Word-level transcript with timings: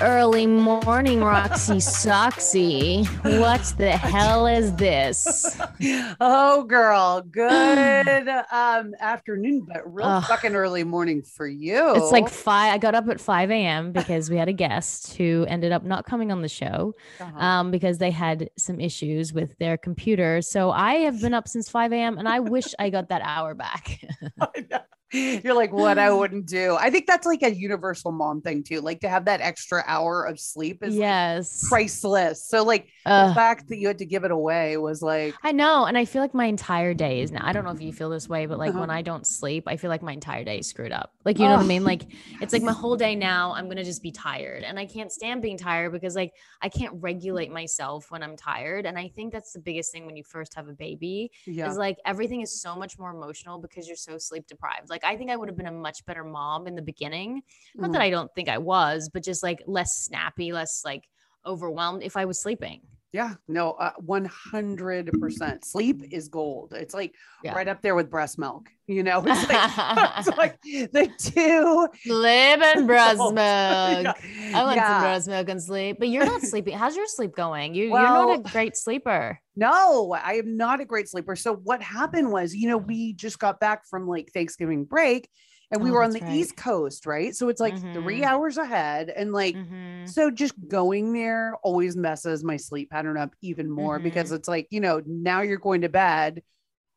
Early 0.00 0.46
morning, 0.46 1.22
Roxy 1.22 1.76
Soxy. 1.76 3.06
What 3.40 3.62
the 3.78 3.90
hell 3.92 4.46
is 4.46 4.72
this? 4.74 5.58
Oh, 6.20 6.64
girl, 6.64 7.22
good 7.22 8.28
um 8.52 8.94
afternoon, 9.00 9.66
but 9.68 9.82
real 9.92 10.06
Ugh. 10.06 10.24
fucking 10.24 10.54
early 10.54 10.84
morning 10.84 11.22
for 11.22 11.46
you. 11.46 11.94
It's 11.96 12.12
like 12.12 12.28
five. 12.28 12.74
I 12.74 12.78
got 12.78 12.94
up 12.94 13.08
at 13.08 13.20
5 13.20 13.50
a.m. 13.50 13.92
because 13.92 14.28
we 14.30 14.36
had 14.36 14.48
a 14.48 14.52
guest 14.52 15.16
who 15.16 15.44
ended 15.48 15.72
up 15.72 15.82
not 15.84 16.04
coming 16.06 16.30
on 16.32 16.42
the 16.42 16.48
show 16.48 16.94
Uh-huh. 17.20 17.38
um, 17.38 17.70
because 17.70 17.98
they 17.98 18.10
had 18.10 18.50
some 18.58 18.80
issues 18.80 19.32
with 19.32 19.56
their 19.58 19.76
computer. 19.76 20.42
So 20.42 20.70
I 20.70 20.94
have 20.96 21.20
been 21.20 21.34
up 21.34 21.48
since 21.48 21.68
5 21.68 21.92
a.m. 21.92 22.18
and 22.18 22.28
I 22.28 22.40
wish 22.40 22.74
I 22.78 22.90
got 22.90 23.08
that 23.08 23.22
hour 23.24 23.54
back. 23.54 24.00
You're 25.44 25.54
like, 25.54 25.72
what 25.72 25.98
I 25.98 26.10
wouldn't 26.12 26.46
do. 26.46 26.76
I 26.78 26.90
think 26.90 27.06
that's 27.06 27.26
like 27.26 27.42
a 27.42 27.54
universal 27.54 28.12
mom 28.12 28.42
thing 28.42 28.62
too. 28.64 28.80
Like 28.80 29.00
to 29.00 29.08
have 29.08 29.26
that 29.26 29.40
extra 29.40 29.84
hour 29.86 30.24
of 30.24 30.40
sleep 30.40 30.82
is 30.82 30.96
like, 30.96 31.68
priceless. 31.68 32.44
So 32.46 32.64
like 32.64 32.88
the 33.04 33.32
fact 33.34 33.68
that 33.68 33.78
you 33.78 33.86
had 33.86 33.98
to 33.98 34.06
give 34.06 34.24
it 34.24 34.30
away 34.30 34.76
was 34.76 35.02
like, 35.02 35.34
I 35.42 35.52
know. 35.52 35.84
And 35.84 35.96
I 35.96 36.04
feel 36.04 36.22
like 36.22 36.34
my 36.34 36.46
entire 36.46 36.94
day 36.94 37.20
is 37.20 37.30
now. 37.30 37.42
I 37.44 37.52
don't 37.52 37.64
know 37.64 37.70
if 37.70 37.80
you 37.80 37.92
feel 37.92 38.10
this 38.10 38.28
way, 38.28 38.46
but 38.46 38.58
like 38.58 38.74
Uh-huh. 38.74 38.80
when 38.80 38.90
I 38.90 39.02
don't 39.02 39.26
sleep, 39.26 39.64
I 39.66 39.76
feel 39.76 39.90
like 39.90 40.02
my 40.02 40.12
entire 40.12 40.44
day 40.44 40.58
is 40.58 40.66
screwed 40.68 40.92
up. 40.92 41.12
Like, 41.24 41.38
you 41.38 41.46
know 41.46 41.52
what 41.54 41.60
I 41.60 41.64
mean? 41.64 41.84
Like, 41.84 42.02
it's 42.40 42.52
like 42.52 42.62
my 42.62 42.72
whole 42.72 42.96
day 42.96 43.14
now, 43.14 43.52
I'm 43.54 43.66
going 43.66 43.76
to 43.76 43.84
just 43.84 44.02
be 44.02 44.12
tired. 44.12 44.64
And 44.64 44.78
I 44.78 44.86
can't 44.86 45.12
stand 45.12 45.42
being 45.42 45.58
tired 45.58 45.92
because 45.92 46.16
like 46.16 46.32
I 46.62 46.68
can't 46.68 46.94
regulate 47.00 47.50
myself 47.50 48.10
when 48.10 48.22
I'm 48.22 48.36
tired. 48.36 48.86
And 48.86 48.98
I 48.98 49.08
think 49.08 49.32
that's 49.32 49.52
the 49.52 49.60
biggest 49.60 49.92
thing 49.92 50.06
when 50.06 50.16
you 50.16 50.24
first 50.24 50.54
have 50.54 50.68
a 50.68 50.72
baby 50.72 51.30
yeah. 51.46 51.68
is 51.68 51.76
like 51.76 51.98
everything 52.04 52.40
is 52.40 52.60
so 52.60 52.74
much 52.74 52.98
more 52.98 53.10
emotional 53.10 53.58
because 53.58 53.86
you're 53.86 53.96
so 53.96 54.18
sleep 54.18 54.46
deprived. 54.46 54.90
Like, 54.90 54.95
I 55.04 55.16
think 55.16 55.30
I 55.30 55.36
would 55.36 55.48
have 55.48 55.56
been 55.56 55.66
a 55.66 55.72
much 55.72 56.04
better 56.06 56.24
mom 56.24 56.66
in 56.66 56.74
the 56.74 56.82
beginning. 56.82 57.42
Not 57.74 57.92
that 57.92 57.98
mm-hmm. 57.98 58.02
I 58.02 58.10
don't 58.10 58.34
think 58.34 58.48
I 58.48 58.58
was, 58.58 59.08
but 59.12 59.22
just 59.22 59.42
like 59.42 59.62
less 59.66 60.04
snappy, 60.04 60.52
less 60.52 60.82
like 60.84 61.08
overwhelmed 61.44 62.02
if 62.02 62.16
I 62.16 62.24
was 62.24 62.40
sleeping. 62.40 62.80
Yeah, 63.12 63.34
no, 63.48 63.72
uh, 63.72 63.92
100%. 64.04 65.64
Sleep 65.64 66.02
is 66.10 66.28
gold. 66.28 66.74
It's 66.74 66.92
like 66.92 67.14
Yeah. 67.42 67.54
right 67.54 67.68
up 67.68 67.80
there 67.80 67.94
with 67.94 68.10
breast 68.10 68.38
milk. 68.38 68.68
You 68.86 69.02
know, 69.02 69.22
it's 69.26 69.48
like, 69.48 69.70
it's 70.18 70.36
like 70.36 70.60
the 70.92 71.10
two. 71.18 71.88
Sleep 72.02 72.60
and 72.62 72.86
breast 72.86 73.18
milk. 73.18 73.34
Yeah. 73.36 74.12
I 74.54 74.62
want 74.64 74.76
Yeah. 74.76 74.88
some 74.94 75.02
breast 75.02 75.28
milk 75.28 75.48
and 75.48 75.62
sleep, 75.62 75.96
but 75.98 76.08
you're 76.08 76.26
not 76.26 76.42
sleeping. 76.42 76.76
How's 76.76 76.96
your 76.96 77.06
sleep 77.06 77.34
going? 77.34 77.74
You, 77.74 77.84
you're 77.84 77.92
not 78.00 78.38
a 78.40 78.50
great 78.50 78.76
sleeper. 78.76 79.38
No, 79.54 80.12
I 80.12 80.34
am 80.34 80.56
not 80.56 80.80
a 80.80 80.84
great 80.84 81.08
sleeper. 81.08 81.36
So 81.36 81.54
what 81.54 81.80
happened 81.82 82.30
was, 82.30 82.54
you 82.54 82.68
know, 82.68 82.76
we 82.76 83.14
just 83.14 83.38
got 83.38 83.60
back 83.60 83.86
from 83.88 84.06
like 84.06 84.30
Thanksgiving 84.34 84.84
break 84.84 85.30
and 85.70 85.82
we 85.82 85.90
Oh, 85.90 85.92
were 85.92 86.02
on 86.02 86.12
the 86.12 86.22
right. 86.22 86.26
East 86.26 86.56
Coast, 86.56 87.06
right? 87.06 87.34
So 87.34 87.48
it's 87.48 87.60
like 87.60 87.80
three 87.92 88.22
Mhm. 88.22 88.24
hours 88.24 88.58
ahead. 88.58 89.10
And 89.10 89.32
like, 89.32 89.60
Mhm. 89.60 90.04
so 90.04 90.30
just 90.30 90.54
going 90.68 91.12
there 91.12 91.56
always 91.62 91.96
messes 91.96 92.44
my 92.44 92.56
sleep 92.56 92.90
pattern 92.90 93.18
up 93.18 93.34
even 93.42 93.70
more 93.70 93.98
because 94.00 94.30
Mm-hmm. 94.30 94.32
it's 94.32 94.48
like, 94.48 94.68
you 94.70 94.80
know, 94.80 95.02
now 95.06 95.42
you're 95.42 95.58
going 95.58 95.80
to 95.82 95.88
bed 95.88 96.42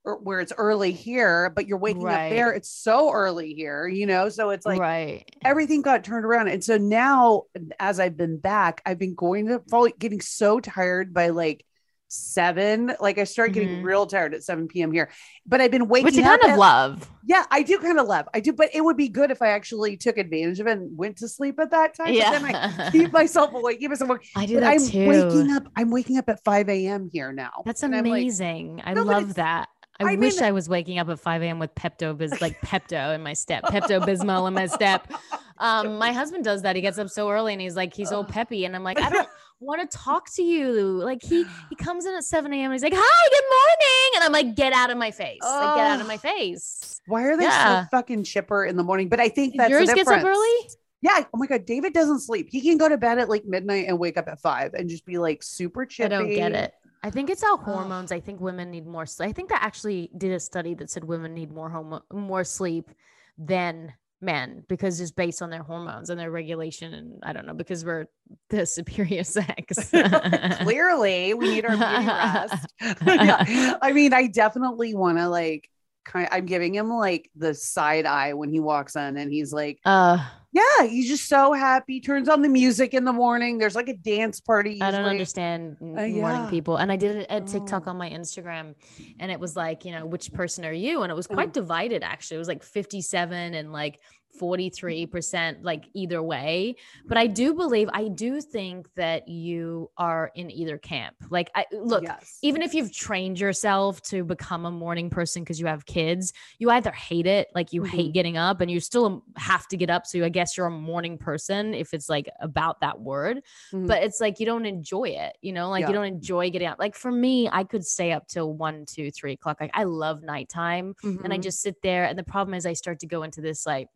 or 0.06 0.18
where 0.19 0.40
it's 0.41 0.53
early 0.57 0.91
here, 0.94 1.52
but 1.52 1.68
you're 1.68 1.78
waking 1.80 2.12
up 2.12 2.24
there. 2.30 2.52
It's 2.52 2.69
so 2.72 3.12
early 3.12 3.53
here, 3.53 3.88
you 3.88 4.06
know? 4.07 4.30
So 4.30 4.52
it's 4.52 4.66
like 4.66 4.86
right. 4.86 5.25
everything 5.44 5.81
got 5.81 6.03
turned 6.03 6.25
around. 6.25 6.50
And 6.50 6.63
so 6.63 6.78
now, 6.78 7.44
as 7.80 8.00
I've 8.00 8.18
been 8.18 8.38
back, 8.40 8.81
I've 8.86 9.00
been 9.00 9.16
going 9.16 9.47
to 9.47 9.62
fall 9.69 9.88
getting 10.00 10.22
so 10.22 10.59
tired 10.59 11.13
by 11.13 11.30
like 11.30 11.66
seven. 12.09 12.91
Like 12.99 13.17
I 13.17 13.23
start 13.23 13.53
getting 13.53 13.77
Mhm. 13.81 13.83
real 13.83 14.05
tired 14.05 14.33
at 14.33 14.43
7 14.43 14.67
p.m. 14.67 14.91
here. 14.91 15.09
But 15.45 15.61
I've 15.61 15.71
been 15.71 15.87
waking 15.87 16.05
Which 16.15 16.17
up. 16.25 16.41
kind 16.41 16.53
of 16.53 16.59
love. 16.59 17.09
Yeah, 17.25 17.45
I 17.51 17.61
do 17.63 17.77
kind 17.79 17.99
of 17.99 18.07
love. 18.07 18.27
I 18.33 18.39
do, 18.39 18.51
but 18.53 18.69
it 18.73 18.81
would 18.83 18.97
be 18.97 19.07
good 19.07 19.31
if 19.31 19.41
I 19.41 19.49
actually 19.49 19.95
took 19.97 20.17
advantage 20.17 20.59
of 20.59 20.67
it 20.67 20.77
and 20.77 20.97
went 20.97 21.17
to 21.17 21.27
sleep 21.27 21.59
at 21.59 21.71
that 21.71 21.93
time. 21.95 22.07
But 22.13 22.31
then 22.31 22.45
I 22.45 22.49
Yeah. 22.51 22.89
keep 22.91 23.11
myself 23.13 23.53
awake, 23.53 23.79
keep 23.79 23.89
myself 23.89 24.09
awake. 24.09 24.27
I 24.35 24.45
do 24.45 24.55
But 24.55 24.59
that 24.61 24.71
I'm 24.73 24.87
too. 24.87 25.07
waking 25.07 25.51
up. 25.51 25.63
I'm 25.75 25.91
waking 25.91 26.17
up 26.17 26.27
at 26.29 26.43
5 26.43 26.67
a.m. 26.69 27.09
here 27.11 27.31
now. 27.31 27.63
That's 27.65 27.83
And 27.83 27.95
I'm 27.95 28.03
like, 28.05 28.21
amazing. 28.21 28.81
I 28.83 28.93
No, 28.93 29.03
love 29.03 29.35
that. 29.35 29.69
I, 30.01 30.13
I 30.13 30.15
wish 30.15 30.35
mean- 30.35 30.43
I 30.45 30.51
was 30.51 30.69
waking 30.69 30.97
up 30.97 31.09
at 31.09 31.19
5 31.19 31.41
a.m. 31.43 31.59
with 31.59 31.75
Pepto 31.75 32.17
Biz 32.17 32.39
like 32.41 32.59
Pepto 32.65 33.13
in 33.13 33.21
my 33.21 33.33
step, 33.33 33.63
Pepto 33.65 33.99
Bismol 34.01 34.47
in 34.47 34.53
my 34.53 34.65
step. 34.67 35.11
Um, 35.61 35.97
my 35.97 36.13
husband 36.13 36.45
does 36.45 36.61
that. 36.61 36.77
He 36.77 36.81
gets 36.81 36.97
up 36.97 37.09
so 37.09 37.29
early 37.29 37.51
and 37.51 37.61
he's 37.61 37.75
like, 37.75 37.93
he's 37.93 38.13
all 38.13 38.23
peppy. 38.23 38.63
And 38.63 38.77
I'm 38.77 38.83
like, 38.85 38.97
I 38.97 39.09
don't 39.09 39.27
want 39.59 39.89
to 39.89 39.97
talk 39.97 40.31
to 40.35 40.43
you. 40.43 40.71
Like 40.81 41.21
he 41.21 41.45
he 41.69 41.75
comes 41.77 42.05
in 42.05 42.13
at 42.15 42.23
7 42.23 42.51
a.m. 42.53 42.65
and 42.65 42.73
he's 42.73 42.83
like, 42.83 42.93
Hi, 42.95 43.29
good 43.29 43.43
morning. 43.49 44.11
And 44.15 44.23
I'm 44.23 44.31
like, 44.31 44.55
get 44.55 44.73
out 44.73 44.89
of 44.89 44.97
my 44.97 45.11
face. 45.11 45.39
Like, 45.41 45.75
get 45.75 45.85
out 45.87 46.01
of 46.01 46.07
my 46.07 46.17
face. 46.17 47.01
Why 47.07 47.23
are 47.23 47.37
they 47.37 47.43
Yeah. 47.43 47.83
so 47.85 47.87
fucking 47.91 48.23
chipper 48.23 48.65
in 48.65 48.77
the 48.77 48.83
morning? 48.83 49.09
But 49.09 49.19
I 49.19 49.29
think 49.29 49.55
that's 49.57 49.69
Yours 49.69 49.91
gets 49.93 50.09
up 50.09 50.23
early? 50.23 50.69
Yeah. 51.01 51.23
Oh 51.33 51.37
my 51.37 51.47
God. 51.47 51.65
David 51.65 51.93
doesn't 51.93 52.19
sleep. 52.19 52.47
He 52.51 52.61
can 52.61 52.77
go 52.77 52.89
to 52.89 52.97
bed 52.97 53.19
at 53.19 53.29
like 53.29 53.45
midnight 53.45 53.85
and 53.87 53.97
wake 53.99 54.17
up 54.17 54.27
at 54.27 54.41
five 54.41 54.73
and 54.73 54.89
just 54.89 55.05
be 55.05 55.17
like 55.17 55.41
super 55.43 55.85
chippy. 55.85 56.13
I 56.13 56.17
don't 56.19 56.29
get 56.29 56.51
it. 56.53 56.73
I 57.01 57.09
think 57.09 57.29
it's 57.29 57.43
our 57.43 57.55
hormones. 57.57 58.11
I 58.11 58.19
think 58.19 58.41
women 58.41 58.69
need 58.71 58.85
more 58.85 59.05
sleep. 59.05 59.29
I 59.29 59.31
think 59.31 59.50
that 59.50 59.63
actually 59.63 60.12
did 60.17 60.33
a 60.33 60.39
study 60.39 60.73
that 60.75 60.89
said 60.89 61.05
women 61.05 61.33
need 61.33 61.50
more 61.51 61.69
homo- 61.69 62.03
more 62.12 62.44
sleep 62.44 62.89
than 63.38 63.94
men 64.21 64.63
because 64.68 65.00
it's 65.00 65.12
based 65.12 65.42
on 65.42 65.50
their 65.50 65.63
hormones 65.63 66.10
and 66.10 66.19
their 66.19 66.31
regulation 66.31 66.94
and 66.94 67.19
I 67.24 67.33
don't 67.33 67.45
know 67.45 67.54
because 67.54 67.86
we're 67.86 68.07
the 68.50 68.66
superior 68.66 69.24
sex. 69.24 69.89
Clearly, 70.62 71.33
we 71.33 71.50
need 71.50 71.66
our 71.66 71.77
beauty 71.77 72.07
rest. 72.07 72.74
yeah. 73.06 73.77
I 73.81 73.92
mean, 73.94 74.13
I 74.13 74.27
definitely 74.27 74.94
want 74.94 75.18
to 75.18 75.30
like 75.30 75.69
kind 76.06 76.27
I'm 76.31 76.45
giving 76.45 76.74
him 76.74 76.89
like 76.89 77.30
the 77.36 77.54
side 77.54 78.06
eye 78.06 78.33
when 78.33 78.50
he 78.50 78.60
walks 78.60 78.95
in 78.95 79.18
and 79.18 79.31
he's 79.31 79.54
like, 79.54 79.80
uh 79.86 80.25
yeah, 80.51 80.86
he's 80.88 81.07
just 81.07 81.28
so 81.30 81.54
happy. 81.54 82.00
Turns 82.01 82.28
on 82.28 82.42
the 82.42 82.50
music 82.50 82.94
in 82.94 83.06
the 83.06 83.13
morning. 83.13 83.57
There's 83.60 83.75
like 83.75 83.88
a 83.90 83.94
dance 83.96 84.40
party. 84.40 84.81
I 84.81 84.90
don't 84.92 85.06
understand 85.06 85.78
Uh, 85.81 86.07
morning 86.07 86.48
people. 86.50 86.78
And 86.78 86.92
I 86.92 86.96
did 86.96 87.18
it 87.18 87.28
at 87.30 87.46
TikTok 87.48 87.84
Oh. 87.86 87.92
on 87.92 87.98
my 87.98 88.10
Instagram 88.10 88.74
and 89.19 89.31
it 89.31 89.40
was 89.40 89.56
like, 89.56 89.86
you 89.86 89.92
know, 89.92 90.06
which 90.07 90.34
person 90.34 90.66
are 90.66 90.74
you? 90.74 91.04
And 91.04 91.12
it 91.12 91.16
was 91.16 91.28
Uh-huh. 91.28 91.36
quite 91.36 91.54
divided 91.54 92.04
actually. 92.04 92.36
It 92.36 92.40
was 92.40 92.48
like 92.48 92.63
57 92.63 93.54
and 93.54 93.72
like 93.72 94.00
43% 94.39 95.57
like 95.63 95.85
either 95.93 96.21
way 96.21 96.75
but 97.05 97.17
i 97.17 97.27
do 97.27 97.53
believe 97.53 97.89
i 97.93 98.07
do 98.07 98.41
think 98.41 98.87
that 98.95 99.27
you 99.27 99.89
are 99.97 100.31
in 100.35 100.49
either 100.51 100.77
camp 100.77 101.15
like 101.29 101.49
i 101.55 101.65
look 101.71 102.03
Yes. 102.03 102.39
even 102.41 102.61
if 102.61 102.73
you've 102.73 102.93
trained 102.93 103.39
yourself 103.39 104.01
to 104.03 104.23
become 104.23 104.65
a 104.65 104.71
morning 104.71 105.09
person 105.09 105.43
because 105.43 105.59
you 105.59 105.65
have 105.67 105.85
kids 105.85 106.33
you 106.57 106.69
either 106.71 106.91
hate 106.91 107.27
it 107.27 107.47
like 107.53 107.73
you 107.73 107.83
hate 107.83 108.09
Mhm. 108.11 108.13
getting 108.13 108.37
up 108.37 108.61
and 108.61 108.71
you 108.71 108.79
still 108.79 109.23
have 109.37 109.67
to 109.69 109.77
get 109.77 109.89
up 109.89 110.05
so 110.05 110.23
i 110.23 110.29
guess 110.29 110.55
you're 110.57 110.67
a 110.67 110.71
morning 110.71 111.17
person 111.17 111.73
if 111.73 111.93
it's 111.93 112.09
like 112.09 112.29
about 112.39 112.79
that 112.81 112.99
word 113.01 113.41
Mhm. 113.73 113.87
but 113.87 114.03
it's 114.03 114.19
like 114.21 114.39
you 114.39 114.45
don't 114.45 114.65
enjoy 114.65 115.09
it 115.09 115.37
you 115.41 115.51
know 115.53 115.69
like 115.69 115.81
Yeah. 115.81 115.87
you 115.89 115.93
don't 115.93 116.05
enjoy 116.05 116.49
getting 116.49 116.67
up 116.67 116.79
like 116.79 116.95
for 116.95 117.11
me 117.11 117.49
i 117.51 117.63
could 117.63 117.85
stay 117.85 118.11
up 118.11 118.27
till 118.27 118.53
one 118.53 118.85
two 118.85 119.11
three 119.11 119.33
o'clock 119.33 119.57
like 119.59 119.71
i 119.73 119.83
love 119.83 120.23
nighttime 120.23 120.95
and 121.03 121.33
I 121.33 121.37
Mhm. 121.37 121.43
just 121.43 121.61
sit 121.61 121.81
there. 121.81 122.05
And 122.05 122.17
the 122.17 122.23
problem 122.23 122.53
is, 122.53 122.65
I 122.65 122.73
start 122.73 122.99
to 122.99 123.07
go 123.07 123.23
into 123.23 123.41
this 123.41 123.65
like 123.65 123.87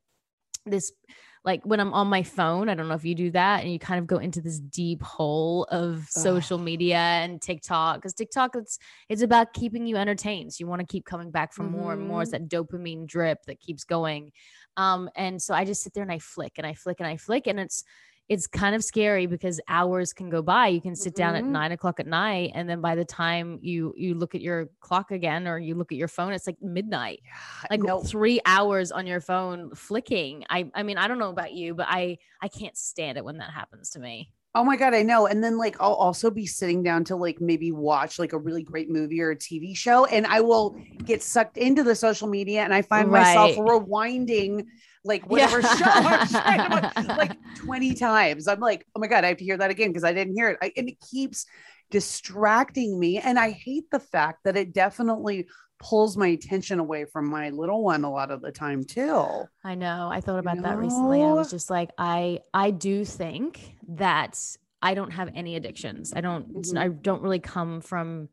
this 0.66 0.92
like 1.46 1.66
when 1.66 1.80
I'm 1.80 1.94
on 1.94 2.08
my 2.08 2.24
phone. 2.24 2.70
I 2.70 2.74
don't 2.74 2.88
know 2.88 2.94
if 2.94 3.04
you 3.04 3.16
do 3.16 3.32
that, 3.32 3.64
and 3.64 3.72
you 3.72 3.80
kind 3.80 4.00
of 4.00 4.08
go 4.08 4.18
into 4.18 4.42
this 4.42 4.60
deep 4.60 5.02
hole 5.02 5.66
of 5.72 6.08
social 6.10 6.58
media 6.58 6.98
and 6.98 7.42
TikTok 7.42 7.98
because 7.98 8.14
TikTok 8.14 8.56
it's 8.56 8.80
it's 9.10 9.22
about 9.22 9.54
keeping 9.54 9.86
you 9.86 9.98
entertained. 9.98 10.54
So 10.54 10.62
you 10.62 10.68
want 10.68 10.80
to 10.80 10.88
keep 10.88 11.06
coming 11.06 11.32
back 11.32 11.54
for 11.54 11.64
more 11.64 11.94
and 11.94 12.08
more. 12.08 12.22
It's 12.22 12.32
that 12.32 12.48
dopamine 12.48 13.08
drip 13.08 13.44
that 13.48 13.60
keeps 13.60 13.84
going. 13.84 14.32
Um, 14.78 15.10
and 15.16 15.42
so 15.42 15.54
I 15.54 15.66
just 15.66 15.84
sit 15.84 15.94
there 15.94 16.04
and 16.04 16.12
I 16.12 16.20
flick 16.20 16.54
and 16.58 16.66
I 16.66 16.74
flick 16.74 17.00
and 17.00 17.08
I 17.08 17.18
flick, 17.18 17.48
and 17.48 17.60
it's 17.60 17.84
it's 18.30 18.48
kind 18.48 18.74
of 18.74 18.84
scary 18.84 19.26
because 19.26 19.60
hours 19.68 20.14
can 20.14 20.30
go 20.30 20.42
by. 20.42 20.68
You 20.68 20.82
can 20.82 20.96
sit 20.96 21.14
down 21.16 21.36
at 21.36 21.44
Mhm. 21.44 21.50
nine 21.50 21.72
o'clock 21.72 22.00
at 22.00 22.08
night, 22.08 22.52
and 22.56 22.70
then 22.70 22.80
by 22.82 22.96
the 22.96 23.06
time 23.06 23.60
you 23.62 23.94
you 23.98 24.16
look 24.16 24.34
at 24.34 24.42
your 24.42 24.70
clock 24.80 25.12
again 25.12 25.48
or 25.48 25.60
you 25.60 25.76
look 25.76 25.92
at 25.92 25.98
your 25.98 26.08
phone, 26.08 26.34
it's 26.34 26.48
like 26.48 26.62
midnight. 26.62 27.22
Yeah, 27.26 27.68
Like 27.70 27.82
no, 27.82 28.00
three 28.02 28.40
hours 28.46 28.92
on 28.92 29.06
your 29.08 29.20
phone 29.22 29.76
flicking. 29.76 30.46
I 30.50 30.72
I 30.74 30.84
mean, 30.84 30.98
I 30.98 31.08
don't 31.08 31.20
know 31.20 31.30
about 31.30 31.54
you, 31.54 31.76
but 31.76 31.88
I 31.90 32.18
I 32.42 32.48
can't 32.48 32.78
stand 32.78 33.18
it 33.18 33.26
when 33.26 33.38
that 33.38 33.52
happens 33.52 33.90
to 33.92 34.00
me. 34.00 34.32
Oh 34.56 34.64
my 34.64 34.76
god, 34.78 34.94
I 34.94 35.02
know. 35.02 35.26
And 35.26 35.44
then 35.44 35.58
like 35.58 35.76
I'll 35.82 35.94
also 35.96 36.30
be 36.30 36.46
sitting 36.46 36.84
down 36.84 37.04
to 37.06 37.16
like 37.16 37.42
maybe 37.42 37.72
watch 37.72 38.20
like 38.20 38.34
a 38.34 38.38
really 38.38 38.62
great 38.62 38.88
movie 38.90 39.20
or 39.20 39.32
a 39.32 39.36
TV 39.36 39.76
show 39.76 40.06
and 40.06 40.28
I 40.28 40.42
will 40.42 40.76
get 41.04 41.24
sucked 41.24 41.58
into 41.58 41.84
the 41.84 41.96
social 41.96 42.28
media 42.28 42.62
and 42.62 42.72
I 42.74 42.84
find 42.84 43.10
myself 43.10 43.56
rewinding 43.56 44.66
like 45.04 45.26
whatever 45.30 45.62
show 45.64 45.84
I'm 45.86 46.28
trying 46.28 46.70
to 46.70 46.70
watch, 46.70 47.18
like 47.18 47.38
20 47.64 47.94
times. 47.96 48.48
I'm 48.48 48.60
like, 48.60 48.86
"Oh 48.96 49.00
my 49.00 49.08
god, 49.08 49.24
I 49.24 49.30
have 49.30 49.38
to 49.38 49.44
hear 49.44 49.58
that 49.58 49.72
again 49.72 49.90
because 49.90 50.04
I 50.04 50.14
didn't 50.14 50.36
hear 50.36 50.50
it." 50.50 50.58
I, 50.62 50.72
and 50.78 50.90
it 50.90 50.98
keeps 51.12 51.46
distracting 51.92 53.00
me 53.00 53.20
and 53.20 53.38
I 53.38 53.52
hate 53.52 53.86
the 53.92 54.00
fact 54.00 54.40
that 54.46 54.58
it 54.58 54.74
definitely 54.74 55.48
pulls 55.80 56.18
my 56.18 56.28
attention 56.28 56.80
away 56.80 57.06
from 57.06 57.30
my 57.30 57.50
little 57.50 57.84
one 57.84 58.04
a 58.04 58.12
lot 58.12 58.32
of 58.32 58.42
the 58.42 58.52
time 58.52 58.84
too. 58.84 59.26
I 59.64 59.76
know. 59.76 60.10
I 60.12 60.22
thought 60.22 60.40
about 60.40 60.62
that 60.64 60.78
recently. 60.78 61.22
I 61.22 61.34
was 61.34 61.52
just 61.52 61.70
like, 61.70 61.92
I 61.98 62.40
I 62.54 62.72
do 62.72 63.06
think 63.06 63.76
that 63.90 64.40
I 64.82 64.94
don't 64.94 65.12
have 65.12 65.30
any 65.36 65.56
addictions. 65.56 66.14
I 66.16 66.22
don't 66.22 66.52
Mhm. 66.54 66.78
I 66.78 66.88
don't 66.88 67.22
really 67.22 67.40
come 67.40 67.82
from 67.82 68.30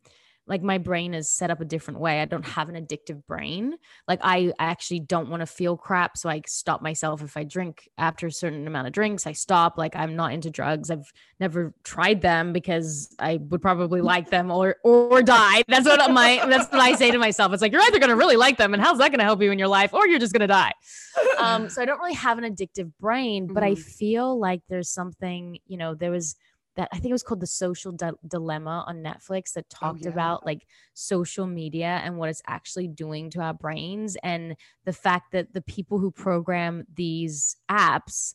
like 0.51 0.63
my 0.63 0.77
brain 0.77 1.15
is 1.15 1.29
set 1.29 1.51
up 1.51 1.61
a 1.61 1.65
different 1.65 2.01
way. 2.01 2.21
I 2.21 2.27
don't 2.27 2.45
have 2.45 2.69
an 2.69 2.75
addictive 2.75 3.25
brain. 3.27 3.77
Like 4.07 4.19
I 4.23 4.53
actually 4.59 5.01
don't 5.01 5.31
want 5.31 5.41
to 5.41 5.47
feel 5.47 5.77
crap, 5.79 6.19
so 6.19 6.29
I 6.29 6.43
stop 6.47 6.83
myself 6.83 7.23
if 7.23 7.37
I 7.39 7.45
drink 7.45 7.89
after 7.97 8.27
a 8.27 8.33
certain 8.33 8.67
amount 8.67 8.89
of 8.89 8.93
drinks. 8.93 9.27
I 9.27 9.33
stop. 9.33 9.79
Like 9.79 9.97
I'm 9.97 10.17
not 10.17 10.33
into 10.33 10.51
drugs. 10.51 10.91
I've 10.91 11.11
never 11.39 11.73
tried 11.85 12.21
them 12.21 12.53
because 12.53 13.15
I 13.19 13.39
would 13.49 13.63
probably 13.63 14.03
like 14.03 14.29
them 14.29 14.51
or 14.51 14.77
or 14.85 15.23
die. 15.23 15.63
That's 15.69 15.87
what 15.87 16.11
my 16.11 16.45
that's 16.47 16.71
what 16.71 16.81
I 16.83 16.93
say 16.97 17.11
to 17.13 17.19
myself. 17.19 17.53
It's 17.53 17.63
like 17.63 17.73
you're 17.73 17.83
either 17.83 17.99
going 17.99 18.11
to 18.11 18.17
really 18.17 18.37
like 18.37 18.59
them 18.59 18.75
and 18.75 18.83
how's 18.83 18.99
that 18.99 19.11
going 19.11 19.21
to 19.21 19.25
help 19.25 19.41
you 19.41 19.53
in 19.53 19.59
your 19.59 19.69
life 19.69 19.95
or 19.95 20.07
you're 20.07 20.19
just 20.19 20.33
going 20.33 20.41
to 20.41 20.47
die 20.47 20.73
um 21.39 21.69
so 21.69 21.81
i 21.81 21.85
don't 21.85 21.99
really 21.99 22.15
have 22.15 22.39
an 22.39 22.45
addictive 22.45 22.91
brain 23.01 23.47
but 23.47 23.63
i 23.63 23.73
Mhm. 23.73 23.79
feel 23.79 24.39
like 24.39 24.63
there's 24.69 24.89
something 24.91 25.59
you 25.67 25.77
know 25.77 25.95
there 25.95 26.11
was 26.11 26.35
that 26.77 26.89
i 26.93 26.97
think 26.97 27.11
it 27.11 27.13
was 27.13 27.23
called 27.23 27.41
the 27.41 27.47
social 27.47 27.93
Di- 27.93 28.13
dilemma 28.27 28.85
on 28.87 29.03
netflix 29.03 29.53
that 29.55 29.69
talked 29.71 30.03
yeah. 30.03 30.11
about 30.11 30.45
like 30.47 30.67
social 30.95 31.47
media 31.47 32.01
and 32.05 32.17
what 32.17 32.29
it's 32.29 32.43
actually 32.47 32.89
doing 32.89 33.31
to 33.31 33.41
our 33.41 33.55
brains 33.55 34.17
and 34.23 34.57
the 34.85 34.93
fact 34.93 35.33
that 35.33 35.53
the 35.53 35.63
people 35.63 35.99
who 35.99 36.11
program 36.11 36.85
these 36.95 37.57
apps 37.71 38.35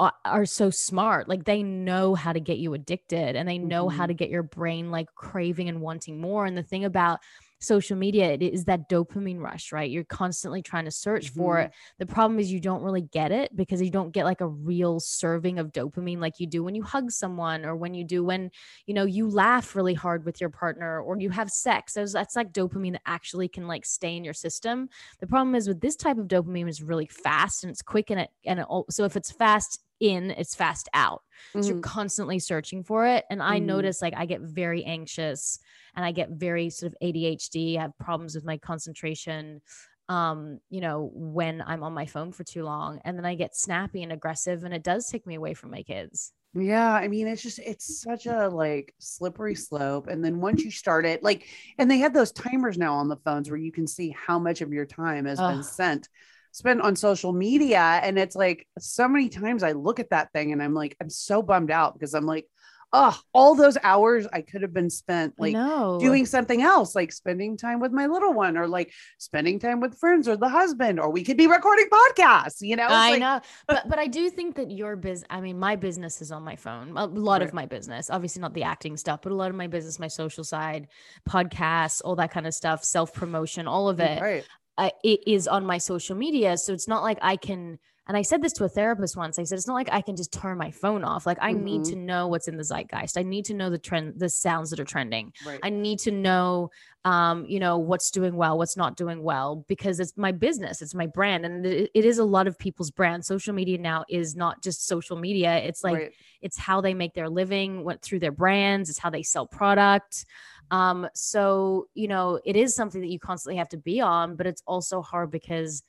are, 0.00 0.12
are 0.24 0.44
so 0.44 0.70
smart 0.70 1.28
like 1.28 1.44
they 1.44 1.62
know 1.62 2.14
how 2.14 2.32
to 2.32 2.40
get 2.40 2.58
you 2.58 2.74
addicted 2.74 3.36
and 3.36 3.48
they 3.48 3.58
know 3.58 3.88
how 3.88 4.04
Mhm. 4.04 4.08
to 4.08 4.14
get 4.14 4.28
your 4.30 4.42
brain 4.42 4.90
like 4.90 5.06
craving 5.14 5.68
and 5.68 5.80
wanting 5.80 6.20
more 6.20 6.46
and 6.46 6.56
the 6.58 6.62
thing 6.64 6.84
about 6.84 7.20
social 7.64 7.96
media 7.96 8.32
it 8.32 8.42
is 8.42 8.64
that 8.66 8.88
dopamine 8.88 9.40
rush 9.40 9.72
right? 9.72 9.90
You're 9.90 10.04
constantly 10.04 10.62
trying 10.62 10.84
to 10.84 10.90
search 10.90 11.30
for 11.30 11.56
Mhm. 11.56 11.64
it. 11.66 11.72
The 11.98 12.06
problem 12.06 12.38
is 12.38 12.52
you 12.52 12.60
don't 12.60 12.82
really 12.82 13.02
get 13.02 13.32
it 13.32 13.54
because 13.56 13.80
you 13.82 13.90
don't 13.90 14.12
get 14.12 14.24
like 14.24 14.40
a 14.40 14.46
real 14.48 15.00
serving 15.00 15.58
of 15.58 15.72
dopamine 15.72 16.18
like 16.18 16.40
you 16.40 16.46
do 16.46 16.62
when 16.62 16.74
you 16.74 16.82
hug 16.82 17.10
someone 17.10 17.64
or 17.64 17.76
when 17.76 17.94
you 17.94 18.04
do 18.04 18.24
when 18.24 18.50
you 18.86 18.94
know 18.94 19.04
you 19.04 19.28
laugh 19.28 19.74
really 19.76 19.94
hard 19.94 20.24
with 20.24 20.40
your 20.40 20.50
partner 20.50 21.00
or 21.00 21.18
you 21.18 21.30
have 21.30 21.50
sex. 21.50 21.94
Those, 21.94 22.12
that's 22.12 22.36
like 22.36 22.52
dopamine 22.52 22.92
that 22.92 23.02
actually 23.06 23.48
can 23.48 23.66
like 23.66 23.84
stay 23.84 24.16
in 24.16 24.24
your 24.24 24.34
system. 24.34 24.88
The 25.20 25.26
problem 25.26 25.54
is 25.54 25.68
with 25.68 25.80
this 25.80 25.96
type 25.96 26.18
of 26.18 26.28
dopamine 26.28 26.68
is 26.68 26.82
really 26.82 27.06
fast 27.06 27.64
and 27.64 27.70
it's 27.70 27.82
quick 27.82 28.10
and 28.10 28.20
it 28.20 28.30
and 28.44 28.60
it, 28.60 28.66
so 28.90 29.04
if 29.04 29.16
it's 29.16 29.30
fast 29.30 29.80
in 30.04 30.30
it's 30.32 30.54
fast 30.54 30.88
out 30.94 31.22
so 31.60 31.72
you're 31.72 31.76
Mhm. 31.76 31.80
constantly 31.80 32.38
searching 32.38 32.82
for 32.84 33.06
it 33.06 33.24
and 33.30 33.42
i 33.42 33.58
Mhm. 33.58 33.58
notice 33.58 34.02
like 34.02 34.14
i 34.16 34.26
get 34.26 34.40
very 34.40 34.84
anxious 34.84 35.58
and 35.96 36.04
i 36.04 36.12
get 36.12 36.30
very 36.30 36.70
sort 36.70 36.92
of 36.92 36.98
adhd 37.02 37.78
i 37.78 37.80
have 37.80 37.96
problems 37.98 38.34
with 38.34 38.44
my 38.44 38.56
concentration 38.58 39.60
um 40.08 40.58
you 40.68 40.80
know 40.80 41.10
when 41.14 41.62
i'm 41.66 41.82
on 41.82 41.92
my 41.94 42.06
phone 42.06 42.30
for 42.32 42.44
too 42.44 42.62
long 42.64 43.00
and 43.04 43.16
then 43.16 43.24
i 43.24 43.34
get 43.34 43.56
snappy 43.56 44.02
and 44.02 44.12
aggressive 44.12 44.64
and 44.64 44.74
it 44.74 44.82
does 44.82 45.08
take 45.08 45.26
me 45.26 45.34
away 45.34 45.54
from 45.54 45.70
my 45.70 45.82
kids 45.82 46.32
Yeah, 46.56 46.92
I 46.92 47.08
mean, 47.08 47.26
it's 47.26 47.42
just 47.42 47.58
it's 47.58 47.84
such 47.84 48.26
a 48.26 48.48
like 48.48 48.94
slippery 49.00 49.56
slope. 49.56 50.06
And 50.06 50.24
then 50.24 50.40
once 50.40 50.62
you 50.64 50.70
start 50.70 51.04
it, 51.04 51.20
like, 51.22 51.48
and 51.78 51.90
they 51.90 51.98
have 51.98 52.14
those 52.14 52.30
timers 52.30 52.78
now 52.78 52.94
on 52.94 53.08
the 53.08 53.16
phones 53.16 53.50
where 53.50 53.58
you 53.58 53.72
can 53.72 53.88
see 53.88 54.10
how 54.10 54.38
much 54.38 54.60
of 54.60 54.72
your 54.72 54.86
time 54.86 55.24
has 55.24 55.42
been 55.42 55.62
sent 55.64 56.08
spent 56.54 56.80
on 56.80 56.94
social 56.94 57.32
media. 57.32 57.80
And 57.80 58.16
it's 58.16 58.36
like 58.36 58.68
so 58.78 59.08
many 59.08 59.28
times 59.28 59.64
I 59.64 59.72
look 59.72 59.98
at 59.98 60.10
that 60.10 60.32
thing 60.32 60.52
and 60.52 60.62
I'm 60.62 60.72
like, 60.72 60.96
I'm 61.00 61.10
so 61.10 61.42
bummed 61.42 61.72
out 61.72 61.94
because 61.94 62.14
I'm 62.14 62.26
like, 62.26 62.46
oh, 62.92 63.18
all 63.32 63.56
those 63.56 63.76
hours 63.82 64.28
I 64.32 64.40
could 64.40 64.62
have 64.62 64.72
been 64.72 64.88
spent 64.88 65.34
like 65.36 65.54
no 65.54 65.98
doing 66.00 66.26
something 66.26 66.62
else, 66.62 66.94
like 66.94 67.10
spending 67.10 67.56
time 67.56 67.80
with 67.80 67.90
my 67.90 68.06
little 68.06 68.32
one 68.32 68.56
or 68.56 68.68
like 68.68 68.92
spending 69.18 69.58
time 69.58 69.80
with 69.80 69.98
friends 69.98 70.28
or 70.28 70.36
the 70.36 70.48
husband, 70.48 71.00
or 71.00 71.10
we 71.10 71.24
could 71.24 71.36
be 71.36 71.48
recording 71.48 71.88
podcasts, 71.90 72.60
you 72.60 72.76
know? 72.76 72.84
It's 72.84 72.92
I 72.92 73.10
like- 73.10 73.20
know, 73.20 73.40
but 73.66 73.88
but 73.88 73.98
I 73.98 74.06
do 74.06 74.30
think 74.30 74.54
that 74.54 74.70
your 74.70 74.94
business. 74.94 75.26
I 75.30 75.40
mean, 75.40 75.58
my 75.58 75.74
business 75.74 76.22
is 76.22 76.30
on 76.30 76.44
my 76.44 76.54
phone. 76.54 76.96
A 76.96 77.06
lot 77.06 77.42
of 77.42 77.52
my 77.52 77.66
business, 77.66 78.10
obviously 78.10 78.42
not 78.42 78.54
the 78.54 78.62
acting 78.62 78.96
stuff, 78.96 79.22
but 79.22 79.32
a 79.32 79.34
lot 79.34 79.50
of 79.50 79.56
my 79.56 79.66
business, 79.66 79.98
my 79.98 80.06
social 80.06 80.44
side, 80.44 80.86
podcasts, 81.28 82.00
all 82.04 82.14
that 82.14 82.30
kind 82.30 82.46
of 82.46 82.54
stuff, 82.54 82.84
self 82.84 83.12
promotion, 83.12 83.66
all 83.66 83.88
of 83.88 83.98
it, 83.98 84.22
Right. 84.22 84.46
Uh, 84.78 84.90
it 85.02 85.20
is 85.26 85.46
on 85.48 85.64
my 85.64 85.78
social 85.78 86.16
media. 86.16 86.56
So 86.56 86.72
it's 86.72 86.88
not 86.88 87.02
like 87.02 87.18
I 87.22 87.36
can. 87.36 87.78
And 88.06 88.18
I 88.18 88.22
said 88.22 88.42
this 88.42 88.52
to 88.54 88.64
a 88.64 88.68
therapist 88.68 89.16
once. 89.16 89.38
I 89.38 89.44
said 89.44 89.56
it's 89.56 89.66
not 89.66 89.72
like 89.72 89.88
I 89.90 90.02
can 90.02 90.14
just 90.14 90.30
turn 90.30 90.58
my 90.58 90.70
phone 90.70 91.04
off. 91.04 91.24
Like 91.24 91.38
I 91.40 91.52
need 91.52 91.80
Mhm. 91.80 91.88
to 91.90 91.96
know 91.96 92.28
what's 92.28 92.48
in 92.48 92.58
the 92.58 92.62
zeitgeist. 92.62 93.16
I 93.16 93.22
need 93.22 93.46
to 93.46 93.54
know 93.54 93.70
the 93.70 93.78
trend, 93.78 94.20
the 94.20 94.28
sounds 94.28 94.68
that 94.70 94.78
are 94.78 94.84
trending. 94.84 95.32
Right. 95.46 95.58
I 95.62 95.70
need 95.70 96.00
to 96.00 96.10
know, 96.10 96.70
um, 97.06 97.46
you 97.46 97.58
know, 97.58 97.78
what's 97.78 98.10
doing 98.10 98.36
well, 98.36 98.58
what's 98.58 98.76
not 98.76 98.98
doing 98.98 99.22
well, 99.22 99.64
because 99.68 100.00
it's 100.00 100.18
my 100.18 100.32
business, 100.32 100.82
it's 100.82 100.94
my 100.94 101.06
brand, 101.06 101.46
and 101.46 101.64
it, 101.64 101.90
it 101.94 102.04
is 102.04 102.18
a 102.18 102.24
lot 102.24 102.46
of 102.46 102.58
people's 102.58 102.90
brand. 102.90 103.24
Social 103.24 103.54
media 103.54 103.78
now 103.78 104.04
is 104.10 104.36
not 104.36 104.62
just 104.62 104.86
social 104.86 105.16
media; 105.16 105.56
it's 105.56 105.82
like 105.82 105.96
right. 105.96 106.12
it's 106.42 106.58
how 106.58 106.82
they 106.82 106.92
make 106.92 107.14
their 107.14 107.30
living, 107.30 107.84
what 107.84 108.02
through 108.02 108.18
their 108.20 108.32
brands, 108.32 108.90
it's 108.90 108.98
how 108.98 109.08
they 109.08 109.22
sell 109.22 109.46
product. 109.46 110.26
Um, 110.70 111.08
so 111.14 111.88
you 111.94 112.08
know, 112.08 112.40
it 112.44 112.56
is 112.56 112.74
something 112.74 113.00
that 113.00 113.10
you 113.10 113.18
constantly 113.18 113.58
have 113.58 113.68
to 113.70 113.76
be 113.76 114.00
on, 114.00 114.36
but 114.36 114.46
it's 114.46 114.62
also 114.66 115.02
hard 115.02 115.30
because 115.30 115.82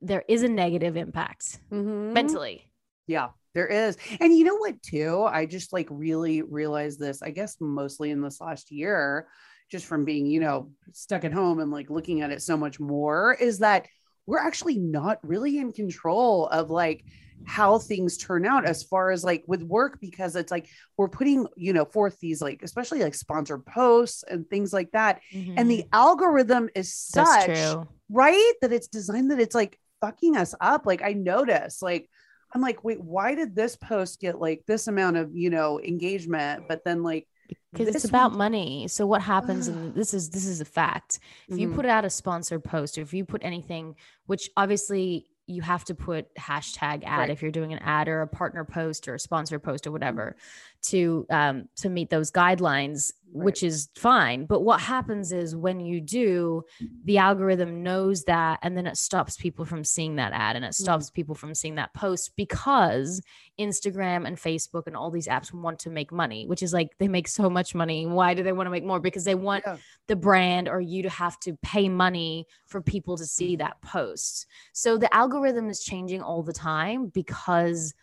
there 0.00 0.24
is 0.28 0.42
a 0.42 0.48
negative 0.48 0.96
impact 0.96 1.60
Mhm. 1.70 2.12
mentally. 2.12 2.70
Yeah, 3.06 3.30
there 3.54 3.66
is. 3.66 3.96
And 4.20 4.36
you 4.36 4.44
know 4.44 4.56
what, 4.56 4.82
too? 4.82 5.22
I 5.22 5.46
just 5.46 5.72
like 5.72 5.88
really 5.90 6.42
realized 6.42 6.98
this, 6.98 7.22
I 7.22 7.30
guess, 7.30 7.56
mostly 7.60 8.10
in 8.10 8.20
this 8.20 8.40
last 8.40 8.70
year, 8.70 9.28
just 9.70 9.86
from 9.86 10.04
being, 10.04 10.26
you 10.26 10.40
know, 10.40 10.70
stuck 10.92 11.24
at 11.24 11.32
home 11.32 11.60
and 11.60 11.70
like 11.70 11.90
looking 11.90 12.20
at 12.20 12.30
it 12.30 12.42
so 12.42 12.56
much 12.56 12.78
more, 12.80 13.34
is 13.34 13.58
that 13.60 13.86
we're 14.26 14.38
actually 14.38 14.78
not 14.78 15.18
really 15.26 15.58
in 15.58 15.72
control 15.72 16.48
of 16.48 16.70
like 16.70 17.04
how 17.46 17.78
things 17.78 18.16
turn 18.16 18.46
out 18.46 18.64
as 18.64 18.82
far 18.82 19.10
as 19.10 19.22
like 19.24 19.44
with 19.46 19.62
work 19.62 19.98
because 20.00 20.34
it's 20.36 20.50
like 20.50 20.68
we're 20.96 21.08
putting 21.08 21.46
you 21.56 21.72
know 21.72 21.84
forth 21.84 22.18
these 22.20 22.40
like 22.40 22.62
especially 22.62 23.00
like 23.02 23.14
sponsored 23.14 23.64
posts 23.66 24.24
and 24.28 24.48
things 24.48 24.72
like 24.72 24.90
that. 24.92 25.20
And 25.32 25.70
the 25.70 25.84
algorithm 25.92 26.68
is 26.74 26.94
such 26.94 27.24
Mm-hmm. 27.50 27.82
right? 28.10 28.52
That 28.62 28.72
it's 28.72 28.88
designed 28.88 29.30
that 29.30 29.40
it's 29.40 29.54
like 29.54 29.78
fucking 30.00 30.36
us 30.36 30.54
up. 30.60 30.86
Like 30.86 31.02
i 31.02 31.12
notice 31.12 31.80
like 31.82 32.08
i'm 32.54 32.60
like 32.60 32.84
wait 32.84 33.00
why 33.00 33.34
did 33.34 33.56
this 33.56 33.74
post 33.74 34.20
get 34.20 34.38
like 34.38 34.62
this 34.66 34.86
amount 34.86 35.16
of 35.16 35.34
you 35.34 35.50
know 35.50 35.80
engagement? 35.80 36.64
But 36.68 36.84
then 36.84 37.02
like 37.02 37.26
because 37.72 37.94
it's 37.94 38.04
about 38.04 38.30
one- 38.30 38.38
money. 38.38 38.88
So 38.88 39.06
what 39.06 39.20
happens 39.20 39.68
and 39.68 39.94
this 40.00 40.14
is 40.14 40.30
this 40.30 40.46
is 40.46 40.60
a 40.60 40.64
fact. 40.64 41.18
If 41.48 41.58
you 41.58 41.68
Mhm. 41.68 41.74
put 41.74 41.86
out 41.86 42.04
a 42.04 42.10
sponsored 42.10 42.64
post 42.64 42.96
or 42.96 43.02
if 43.02 43.12
you 43.12 43.24
put 43.24 43.44
anything 43.44 43.96
which 44.26 44.48
obviously 44.56 45.26
you 45.46 45.62
have 45.62 45.84
to 45.84 45.94
put 45.94 46.34
hashtag 46.36 47.04
ad 47.04 47.18
Right. 47.18 47.30
if 47.30 47.42
you're 47.42 47.50
doing 47.50 47.72
an 47.72 47.78
ad 47.80 48.08
or 48.08 48.22
a 48.22 48.26
partner 48.26 48.64
post 48.64 49.06
or 49.08 49.14
a 49.14 49.18
sponsor 49.20 49.58
post 49.58 49.86
or 49.86 49.92
whatever 49.92 50.36
to 50.84 51.26
um 51.30 51.68
to 51.76 51.88
meet 51.88 52.10
those 52.10 52.30
guidelines 52.30 53.12
which 53.36 53.64
is 53.64 53.88
fine. 53.96 54.46
But 54.46 54.60
what 54.60 54.80
happens 54.80 55.32
is 55.32 55.56
when 55.56 55.80
you 55.80 56.00
do 56.00 56.62
the 57.04 57.18
algorithm 57.18 57.82
knows 57.82 58.22
that 58.24 58.60
and 58.62 58.76
then 58.76 58.86
it 58.86 58.96
stops 58.96 59.36
people 59.36 59.64
from 59.64 59.82
seeing 59.82 60.14
that 60.16 60.32
ad 60.32 60.54
and 60.54 60.64
it 60.64 60.72
stops 60.72 61.10
people 61.10 61.34
from 61.34 61.52
seeing 61.52 61.74
that 61.74 61.92
post 61.94 62.30
because 62.36 63.20
Instagram 63.58 64.24
and 64.24 64.36
Facebook 64.36 64.86
and 64.86 64.96
all 64.96 65.10
these 65.10 65.26
apps 65.26 65.52
want 65.52 65.80
to 65.80 65.90
make 65.90 66.12
money 66.12 66.46
which 66.46 66.62
is 66.62 66.72
like 66.72 66.96
they 66.98 67.08
make 67.08 67.26
so 67.26 67.50
much 67.50 67.74
money. 67.74 68.06
Why 68.06 68.34
do 68.34 68.44
they 68.44 68.52
want 68.52 68.66
to 68.66 68.70
make 68.70 68.84
more? 68.84 69.00
Because 69.00 69.24
they 69.24 69.34
want 69.34 69.64
Yeah. 69.66 69.78
the 70.06 70.16
brand 70.16 70.68
or 70.68 70.80
you 70.80 71.02
to 71.02 71.10
have 71.10 71.40
to 71.40 71.56
pay 71.60 71.88
money 71.88 72.46
for 72.66 72.80
people 72.80 73.16
to 73.16 73.26
see 73.26 73.56
that 73.56 73.80
post. 73.82 74.46
So 74.72 74.96
the 74.96 75.12
algorithm 75.12 75.68
is 75.70 75.82
changing 75.82 76.22
all 76.22 76.44
the 76.44 76.52
time 76.52 77.06
because 77.06 77.94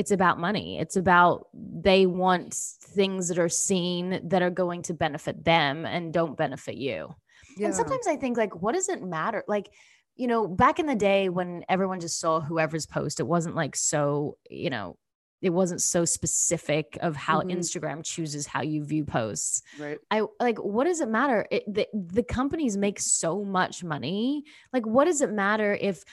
it's 0.00 0.10
about 0.10 0.38
money. 0.38 0.78
It's 0.78 0.96
about 0.96 1.48
they 1.54 2.06
want 2.06 2.54
things 2.54 3.28
that 3.28 3.38
are 3.38 3.48
seen 3.50 4.20
that 4.30 4.42
are 4.42 4.50
going 4.50 4.82
to 4.82 4.94
benefit 4.94 5.44
them 5.44 5.84
and 5.84 6.12
don't 6.12 6.36
benefit 6.36 6.76
you. 6.76 7.14
Yeah. 7.58 7.66
And 7.66 7.74
sometimes 7.74 8.06
I 8.06 8.16
think 8.16 8.36
like 8.38 8.62
what 8.62 8.74
does 8.74 8.88
it 8.88 9.02
matter? 9.02 9.44
Like 9.46 9.68
you 10.16 10.26
know, 10.26 10.46
back 10.48 10.78
in 10.78 10.86
the 10.86 10.94
day 10.94 11.28
when 11.28 11.64
everyone 11.68 12.00
just 12.00 12.18
saw 12.20 12.40
whoever's 12.40 12.86
post, 12.86 13.20
it 13.20 13.26
wasn't 13.26 13.54
like 13.56 13.74
so, 13.76 14.36
you 14.50 14.68
know, 14.70 14.96
it 15.40 15.50
wasn't 15.50 15.80
so 15.80 16.04
specific 16.04 16.98
of 17.00 17.16
how 17.16 17.40
Mhm. 17.40 17.52
Instagram 17.56 18.04
chooses 18.04 18.46
how 18.46 18.60
you 18.62 18.84
view 18.84 19.04
posts. 19.04 19.62
right. 19.78 19.98
I 20.10 20.22
like 20.40 20.58
what 20.58 20.84
does 20.84 21.00
it 21.00 21.08
matter? 21.08 21.46
It, 21.50 21.62
the, 21.72 21.86
the 21.94 22.22
companies 22.22 22.76
make 22.76 23.00
so 23.00 23.44
much 23.44 23.84
money. 23.84 24.44
Like 24.72 24.86
what 24.86 25.04
does 25.06 25.20
it 25.20 25.30
matter 25.30 25.72
if 25.80 26.04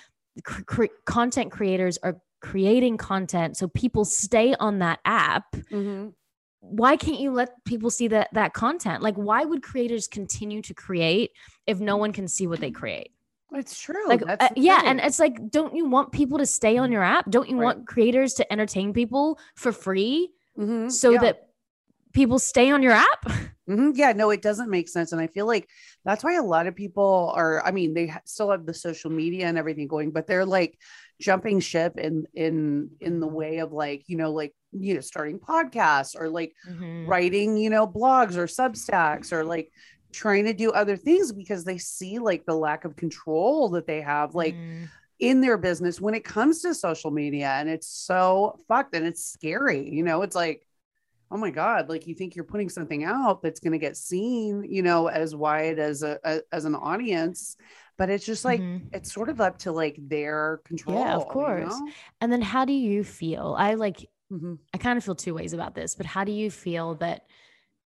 cr- 0.43 0.63
cre- 0.63 0.95
content 1.05 1.51
creators 1.51 1.97
are 2.03 2.17
creating 2.41 2.97
content 2.97 3.57
so 3.57 3.67
people 3.67 4.05
stay 4.05 4.53
on 4.59 4.79
that 4.79 4.99
app? 5.05 5.45
Mhm. 5.71 6.13
Why 6.59 6.97
can't 6.97 7.19
you 7.19 7.31
let 7.31 7.63
people 7.65 7.89
see 7.89 8.07
that 8.09 8.29
that 8.33 8.53
content? 8.53 9.01
Like 9.03 9.15
why 9.15 9.45
would 9.45 9.63
creators 9.63 10.07
continue 10.07 10.61
to 10.63 10.73
create 10.73 11.31
if 11.65 11.79
no 11.79 11.97
one 11.97 12.11
can 12.13 12.27
see 12.27 12.47
what 12.47 12.59
they 12.59 12.71
create? 12.71 13.11
It's 13.53 13.79
true. 13.79 14.07
like 14.07 14.25
That's 14.25 14.43
uh, 14.43 14.49
yeah 14.57 14.81
and 14.85 14.99
it's 14.99 15.19
like 15.19 15.49
don't 15.49 15.75
you 15.75 15.87
want 15.87 16.11
people 16.11 16.37
to 16.39 16.45
stay 16.45 16.77
on 16.77 16.91
your 16.91 17.03
app? 17.03 17.29
Don't 17.29 17.47
you 17.49 17.57
Right. 17.57 17.65
want 17.65 17.87
creators 17.87 18.33
to 18.35 18.51
entertain 18.51 18.91
people 18.93 19.39
for 19.55 19.71
free 19.71 20.31
Mhm. 20.57 20.91
so 20.91 21.11
Yeah. 21.11 21.19
that 21.21 21.47
people 22.13 22.39
stay 22.39 22.71
on 22.71 22.83
your 22.83 22.93
app? 22.93 23.23
Mhm. 23.67 23.91
Yeah, 23.95 24.13
no, 24.13 24.29
it 24.29 24.41
doesn't 24.41 24.69
make 24.69 24.87
sense. 24.87 25.11
And 25.11 25.19
I 25.19 25.27
feel 25.27 25.45
like 25.45 25.67
that's 26.05 26.23
why 26.23 26.35
a 26.35 26.41
lot 26.41 26.67
of 26.67 26.75
people 26.75 27.33
are, 27.35 27.61
I 27.65 27.71
mean, 27.71 27.93
they 27.93 28.13
still 28.23 28.49
have 28.49 28.65
the 28.65 28.73
social 28.73 29.11
media 29.11 29.45
and 29.47 29.57
everything 29.57 29.87
going, 29.89 30.11
but 30.11 30.25
they're 30.25 30.45
like 30.45 30.79
jumping 31.19 31.59
ship 31.59 31.97
in 31.97 32.25
in 32.33 32.89
in 32.99 33.19
the 33.19 33.27
way 33.27 33.57
of 33.59 33.71
like, 33.73 34.03
you 34.07 34.17
know, 34.17 34.31
like, 34.31 34.53
you 34.71 34.93
know, 34.95 35.01
starting 35.01 35.39
podcasts 35.39 36.15
or 36.19 36.29
like 36.29 36.53
Mhm. 36.69 37.07
writing, 37.07 37.57
you 37.57 37.69
know, 37.69 37.87
blogs 37.87 38.35
or 38.35 38.45
substacks 38.47 39.31
or 39.31 39.43
like 39.43 39.71
trying 40.11 40.45
to 40.45 40.53
do 40.53 40.71
other 40.71 40.95
things 40.97 41.31
because 41.31 41.63
they 41.63 41.77
see 41.77 42.19
like 42.19 42.45
the 42.45 42.55
lack 42.55 42.85
of 42.85 42.95
control 42.95 43.69
that 43.69 43.87
they 43.87 44.01
have 44.01 44.35
like 44.35 44.55
Mhm. 44.55 44.89
in 45.19 45.41
their 45.41 45.57
business 45.57 45.99
when 45.99 46.13
it 46.13 46.23
comes 46.23 46.61
to 46.61 46.73
social 46.73 47.11
media. 47.11 47.49
And 47.49 47.69
it's 47.69 47.87
so 47.87 48.59
fucked 48.67 48.95
and 48.95 49.05
it's 49.05 49.25
scary. 49.25 49.89
You 49.89 50.03
know, 50.03 50.21
it's 50.21 50.35
like, 50.35 50.65
oh 51.29 51.37
my 51.37 51.49
God, 51.51 51.89
like 51.89 52.07
you 52.07 52.15
think 52.15 52.35
you're 52.35 52.45
putting 52.45 52.69
something 52.69 53.03
out 53.03 53.41
that's 53.41 53.59
going 53.59 53.73
to 53.73 53.79
get 53.79 53.97
seen, 53.97 54.63
you 54.63 54.81
know, 54.81 55.07
as 55.07 55.35
wide 55.35 55.77
as 55.79 56.03
a, 56.03 56.19
a- 56.23 56.41
as 56.53 56.65
an 56.65 56.75
audience. 56.75 57.57
But 57.97 58.09
it's 58.09 58.25
just 58.25 58.45
like, 58.45 58.59
Mhm. 58.61 58.89
it's 58.93 59.11
sort 59.11 59.29
of 59.29 59.41
up 59.41 59.57
to 59.59 59.71
like 59.71 59.97
their 59.99 60.61
control. 60.65 60.97
Yeah, 60.99 61.15
of 61.15 61.27
course. 61.27 61.79
know? 61.79 61.91
And 62.21 62.31
then 62.31 62.41
how 62.41 62.63
do 62.65 62.73
you 62.73 63.03
feel? 63.03 63.55
I 63.57 63.73
like 63.73 64.09
Mhm. 64.31 64.59
I 64.73 64.77
kind 64.77 64.97
of 64.97 65.03
feel 65.03 65.15
two 65.15 65.33
ways 65.33 65.53
about 65.53 65.73
this, 65.73 65.95
but 65.95 66.05
how 66.05 66.23
do 66.23 66.31
you 66.31 66.51
feel 66.51 66.95
that 66.95 67.27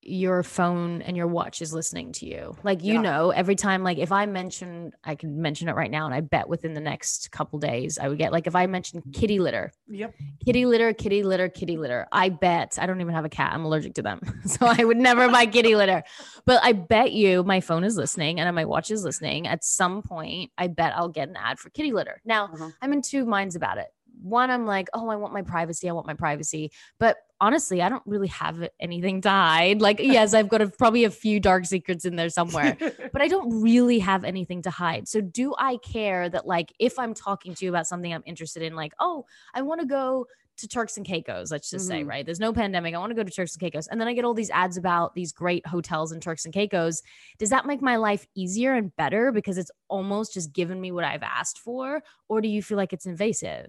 your 0.07 0.43
phone 0.43 1.03
and 1.03 1.17
your 1.17 1.27
watch 1.27 1.63
is 1.63 1.73
listening 1.73 2.13
to 2.13 2.27
you? 2.27 2.57
Like 2.63 2.83
you 2.83 2.95
Yeah. 2.95 3.01
know, 3.01 3.31
every 3.31 3.57
time 3.57 3.83
like 3.83 3.99
if 3.99 4.13
I 4.13 4.27
mention 4.27 4.93
I 5.03 5.15
can 5.15 5.41
mention 5.41 5.69
it 5.69 5.75
right 5.75 5.91
now 5.91 6.05
and 6.07 6.15
I 6.15 6.21
bet 6.21 6.49
within 6.49 6.75
the 6.75 6.81
next 6.81 7.31
couple 7.31 7.59
days 7.59 7.99
I 7.99 8.09
would 8.09 8.19
get 8.19 8.33
like 8.33 8.47
if 8.47 8.55
I 8.55 8.67
mention 8.67 9.03
kitty 9.13 9.39
litter, 9.39 9.73
Yep. 9.89 10.15
kitty 10.45 10.67
litter, 10.67 10.93
kitty 10.93 11.23
litter, 11.23 11.49
kitty 11.49 11.77
litter. 11.77 12.07
I 12.13 12.29
bet 12.29 12.79
I 12.81 12.87
don't 12.87 13.01
even 13.01 13.15
have 13.15 13.25
a 13.25 13.29
cat. 13.31 13.53
I'm 13.53 13.65
allergic 13.65 13.95
to 13.95 14.03
them. 14.03 14.21
So 14.47 14.67
I 14.67 14.85
would 14.85 14.99
never 14.99 15.29
buy 15.29 15.47
kitty 15.47 15.75
litter. 15.83 16.03
But 16.45 16.61
I 16.63 16.73
bet 16.73 17.13
you 17.13 17.43
my 17.45 17.61
phone 17.61 17.83
is 17.83 17.97
listening 17.97 18.39
and 18.41 18.55
my 18.55 18.65
watch 18.67 18.91
is 18.91 19.05
listening. 19.05 19.47
At 19.47 19.65
some 19.65 20.03
point, 20.03 20.51
I 20.59 20.67
bet 20.69 20.93
I'll 20.95 21.09
get 21.09 21.29
an 21.29 21.37
ad 21.37 21.59
for 21.59 21.71
kitty 21.71 21.93
litter. 21.93 22.21
Now, 22.25 22.45
Uh-huh. 22.53 22.71
I'm 22.83 22.93
in 22.93 23.01
two 23.03 23.25
minds 23.25 23.57
about 23.57 23.79
it. 23.79 23.87
One, 24.25 24.51
I'm 24.51 24.65
like, 24.65 24.89
oh, 24.95 25.11
I 25.11 25.17
want 25.17 25.35
my 25.35 25.43
privacy. 25.43 25.87
I 25.87 25.93
want 25.93 26.07
my 26.07 26.15
privacy. 26.15 26.73
But 26.99 27.19
honestly, 27.43 27.83
I 27.83 27.91
don't 27.91 28.03
really 28.07 28.29
have 28.29 28.67
anything 28.81 29.21
to 29.21 29.29
hide. 29.29 29.83
Like, 29.83 29.99
yes, 30.03 30.33
I've 30.33 30.49
got 30.49 30.63
a, 30.63 30.69
probably 30.69 31.05
a 31.05 31.11
few 31.11 31.41
dark 31.41 31.67
secrets 31.67 32.07
in 32.07 32.17
there 32.17 32.31
somewhere, 32.31 32.75
but 33.13 33.21
I 33.21 33.29
don't 33.29 33.63
really 33.63 33.99
have 33.99 34.25
anything 34.25 34.63
to 34.63 34.71
hide. 34.71 35.09
So, 35.09 35.21
do 35.21 35.55
I 35.59 35.77
care 35.77 36.29
that, 36.31 36.47
like, 36.47 36.73
if 36.79 36.99
I'm 36.99 37.13
talking 37.13 37.55
to 37.55 37.65
you 37.67 37.71
about 37.71 37.87
something 37.87 38.13
I'm 38.15 38.23
interested 38.25 38.63
in, 38.63 38.75
like, 38.75 38.95
oh, 38.99 39.27
I 39.53 39.61
want 39.61 39.83
to 39.83 39.87
go 39.87 40.27
to 40.59 40.69
Turks 40.69 40.97
and 40.97 41.05
Caicos, 41.05 41.51
let's 41.51 41.69
just 41.71 41.87
say, 41.87 42.03
Mhm. 42.05 42.09
right? 42.09 42.25
There's 42.25 42.41
no 42.41 42.53
pandemic. 42.53 42.95
I 42.95 42.99
want 42.99 43.11
to 43.11 43.15
go 43.17 43.25
to 43.25 43.31
Turks 43.31 43.55
and 43.55 43.61
Caicos. 43.61 43.87
And 43.89 44.01
then 44.01 44.07
I 44.09 44.15
get 44.15 44.25
all 44.25 44.35
these 44.35 44.51
ads 44.51 44.77
about 44.77 45.15
these 45.15 45.33
great 45.33 45.67
hotels 45.67 46.13
in 46.13 46.21
Turks 46.21 46.45
and 46.45 46.55
Caicos. 46.55 47.03
Does 47.39 47.51
that 47.51 47.67
make 47.67 47.83
my 47.83 47.97
life 47.97 48.27
easier 48.35 48.75
and 48.75 48.95
better 48.97 49.33
because 49.33 49.59
it's 49.59 49.71
almost 49.89 50.33
just 50.35 50.53
given 50.53 50.81
me 50.81 50.93
what 50.93 51.05
I've 51.05 51.23
asked 51.25 51.59
for? 51.59 52.03
Or 52.29 52.41
do 52.41 52.49
you 52.49 52.63
feel 52.63 52.77
like 52.77 52.93
it's 52.93 53.07
invasive? 53.07 53.67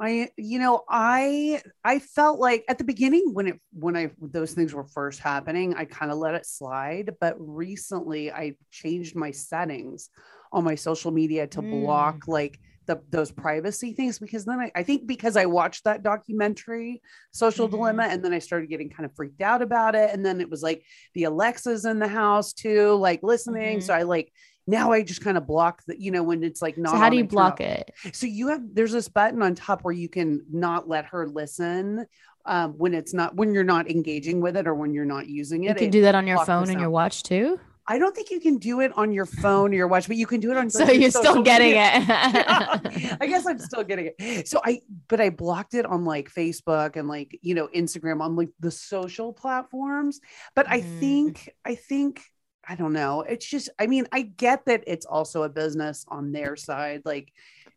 I, 0.00 0.30
you 0.36 0.58
know, 0.58 0.82
I, 0.88 1.62
I 1.84 2.00
felt 2.00 2.40
like 2.40 2.64
at 2.68 2.78
the 2.78 2.84
beginning 2.84 3.30
when 3.32 3.46
it, 3.46 3.60
when 3.72 3.96
I, 3.96 4.10
those 4.20 4.52
things 4.52 4.74
were 4.74 4.82
first 4.84 5.20
happening, 5.20 5.74
I 5.74 5.84
kind 5.84 6.10
of 6.10 6.18
let 6.18 6.34
it 6.34 6.46
slide. 6.46 7.14
But 7.20 7.36
recently 7.38 8.32
I 8.32 8.56
changed 8.72 9.14
my 9.14 9.30
settings 9.30 10.10
on 10.52 10.64
my 10.64 10.74
social 10.74 11.12
media 11.12 11.46
to 11.48 11.60
Mm. 11.62 11.82
block 11.82 12.26
like 12.26 12.58
the, 12.86 13.00
those 13.10 13.30
privacy 13.30 13.92
things 13.92 14.18
because 14.18 14.44
then 14.44 14.60
I, 14.60 14.70
I 14.74 14.82
think 14.82 15.06
because 15.06 15.36
I 15.36 15.46
watched 15.46 15.84
that 15.84 16.02
documentary, 16.02 17.02
Social 17.32 17.66
Mhm. 17.68 17.72
Dilemma, 17.72 18.02
and 18.04 18.24
then 18.24 18.32
I 18.32 18.38
started 18.38 18.68
getting 18.68 18.90
kind 18.90 19.04
of 19.04 19.14
freaked 19.16 19.40
out 19.40 19.62
about 19.62 19.94
it. 19.94 20.10
And 20.12 20.24
then 20.24 20.40
it 20.40 20.50
was 20.50 20.62
like 20.62 20.84
the 21.14 21.24
Alexa's 21.24 21.84
in 21.84 21.98
the 21.98 22.08
house 22.08 22.52
too, 22.52 22.94
like 22.94 23.22
listening. 23.22 23.78
Mhm. 23.78 23.82
So 23.82 23.94
I 23.94 24.02
like, 24.02 24.32
now 24.66 24.92
I 24.92 25.02
just 25.02 25.22
kind 25.22 25.36
of 25.36 25.46
block 25.46 25.82
the, 25.86 26.00
you 26.00 26.10
know, 26.10 26.22
when 26.22 26.42
it's 26.42 26.62
like 26.62 26.78
not. 26.78 26.92
so 26.92 26.96
how 26.98 27.10
do 27.10 27.16
you 27.16 27.24
block 27.24 27.54
off. 27.54 27.60
it? 27.60 27.90
So 28.12 28.26
you 28.26 28.48
have 28.48 28.62
there's 28.72 28.92
this 28.92 29.08
button 29.08 29.42
on 29.42 29.54
top 29.54 29.82
where 29.82 29.92
you 29.94 30.08
can 30.08 30.42
not 30.50 30.88
let 30.88 31.06
her 31.06 31.26
listen 31.28 32.06
um, 32.46 32.72
when 32.72 32.92
it's 32.94 33.14
not 33.14 33.34
when 33.36 33.52
you're 33.54 33.64
not 33.64 33.90
engaging 33.90 34.40
with 34.40 34.56
it 34.56 34.66
or 34.66 34.74
when 34.74 34.92
you're 34.94 35.04
not 35.04 35.26
using 35.28 35.64
it. 35.64 35.68
You 35.68 35.74
can 35.74 35.88
It- 35.88 35.92
do 35.92 36.02
that 36.02 36.14
on 36.14 36.26
your 36.26 36.44
phone 36.44 36.70
and 36.70 36.80
your 36.80 36.90
watch 36.90 37.22
too. 37.22 37.58
I 37.86 37.98
don't 37.98 38.14
think 38.16 38.30
you 38.30 38.40
can 38.40 38.56
do 38.58 38.80
it 38.80 38.92
on 38.96 39.12
your 39.12 39.26
phone 39.26 39.72
or 39.72 39.74
your 39.76 39.88
watch, 39.88 40.06
but 40.08 40.16
you 40.16 40.26
can 40.26 40.40
do 40.40 40.50
it 40.50 40.56
on. 40.56 40.70
So 40.70 40.90
you're 40.90 41.10
still 41.10 41.42
getting 41.42 41.68
media. 41.68 41.90
it. 41.96 42.04
Yeah. 43.04 43.16
I 43.20 43.26
guess 43.26 43.46
I'm 43.46 43.58
still 43.58 43.84
getting 43.84 44.10
it. 44.18 44.48
So 44.48 44.60
I, 44.64 44.80
but 45.08 45.20
I 45.20 45.30
blocked 45.30 45.74
it 45.74 45.84
on 45.84 46.04
like 46.04 46.32
Facebook 46.32 46.96
and 46.96 47.08
like 47.08 47.38
you 47.42 47.54
know 47.54 47.68
Instagram 47.74 48.20
on 48.22 48.36
like 48.36 48.48
the 48.60 48.70
social 48.70 49.32
platforms. 49.32 50.20
But 50.54 50.68
I 50.70 50.80
Mhm. 50.80 50.98
think 51.00 51.50
I 51.64 51.74
think 51.74 52.22
I 52.66 52.76
don't 52.76 52.94
know. 52.94 53.20
It's 53.20 53.46
just 53.46 53.68
I 53.78 53.86
mean 53.86 54.06
I 54.12 54.22
get 54.22 54.64
that 54.66 54.84
it's 54.86 55.04
also 55.04 55.42
a 55.42 55.48
business 55.50 56.04
on 56.08 56.32
their 56.32 56.56
side, 56.56 57.02
like 57.04 57.30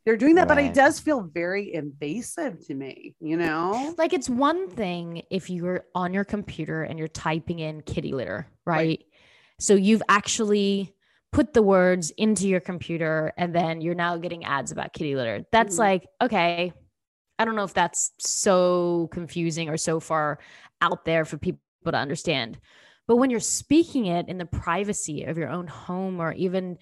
they're 0.05 0.15
doing 0.15 0.35
that, 0.35 0.47
but 0.47 0.57
it 0.57 0.73
does 0.73 1.01
feel 1.01 1.19
very 1.19 1.73
invasive 1.73 2.65
to 2.67 2.73
me. 2.73 3.13
You 3.19 3.35
know? 3.35 3.93
like 3.97 4.13
it's 4.13 4.29
one 4.29 4.69
thing 4.69 5.23
if 5.29 5.49
you're 5.49 5.83
on 5.93 6.13
your 6.13 6.23
computer 6.23 6.83
and 6.83 6.97
you're 6.97 7.09
typing 7.09 7.59
in 7.59 7.81
kitty 7.81 8.13
litter, 8.13 8.47
right? 8.65 8.77
Right. 8.77 9.05
So 9.59 9.75
you've 9.75 10.03
actually 10.09 10.93
put 11.31 11.53
the 11.53 11.61
words 11.61 12.11
into 12.11 12.47
your 12.47 12.59
computer 12.59 13.33
and 13.37 13.53
then 13.53 13.81
you're 13.81 13.95
now 13.95 14.17
getting 14.17 14.45
ads 14.45 14.71
about 14.71 14.93
kitty 14.93 15.15
litter. 15.15 15.45
That's 15.51 15.75
Mhm. 15.75 15.79
like, 15.79 16.07
okay, 16.21 16.73
I 17.39 17.45
don't 17.45 17.55
know 17.55 17.63
if 17.63 17.73
that's 17.73 18.11
so 18.19 19.09
confusing 19.11 19.69
or 19.69 19.77
so 19.77 19.99
far 19.99 20.39
out 20.81 21.05
there 21.05 21.25
for 21.25 21.37
people 21.37 21.59
to 21.85 21.97
understand. 21.97 22.59
But 23.07 23.17
when 23.17 23.29
you're 23.29 23.39
speaking 23.39 24.05
it 24.07 24.27
in 24.27 24.37
the 24.37 24.45
privacy 24.45 25.23
of 25.23 25.37
your 25.37 25.49
own 25.49 25.67
home 25.67 26.19
or 26.19 26.33
even 26.33 26.77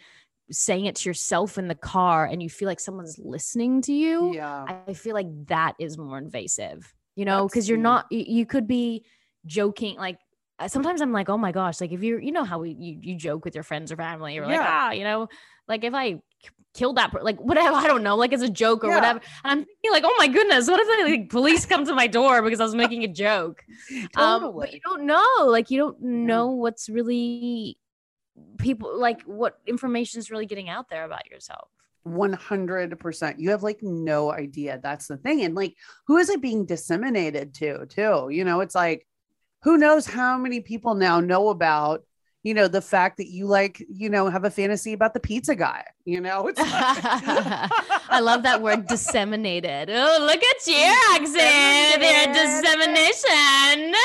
saying 0.52 0.86
it 0.86 0.96
to 0.98 1.10
yourself 1.10 1.58
in 1.58 1.68
the 1.68 1.76
car 1.76 2.26
and 2.26 2.42
you 2.42 2.50
feel 2.50 2.68
like 2.68 2.80
someone's 2.80 3.20
listening 3.20 3.82
to 3.84 3.94
you, 3.94 4.34
Yeah. 4.36 4.66
I 4.88 4.94
feel 4.94 5.14
like 5.14 5.28
that 5.48 5.76
is 5.80 5.98
more 5.98 6.18
invasive, 6.18 6.94
you 7.16 7.26
know, 7.26 7.48
because 7.48 7.68
you're 7.68 7.78
not, 7.78 8.06
you 8.12 8.46
could 8.46 8.68
be 8.68 9.06
joking. 9.46 9.98
Like 9.98 10.20
sometimes 10.68 11.02
I'm 11.02 11.12
like, 11.12 11.30
oh 11.30 11.38
my 11.38 11.52
gosh, 11.52 11.82
like 11.82 11.92
if 11.92 12.02
you're, 12.02 12.20
you 12.20 12.32
know, 12.32 12.44
how 12.44 12.60
we, 12.60 12.72
you, 12.72 12.98
you 13.02 13.16
joke 13.16 13.46
with 13.46 13.56
your 13.56 13.64
friends 13.64 13.92
or 13.92 13.98
family, 13.98 14.36
you're 14.36 14.46
like, 14.46 14.60
ah, 14.62 14.92
you 14.92 15.04
know, 15.04 15.28
like 15.68 15.84
if 15.84 15.94
I 15.94 16.22
killed 16.74 16.98
that, 16.98 17.12
per- 17.12 17.22
like 17.22 17.40
whatever, 17.40 17.76
I 17.76 17.88
don't 17.88 18.04
know, 18.04 18.16
like 18.16 18.32
it's 18.34 18.44
a 18.44 18.50
joke 18.50 18.84
or 18.84 18.88
Yeah. 18.90 18.96
whatever. 18.96 19.20
And 19.44 19.52
I'm 19.52 19.58
thinking 19.66 19.92
like, 19.92 20.04
oh 20.06 20.16
my 20.18 20.28
goodness, 20.28 20.68
what 20.70 20.80
if 20.80 20.88
the 20.88 21.12
like, 21.12 21.30
police 21.30 21.66
come 21.66 21.86
to 21.86 21.94
my 21.94 22.08
door 22.08 22.42
because 22.42 22.60
I 22.60 22.64
was 22.64 22.76
making 22.76 23.04
a 23.04 23.08
joke? 23.08 23.64
Um, 24.18 24.54
but 24.56 24.74
you 24.74 24.80
don't 24.86 25.06
know, 25.06 25.26
like 25.46 25.70
you 25.70 25.78
don't 25.78 26.02
know 26.02 26.48
what's 26.52 26.88
really 26.90 27.78
people 28.58 28.98
like 29.00 29.22
what 29.24 29.60
information 29.66 30.20
is 30.20 30.32
really 30.32 30.46
getting 30.46 30.70
out 30.70 30.90
there 30.90 31.06
about 31.06 31.30
yourself. 31.30 31.70
100%. 32.08 33.36
You 33.40 33.50
have 33.52 33.64
like 33.64 33.80
no 33.82 34.32
idea. 34.32 34.80
That's 34.82 35.08
the 35.08 35.18
thing. 35.18 35.42
And 35.44 35.56
like, 35.56 35.76
who 36.08 36.18
is 36.18 36.30
it 36.30 36.42
being 36.42 36.66
disseminated 36.66 37.54
to, 37.56 37.86
too? 37.88 38.30
You 38.30 38.44
know, 38.46 38.62
it's 38.62 38.76
like, 38.76 39.08
who 39.66 39.78
knows 39.78 40.06
how 40.06 40.38
many 40.38 40.62
people 40.62 40.94
now 40.94 41.20
know 41.20 41.50
about, 41.50 42.04
you 42.44 42.54
know, 42.54 42.68
the 42.68 42.82
fact 42.84 43.18
that 43.18 43.30
you 43.30 43.48
like, 43.48 43.84
you 43.90 44.12
know, 44.12 44.30
have 44.30 44.46
a 44.46 44.52
fantasy 44.52 44.94
about 44.94 45.16
the 45.16 45.20
pizza 45.20 45.56
guy, 45.56 45.84
you 46.06 46.22
know? 46.22 46.48
It's 46.48 46.60
like- 46.60 46.70
I 46.72 48.20
love 48.22 48.44
that 48.44 48.62
word 48.62 48.86
disseminated. 48.86 49.90
Oh, 49.90 50.18
look 50.22 50.44
at 50.44 50.68
your 50.68 50.96
accent. 51.16 52.04
Your 52.04 52.34
dissemination. 52.36 53.96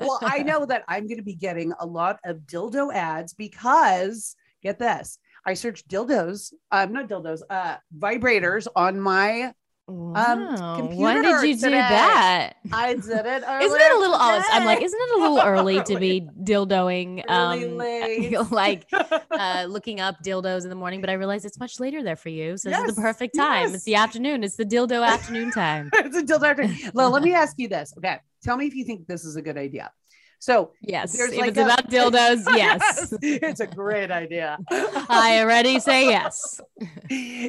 well, 0.00 0.18
I 0.22 0.42
know 0.44 0.66
that 0.66 0.84
I'm 0.86 1.06
going 1.06 1.16
to 1.16 1.24
be 1.24 1.34
getting 1.34 1.72
a 1.80 1.86
lot 1.86 2.18
of 2.26 2.40
dildo 2.40 2.92
ads 2.92 3.32
because 3.32 4.36
get 4.62 4.78
this. 4.78 5.18
I 5.46 5.54
searched 5.54 5.88
dildos, 5.88 6.52
um, 6.72 6.92
not 6.92 7.08
dildos, 7.08 7.40
uh, 7.48 7.76
vibrators 7.98 8.66
on 8.76 9.00
my. 9.00 9.54
Wow. 9.88 10.78
When 10.78 10.88
computer 10.88 11.22
did 11.42 11.48
you 11.48 11.54
do 11.56 11.70
that? 11.70 12.54
I 12.72 12.94
did 12.94 13.04
it. 13.04 13.06
Isn't 13.62 13.80
it 13.80 13.92
a 13.92 13.98
little? 13.98 14.16
Oh, 14.16 14.42
I'm 14.50 14.64
like, 14.64 14.82
isn't 14.82 15.00
it 15.00 15.16
a 15.16 15.20
little 15.22 15.40
early 15.40 15.80
to 15.84 15.98
be 15.98 16.22
dildoing? 16.42 17.22
Really 17.28 18.36
Um, 18.36 18.48
like 18.50 18.86
uh, 18.92 19.66
looking 19.68 20.00
up 20.00 20.16
dildos 20.24 20.64
in 20.64 20.70
the 20.70 20.74
morning, 20.76 21.00
but 21.00 21.08
I 21.08 21.12
realize 21.12 21.44
it's 21.44 21.60
much 21.60 21.78
later 21.78 22.02
there 22.02 22.16
for 22.16 22.30
you. 22.30 22.56
So 22.56 22.70
this 22.70 22.80
is 22.88 22.96
the 22.96 23.00
perfect 23.02 23.36
time. 23.36 23.66
yes. 23.68 23.74
It's 23.74 23.84
the 23.84 23.94
afternoon. 23.94 24.42
It's 24.42 24.56
the 24.56 24.64
dildo 24.64 25.06
afternoon 25.06 25.52
time. 25.52 25.90
it's 25.94 26.16
a 26.16 26.22
dildo. 26.22 26.46
After. 26.50 26.90
Well, 26.92 27.10
let 27.10 27.22
me 27.22 27.32
ask 27.32 27.54
you 27.58 27.68
this. 27.68 27.94
Okay, 27.96 28.18
tell 28.42 28.56
me 28.56 28.66
if 28.66 28.74
you 28.74 28.84
think 28.84 29.06
this 29.06 29.24
is 29.24 29.36
a 29.36 29.42
good 29.42 29.56
idea. 29.56 29.92
So 30.38 30.72
Yes. 30.80 31.16
There's 31.16 31.32
if 31.32 31.38
like 31.38 31.48
it's 31.50 31.58
a- 31.58 31.64
about 31.64 31.90
dildos, 31.90 32.44
yes. 32.56 33.12
it's 33.22 33.60
a 33.60 33.66
great 33.66 34.10
idea. 34.10 34.58
I 34.70 35.40
already 35.40 35.78
say 35.88 36.06
yes. 36.08 36.60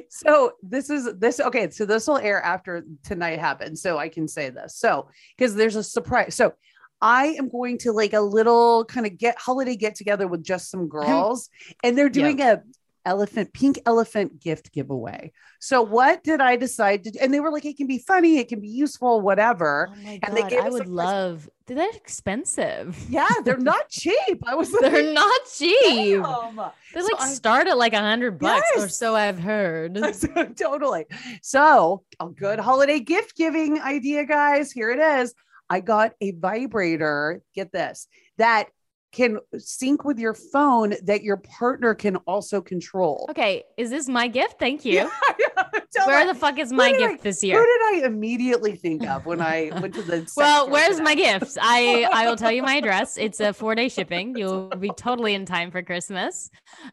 so 0.09 0.53
this 0.63 0.89
is 0.89 1.09
this 1.17 1.39
okay 1.39 1.69
so 1.69 1.85
this 1.85 2.07
will 2.07 2.17
air 2.17 2.41
after 2.43 2.85
tonight 3.03 3.39
happens 3.39 3.81
so 3.81 3.97
i 3.97 4.07
can 4.09 4.27
say 4.27 4.49
this 4.49 4.75
so 4.75 5.07
because 5.35 5.55
there's 5.55 5.75
a 5.75 5.83
surprise 5.83 6.35
so 6.35 6.53
i 7.01 7.27
am 7.39 7.49
going 7.49 7.77
to 7.77 7.91
like 7.91 8.13
a 8.13 8.21
little 8.21 8.85
kind 8.85 9.05
of 9.05 9.17
get 9.17 9.37
holiday 9.37 9.75
get 9.75 9.95
together 9.95 10.27
with 10.27 10.43
just 10.43 10.69
some 10.69 10.87
girls 10.87 11.49
and 11.83 11.97
they're 11.97 12.09
doing 12.09 12.41
a 12.41 12.61
elephant 13.07 13.51
pink 13.53 13.79
elephant 13.85 14.39
gift 14.41 14.71
giveaway 14.73 15.31
so 15.59 15.81
what 15.81 16.23
did 16.23 16.41
i 16.41 16.55
decide 16.55 17.03
to 17.03 17.11
do 17.11 17.19
and 17.21 17.33
they 17.33 17.39
were 17.39 17.51
like 17.51 17.65
it 17.65 17.77
can 17.77 17.87
be 17.87 17.97
funny 17.99 18.37
it 18.37 18.47
can 18.49 18.59
be 18.59 18.67
useful 18.67 19.21
whatever 19.21 19.89
Oh 19.91 19.95
my 20.03 20.19
And 20.23 20.35
they 20.35 20.41
god, 20.41 20.49
gave 20.51 20.59
I 20.63 20.69
would 20.69 20.87
love. 20.87 21.49
They're 21.67 21.89
expensive. 21.95 22.97
yeah 23.09 23.27
they're 23.43 23.57
not 23.57 23.89
cheap 24.01 24.43
i 24.45 24.55
was 24.55 24.71
like 24.71 24.81
They're 24.91 25.13
not 25.13 25.41
cheap. 25.57 26.21
damn. 26.21 26.55
They 26.93 27.01
So 27.01 27.07
like 27.11 27.21
I- 27.21 27.29
start 27.33 27.67
at 27.67 27.77
like 27.77 27.93
a 27.93 27.99
hundred 27.99 28.39
bucks 28.39 28.69
or 28.77 28.89
so 28.89 29.15
I've 29.15 29.39
heard. 29.39 29.95
Totally. 30.57 31.05
So, 31.41 32.03
a 32.19 32.27
good 32.29 32.59
holiday 32.59 32.99
gift 32.99 33.35
giving 33.35 33.79
idea, 33.81 34.25
guys. 34.25 34.71
Here 34.71 34.91
it 34.91 34.99
is. 34.99 35.33
I 35.69 35.81
got 35.81 36.13
a 36.21 36.31
vibrator. 36.31 37.41
Get 37.53 37.71
this 37.71 38.07
that 38.37 38.69
can 39.11 39.39
sync 39.57 40.03
with 40.03 40.19
your 40.19 40.33
phone 40.33 40.95
that 41.03 41.23
your 41.23 41.37
partner 41.37 41.93
can 41.95 42.17
also 42.27 42.61
control. 42.61 43.25
Okay, 43.29 43.63
is 43.77 43.89
this 43.89 44.07
my 44.07 44.27
gift? 44.27 44.59
Thank 44.59 44.85
you. 44.85 44.93
Yeah, 44.93 45.79
Where 46.05 46.25
the 46.25 46.35
fuck 46.35 46.59
is 46.59 46.71
my 46.71 46.91
did 46.91 47.01
I- 47.01 47.07
gift 47.11 47.23
this 47.23 47.43
year? 47.43 47.57
Who 47.59 47.65
did 47.65 48.03
I 48.03 48.07
immediately 48.07 48.75
think 48.75 49.05
of 49.07 49.25
when 49.25 49.41
I 49.41 49.71
went 49.81 49.93
to 49.95 50.01
the? 50.01 50.17
Well, 50.37 50.69
where's 50.69 50.99
my 50.99 51.15
gift? 51.15 51.57
I 51.61 52.07
I 52.11 52.27
will 52.27 52.35
tell 52.35 52.51
you 52.51 52.61
my 52.61 52.75
address. 52.81 53.17
It's 53.17 53.39
a 53.39 53.53
four 53.53 53.73
day 53.75 53.89
shipping. 53.89 54.35
You'll 54.37 54.69
be 54.69 54.89
totally 54.97 55.33
in 55.33 55.45
time 55.45 55.71
for 55.71 55.81
Christmas. 55.81 56.49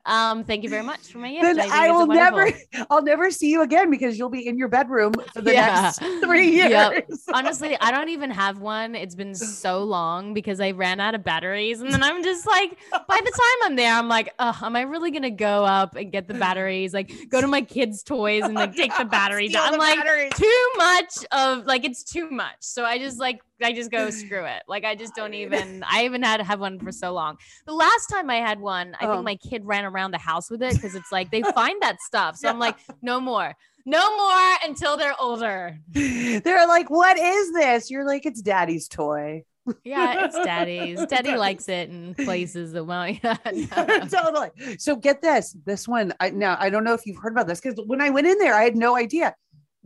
Um, 0.06 0.44
thank 0.44 0.62
you 0.62 0.70
very 0.70 0.82
much 0.84 1.00
for 1.12 1.18
my 1.18 1.30
gift. 1.30 1.42
Then 1.42 1.56
think 1.56 1.72
I, 1.72 1.90
will 1.90 2.06
never. 2.06 2.48
I'll 2.90 3.02
never 3.02 3.30
see 3.30 3.50
you 3.50 3.62
again 3.62 3.90
because 3.90 4.18
you'll 4.18 4.30
be 4.30 4.46
in 4.46 4.56
your 4.56 4.68
bedroom 4.68 5.12
for 5.32 5.42
the 5.42 5.52
Yeah. 5.52 5.92
next 5.98 5.98
three 6.24 6.50
years. 6.50 6.70
Yep. 6.70 7.10
Honestly, 7.32 7.76
I 7.80 7.90
don't 7.90 8.08
even 8.08 8.30
have 8.30 8.58
one. 8.60 8.94
It's 8.94 9.14
been 9.14 9.34
so 9.34 9.82
long 9.82 10.32
because 10.34 10.60
I 10.60 10.70
ran 10.70 11.00
out 11.00 11.14
of 11.14 11.24
batteries, 11.24 11.80
and 11.80 11.92
then 11.92 12.02
I'm 12.02 12.22
just 12.22 12.46
like, 12.46 12.78
by 12.92 13.20
the 13.24 13.30
time 13.30 13.58
I'm 13.64 13.76
there, 13.76 13.92
I'm 13.94 14.08
like, 14.08 14.32
oh, 14.38 14.58
am 14.62 14.76
I 14.76 14.82
really 14.82 15.10
gonna 15.10 15.30
go 15.30 15.64
up 15.64 15.96
and 15.96 16.10
get 16.12 16.28
the 16.28 16.34
batteries? 16.34 16.94
Like, 16.94 17.10
go 17.28 17.40
to 17.40 17.46
my 17.46 17.60
kids' 17.62 18.02
toys 18.02 18.44
and 18.44 18.54
like 18.54 18.74
take 18.88 18.96
the 18.98 19.04
battery 19.18 19.48
the 19.48 19.58
I'm 19.58 19.78
like, 19.78 19.96
batteries. 19.98 20.32
too 20.34 20.68
much 20.76 21.10
of 21.32 21.66
like 21.66 21.84
it's 21.84 22.02
too 22.02 22.30
much. 22.30 22.56
So 22.60 22.84
I 22.84 22.98
just 22.98 23.18
like 23.18 23.40
I 23.62 23.72
just 23.72 23.90
go 23.90 24.10
screw 24.10 24.44
it. 24.44 24.62
Like 24.68 24.84
I 24.84 24.94
just 24.94 25.14
don't 25.14 25.34
even 25.34 25.82
I 25.84 25.98
haven't 26.00 26.22
had 26.22 26.40
have 26.42 26.60
one 26.60 26.78
for 26.78 26.92
so 26.92 27.12
long. 27.12 27.36
The 27.66 27.72
last 27.74 28.06
time 28.06 28.30
I 28.30 28.36
had 28.36 28.60
one, 28.60 28.96
I 29.00 29.06
Um. 29.06 29.12
think 29.16 29.24
my 29.24 29.36
kid 29.36 29.64
ran 29.64 29.84
around 29.84 30.10
the 30.12 30.18
house 30.18 30.50
with 30.50 30.62
it 30.62 30.74
because 30.74 30.94
it's 30.94 31.10
like 31.12 31.30
they 31.30 31.42
find 31.54 31.80
that 31.82 32.00
stuff. 32.00 32.36
So 32.36 32.48
I'm 32.48 32.58
like, 32.58 32.76
no 33.02 33.20
more. 33.20 33.54
No 33.86 34.16
more 34.16 34.56
until 34.64 34.96
they're 34.96 35.14
older. 35.20 35.78
They're 35.92 36.66
like, 36.66 36.88
what 36.88 37.18
is 37.18 37.52
this? 37.52 37.90
You're 37.90 38.06
like, 38.06 38.24
it's 38.24 38.40
daddy's 38.40 38.88
toy. 38.88 39.44
Yeah, 39.84 40.26
it's 40.26 40.36
daddy's. 40.44 41.04
Daddy 41.06 41.36
likes 41.36 41.68
it 41.68 41.90
in 41.90 42.14
places 42.24 42.72
that 42.72 42.84
well, 42.84 43.08
yeah. 43.22 43.36
no. 43.44 44.00
totally. 44.08 44.50
So 44.78 44.96
get 44.96 45.22
this. 45.22 45.56
This 45.64 45.88
one, 45.88 46.12
I 46.20 46.30
now 46.30 46.56
I 46.58 46.70
don't 46.70 46.84
know 46.84 46.94
if 46.94 47.06
you've 47.06 47.18
heard 47.18 47.32
about 47.32 47.46
this 47.46 47.60
because 47.60 47.80
when 47.86 48.00
I 48.00 48.10
went 48.10 48.26
in 48.26 48.38
there, 48.38 48.54
I 48.54 48.64
had 48.64 48.76
no 48.76 48.96
idea. 48.96 49.34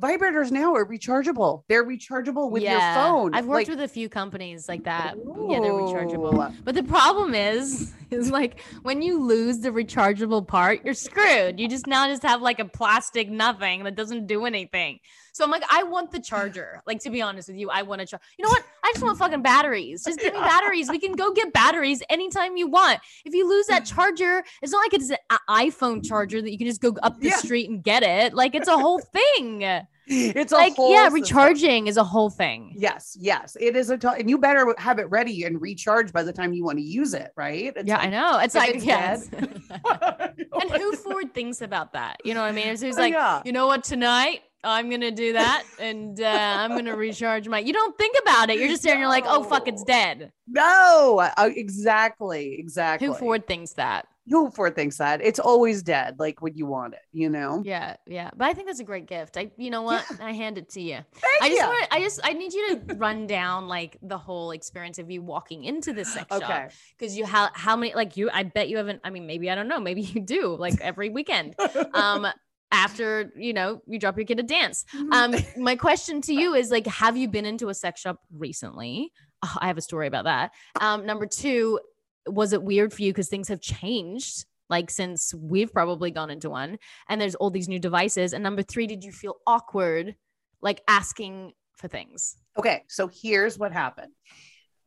Vibrators 0.00 0.52
now 0.52 0.74
are 0.76 0.86
rechargeable. 0.86 1.64
They're 1.68 1.84
rechargeable 1.84 2.52
with 2.52 2.62
your 2.62 2.78
phone. 2.78 3.34
I've 3.34 3.46
worked 3.46 3.68
Like, 3.68 3.76
with 3.76 3.84
a 3.84 3.88
few 3.88 4.08
companies 4.08 4.68
like 4.68 4.84
that. 4.84 5.16
Yeah, 5.48 5.58
they're 5.58 5.72
rechargeable. 5.72 6.54
But 6.62 6.76
the 6.76 6.84
problem 6.84 7.34
is, 7.34 7.92
is 8.12 8.30
like 8.30 8.60
when 8.82 9.02
you 9.02 9.20
lose 9.20 9.58
the 9.58 9.70
rechargeable 9.70 10.46
part, 10.46 10.84
you're 10.84 10.94
screwed. 10.94 11.58
You 11.58 11.68
just 11.68 11.88
now 11.88 12.06
just 12.06 12.22
have 12.22 12.40
like 12.42 12.60
a 12.60 12.64
plastic 12.64 13.28
nothing 13.28 13.82
that 13.84 13.96
doesn't 13.96 14.28
do 14.28 14.46
anything. 14.46 15.00
So 15.38 15.44
I'm 15.44 15.53
like, 15.53 15.62
I 15.70 15.85
want 15.85 16.11
the 16.11 16.18
charger. 16.18 16.83
Like 16.85 16.98
to 17.03 17.11
be 17.11 17.22
honest 17.22 17.46
with 17.46 17.59
you, 17.59 17.70
I 17.70 17.83
want 17.83 18.01
to 18.01 18.07
charge. 18.09 18.22
You 18.37 18.44
know 18.44 18.48
what? 18.48 18.64
I 18.83 18.90
just 18.92 19.05
want 19.05 19.18
fucking 19.20 19.40
batteries. 19.40 20.03
Just 20.03 20.18
give 20.18 20.35
me 20.35 20.40
batteries. 20.40 20.90
We 20.90 20.98
can 20.98 21.12
go 21.12 21.33
get 21.33 21.53
batteries 21.53 22.03
anytime 22.11 22.57
you 22.57 22.66
want. 22.66 22.98
If 23.24 23.33
you 23.35 23.48
lose 23.48 23.68
that 23.68 23.85
mm-hmm. 23.85 23.94
charger, 23.94 24.42
it's 24.62 24.72
not 24.72 24.79
like 24.79 24.94
it's 24.94 25.11
an 25.11 25.38
iPhone 25.48 26.05
charger 26.05 26.42
that 26.42 26.51
you 26.51 26.59
can 26.59 26.66
just 26.66 26.81
go 26.81 26.96
up 27.05 27.20
the 27.20 27.29
Yeah. 27.29 27.37
street 27.37 27.70
and 27.70 27.85
get 27.85 28.03
it. 28.03 28.35
Like 28.35 28.57
it's 28.57 28.66
a 28.66 28.77
whole 28.77 28.98
thing. 29.38 29.62
It's 30.09 30.51
a 30.51 30.57
like 30.57 30.74
yeah, 30.77 31.05
system. 31.05 31.14
recharging 31.14 31.87
is 31.87 31.98
a 31.98 32.05
whole 32.05 32.31
thing. 32.31 32.74
Yes, 32.77 33.16
yes, 33.20 33.57
it 33.61 33.77
is 33.77 33.90
a 33.90 33.98
to- 33.98 34.12
and 34.12 34.29
you 34.29 34.38
better 34.38 34.74
have 34.79 34.98
it 34.98 35.09
ready 35.11 35.44
and 35.44 35.61
recharge 35.61 36.12
by 36.12 36.24
the 36.24 36.33
time 36.33 36.53
you 36.53 36.64
want 36.64 36.79
to 36.79 36.85
use 36.85 37.12
it, 37.14 37.31
right? 37.37 37.74
It's 37.77 37.87
yeah, 37.87 37.98
I 37.98 38.09
know. 38.09 38.38
It's 38.38 38.55
like 38.55 38.77
it's 38.77 38.85
yes. 38.87 39.29
and 39.33 40.70
who 40.72 40.96
forward 40.96 41.35
thinks 41.35 41.61
about 41.61 41.92
that? 41.92 42.16
You 42.24 42.33
know 42.33 42.40
what 42.40 42.48
I 42.48 42.53
mean? 42.53 42.68
It's 42.68 42.81
who's 42.83 42.96
oh, 42.96 43.03
like, 43.03 43.12
Yeah. 43.12 43.42
you 43.44 43.53
know 43.53 43.66
what, 43.66 43.85
tonight 43.85 44.40
I'm 44.64 44.90
gonna 44.90 45.11
do 45.11 45.35
that 45.35 45.64
and 45.79 46.21
uh, 46.21 46.57
I'm 46.59 46.71
gonna 46.71 46.97
recharge 46.97 47.49
my. 47.49 47.61
You 47.61 47.73
don't 47.73 47.97
think 47.97 48.16
about 48.23 48.51
it. 48.51 48.59
You're 48.59 48.68
just 48.68 48.83
there 48.83 48.92
and 48.92 49.01
you're 49.01 49.09
like, 49.09 49.25
oh 49.27 49.44
fuck, 49.44 49.68
it's 49.68 49.85
dead. 49.85 50.33
No, 50.49 51.21
uh, 51.37 51.51
exactly, 51.55 52.57
exactly. 52.59 53.07
Who 53.07 53.14
Ford 53.14 53.47
thinks 53.47 53.75
that? 53.75 54.07
Who 54.31 54.51
Ford 54.51 54.75
thinks 54.75 54.99
that 54.99 55.23
it's 55.23 55.38
always 55.38 55.83
dead, 55.83 56.16
like 56.18 56.42
when 56.42 56.55
you 56.55 56.66
want 56.66 56.94
it, 56.94 57.01
you 57.12 57.31
know. 57.31 57.62
Yeah, 57.64 57.97
yeah. 58.07 58.31
But 58.37 58.49
I 58.49 58.53
think 58.53 58.66
that's 58.66 58.81
a 58.81 58.85
great 58.85 59.07
gift. 59.07 59.38
I, 59.38 59.51
you 59.57 59.71
know 59.71 59.83
what? 59.83 60.05
I 60.21 60.33
hand 60.33 60.59
it 60.59 60.68
to 60.71 60.83
you. 60.83 60.99
Thank 61.14 61.42
I 61.42 61.49
just 61.49 61.61
you. 61.61 61.66
want. 61.66 61.88
I 61.90 62.01
just. 62.01 62.21
I 62.25 62.33
need 62.35 62.53
you 62.53 62.77
to 62.77 62.94
run 62.97 63.27
down 63.27 63.68
like 63.68 63.97
the 64.03 64.18
whole 64.18 64.51
experience 64.51 64.99
of 64.99 65.11
you 65.11 65.23
walking 65.23 65.64
into 65.64 65.92
this 65.92 66.12
sex 66.12 66.27
shop. 66.31 66.42
Okay. 66.42 66.68
because 66.99 67.16
you 67.16 67.25
how 67.25 67.49
how 67.55 67.77
many 67.77 67.94
like 67.94 68.16
you 68.16 68.31
i 68.33 68.42
bet 68.42 68.68
you 68.68 68.77
haven't 68.77 69.01
i 69.05 69.11
mean 69.11 69.27
maybe 69.27 69.51
i 69.51 69.55
don't 69.55 69.68
know 69.68 69.81
maybe 69.81 70.03
you 70.03 70.21
do 70.21 70.57
like 70.57 70.81
every 70.81 71.09
weekend 71.09 71.55
um 71.94 72.27
after 72.70 73.33
you 73.37 73.52
know 73.52 73.81
you 73.87 73.98
drop 73.98 74.16
your 74.16 74.26
kid 74.26 74.37
to 74.38 74.42
dance. 74.42 74.85
Um 75.12 75.35
my 75.57 75.76
question 75.76 76.20
to 76.22 76.35
you 76.35 76.54
is 76.54 76.70
like 76.70 76.87
have 76.87 77.16
you 77.16 77.28
been 77.28 77.46
into 77.46 77.68
a 77.68 77.74
sex 77.74 78.00
shop 78.00 78.20
recently? 78.33 79.12
Oh, 79.42 79.57
i 79.61 79.68
have 79.68 79.78
a 79.78 79.83
story 79.83 80.07
about 80.07 80.24
that. 80.24 80.52
Um 80.81 81.07
number 81.07 81.26
two 81.26 81.81
was 82.26 82.52
it 82.52 82.62
weird 82.62 82.92
for 82.92 83.02
you 83.02 83.12
because 83.12 83.28
things 83.28 83.48
have 83.48 83.61
changed 83.61 84.44
like 84.68 84.90
since 84.90 85.33
we've 85.35 85.72
probably 85.72 86.11
gone 86.11 86.31
into 86.31 86.50
one 86.50 86.78
and 87.09 87.20
there's 87.20 87.35
all 87.35 87.50
these 87.50 87.68
new 87.68 87.78
devices? 87.78 88.33
And 88.33 88.42
number 88.42 88.62
three 88.62 88.87
did 88.87 89.02
you 89.02 89.12
feel 89.12 89.37
awkward 89.46 90.14
like 90.61 90.83
asking 90.88 91.52
for 91.74 91.88
things? 91.88 92.37
Okay, 92.59 92.85
so 92.88 93.09
here's 93.09 93.59
what 93.59 93.72
happened. 93.72 94.12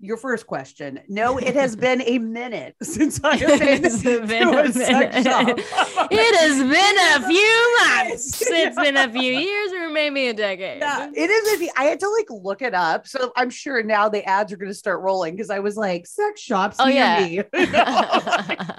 Your 0.04 0.18
first 0.18 0.48
question. 0.48 1.00
No, 1.08 1.38
it 1.38 1.56
has 1.56 1.76
been 1.76 2.02
a 2.02 2.18
minute 2.18 2.76
since 2.82 3.24
I 3.24 3.36
have 3.38 3.60
been, 3.60 3.82
been 4.28 4.48
to 4.48 4.58
a 4.58 4.64
a 4.64 4.72
sex 4.72 5.24
shop. 5.24 5.60
It 6.14 6.36
has 6.40 6.58
been 6.58 7.24
a 7.24 7.28
few 7.28 7.78
months. 7.86 8.42
It's 8.42 8.76
been 8.76 8.98
a 8.98 9.10
few 9.10 9.32
years 9.32 9.72
or 9.72 9.90
maybe 9.90 10.28
a 10.28 10.34
decade. 10.34 10.82
Yeah, 10.82 11.10
it 11.14 11.30
is. 11.30 11.62
If 11.62 11.70
I 11.78 11.86
had 11.86 12.00
to 12.02 12.10
like 12.10 12.28
look 12.30 12.62
it 12.62 12.74
up, 12.74 13.08
so 13.08 13.32
I'm 13.38 13.50
sure 13.50 13.82
now 13.84 14.10
the 14.10 14.26
ads 14.26 14.52
are 14.52 14.58
going 14.58 14.72
to 14.72 14.76
start 14.76 15.02
rolling 15.02 15.36
because 15.36 15.50
I 15.50 15.60
was 15.60 15.78
like 15.78 16.08
sex 16.08 16.42
shops 16.42 16.78
Oh, 16.80 16.86
near 16.86 16.96
yeah. 16.96 17.46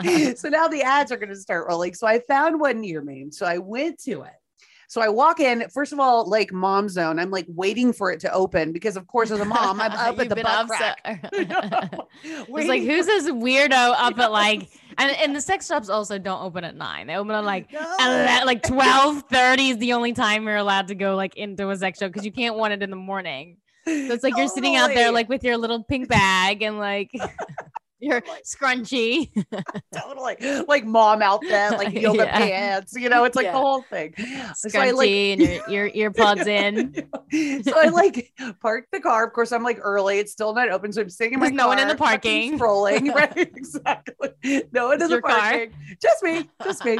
me. 0.03 0.35
So 0.35 0.49
now 0.49 0.69
the 0.69 0.83
ads 0.83 1.13
are 1.13 1.17
going 1.17 1.29
to 1.31 1.37
start 1.37 1.67
rolling. 1.69 1.95
So 1.95 2.07
I 2.07 2.19
found 2.19 2.61
one 2.61 2.81
near 2.81 3.01
me. 3.01 3.29
So 3.31 3.47
I 3.47 3.59
went 3.59 3.99
to 4.03 4.23
it. 4.23 4.33
So 4.93 5.01
I 5.01 5.09
walk 5.09 5.41
in. 5.41 5.67
First 5.71 5.95
of 5.95 6.01
all, 6.01 6.29
like 6.29 6.53
mom 6.53 6.87
zone, 6.91 7.19
I'm 7.19 7.31
like 7.31 7.47
waiting 7.49 7.95
for 7.95 8.13
it 8.13 8.21
to 8.21 8.31
open 8.31 8.73
because, 8.73 8.95
of 8.95 9.07
course, 9.07 9.31
as 9.31 9.41
a 9.41 9.45
mom, 9.47 9.81
I'm 9.81 9.91
up 9.91 10.19
at 10.21 10.29
the 10.29 10.37
butt 10.37 10.69
crack. 10.69 11.01
It's 12.25 12.69
like, 12.69 12.83
who's 12.83 13.07
this 13.07 13.27
weirdo 13.31 13.95
up 13.97 14.19
at 14.19 14.31
like 14.31 14.69
And 14.99 15.11
and 15.13 15.35
the 15.35 15.41
sex 15.41 15.67
shops 15.67 15.89
also 15.89 16.19
don't 16.19 16.43
open 16.43 16.63
at 16.65 16.77
nine. 16.77 17.07
They 17.07 17.17
open 17.17 17.35
at 17.35 17.43
like 17.43 17.73
No. 17.73 17.97
ele- 18.01 18.45
like 18.45 18.63
twelve 18.63 19.23
thirty 19.31 19.71
is 19.71 19.79
the 19.79 19.95
only 19.95 20.13
time 20.13 20.45
you're 20.45 20.57
allowed 20.57 20.89
to 20.89 20.95
go 20.95 21.17
like 21.17 21.39
into 21.39 21.71
a 21.71 21.77
sex 21.79 21.99
shop 21.99 22.13
because 22.13 22.27
you 22.27 22.33
can't 22.33 22.57
want 22.57 22.75
it 22.75 22.83
in 22.83 22.91
the 22.91 22.97
morning. 22.97 23.57
So 23.87 23.93
it's 23.95 24.23
like 24.23 24.37
you're 24.37 24.47
sitting 24.47 24.77
out 24.77 24.89
there 24.93 25.11
like 25.11 25.31
with 25.31 25.43
your 25.43 25.57
little 25.57 25.83
pink 25.85 26.07
bag 26.09 26.61
and 26.61 26.79
like 26.79 27.11
your 28.03 28.21
scrunchy. 28.45 29.31
totally 29.95 30.37
like 30.67 30.85
mom 30.85 31.23
outfit, 31.23 31.79
like 31.79 31.93
yoga 31.99 32.25
Yeah. 32.25 32.39
pants. 32.39 32.95
You 32.97 33.09
know, 33.09 33.25
it's 33.25 33.37
like 33.37 33.45
Yeah. 33.45 33.53
the 33.53 33.59
whole 33.59 33.83
thing. 33.83 34.15
So 34.57 34.79
I 34.79 34.91
like 34.91 35.09
and 35.09 35.41
your 35.41 35.63
ear 35.69 35.91
ear 35.95 36.13
in. 36.47 36.95
so 37.63 37.73
I 37.79 37.89
like 37.89 38.33
park 38.61 38.87
the 38.93 39.01
car. 39.01 39.25
Of 39.27 39.33
course, 39.33 39.53
I'm 39.53 39.63
like 39.63 39.79
early. 39.81 40.19
It's 40.19 40.33
still 40.33 40.53
not 40.55 40.69
open, 40.71 40.93
so 40.93 41.03
I'm 41.03 41.09
sitting 41.09 41.35
in 41.35 41.41
my 41.41 41.47
There's 41.47 41.57
no 41.57 41.69
one 41.69 41.79
in 41.79 41.89
the 41.89 41.95
parking. 41.95 42.59
scrolling. 42.59 43.13
Right, 43.15 43.37
exactly. 43.37 44.31
No 44.73 44.87
one 44.89 44.95
in 44.95 45.09
the 45.09 45.15
your 45.15 45.23
car. 45.23 45.67
Just 46.01 46.23
me. 46.23 46.49
Just 46.65 46.85
me. 46.85 46.99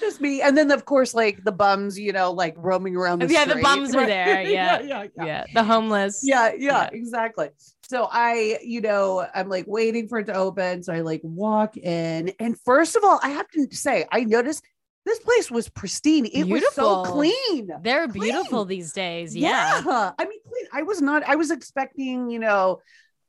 Just 0.00 0.20
me. 0.20 0.40
And 0.42 0.56
then 0.56 0.70
of 0.70 0.84
course, 0.84 1.14
like 1.14 1.42
the 1.44 1.52
bums, 1.52 1.98
you 1.98 2.12
know, 2.12 2.30
like 2.30 2.54
roaming 2.56 2.96
around 2.96 3.20
the 3.22 3.28
Yeah, 3.32 3.44
the 3.44 3.56
bums 3.56 3.94
Right? 3.94 4.06
there, 4.06 4.42
yeah. 4.42 4.80
yeah, 4.80 5.06
yeah. 5.16 5.24
yeah, 5.24 5.44
the 5.54 5.64
homeless. 5.64 6.20
Yeah, 6.22 6.52
Yeah. 6.56 6.88
exactly. 6.92 7.48
So 7.88 8.06
I, 8.10 8.58
you 8.62 8.80
know, 8.82 9.26
I'm 9.34 9.48
like 9.48 9.64
waiting 9.66 10.08
for 10.08 10.18
it 10.18 10.26
to 10.26 10.34
open. 10.34 10.82
So 10.82 10.92
I 10.92 11.00
like 11.00 11.20
walk 11.24 11.76
in. 11.76 12.32
And 12.38 12.58
first 12.60 12.96
of 12.96 13.04
all, 13.04 13.18
I 13.22 13.30
have 13.30 13.48
to 13.52 13.66
say, 13.74 14.04
I 14.12 14.24
noticed 14.24 14.62
this 15.06 15.18
place 15.20 15.50
was 15.50 15.70
pristine. 15.70 16.26
It 16.26 16.44
was 16.48 16.62
so 16.74 17.02
clean. 17.04 17.70
They're 17.82 18.06
Clean. 18.06 18.22
beautiful 18.24 18.66
these 18.66 18.92
days. 18.92 19.34
Yeah. 19.34 19.80
I 19.86 20.24
mean, 20.24 20.38
clean. 20.46 20.66
I 20.72 20.82
was 20.82 21.00
not, 21.00 21.22
I 21.26 21.36
was 21.36 21.50
expecting, 21.50 22.28
you 22.30 22.38
know, 22.40 22.82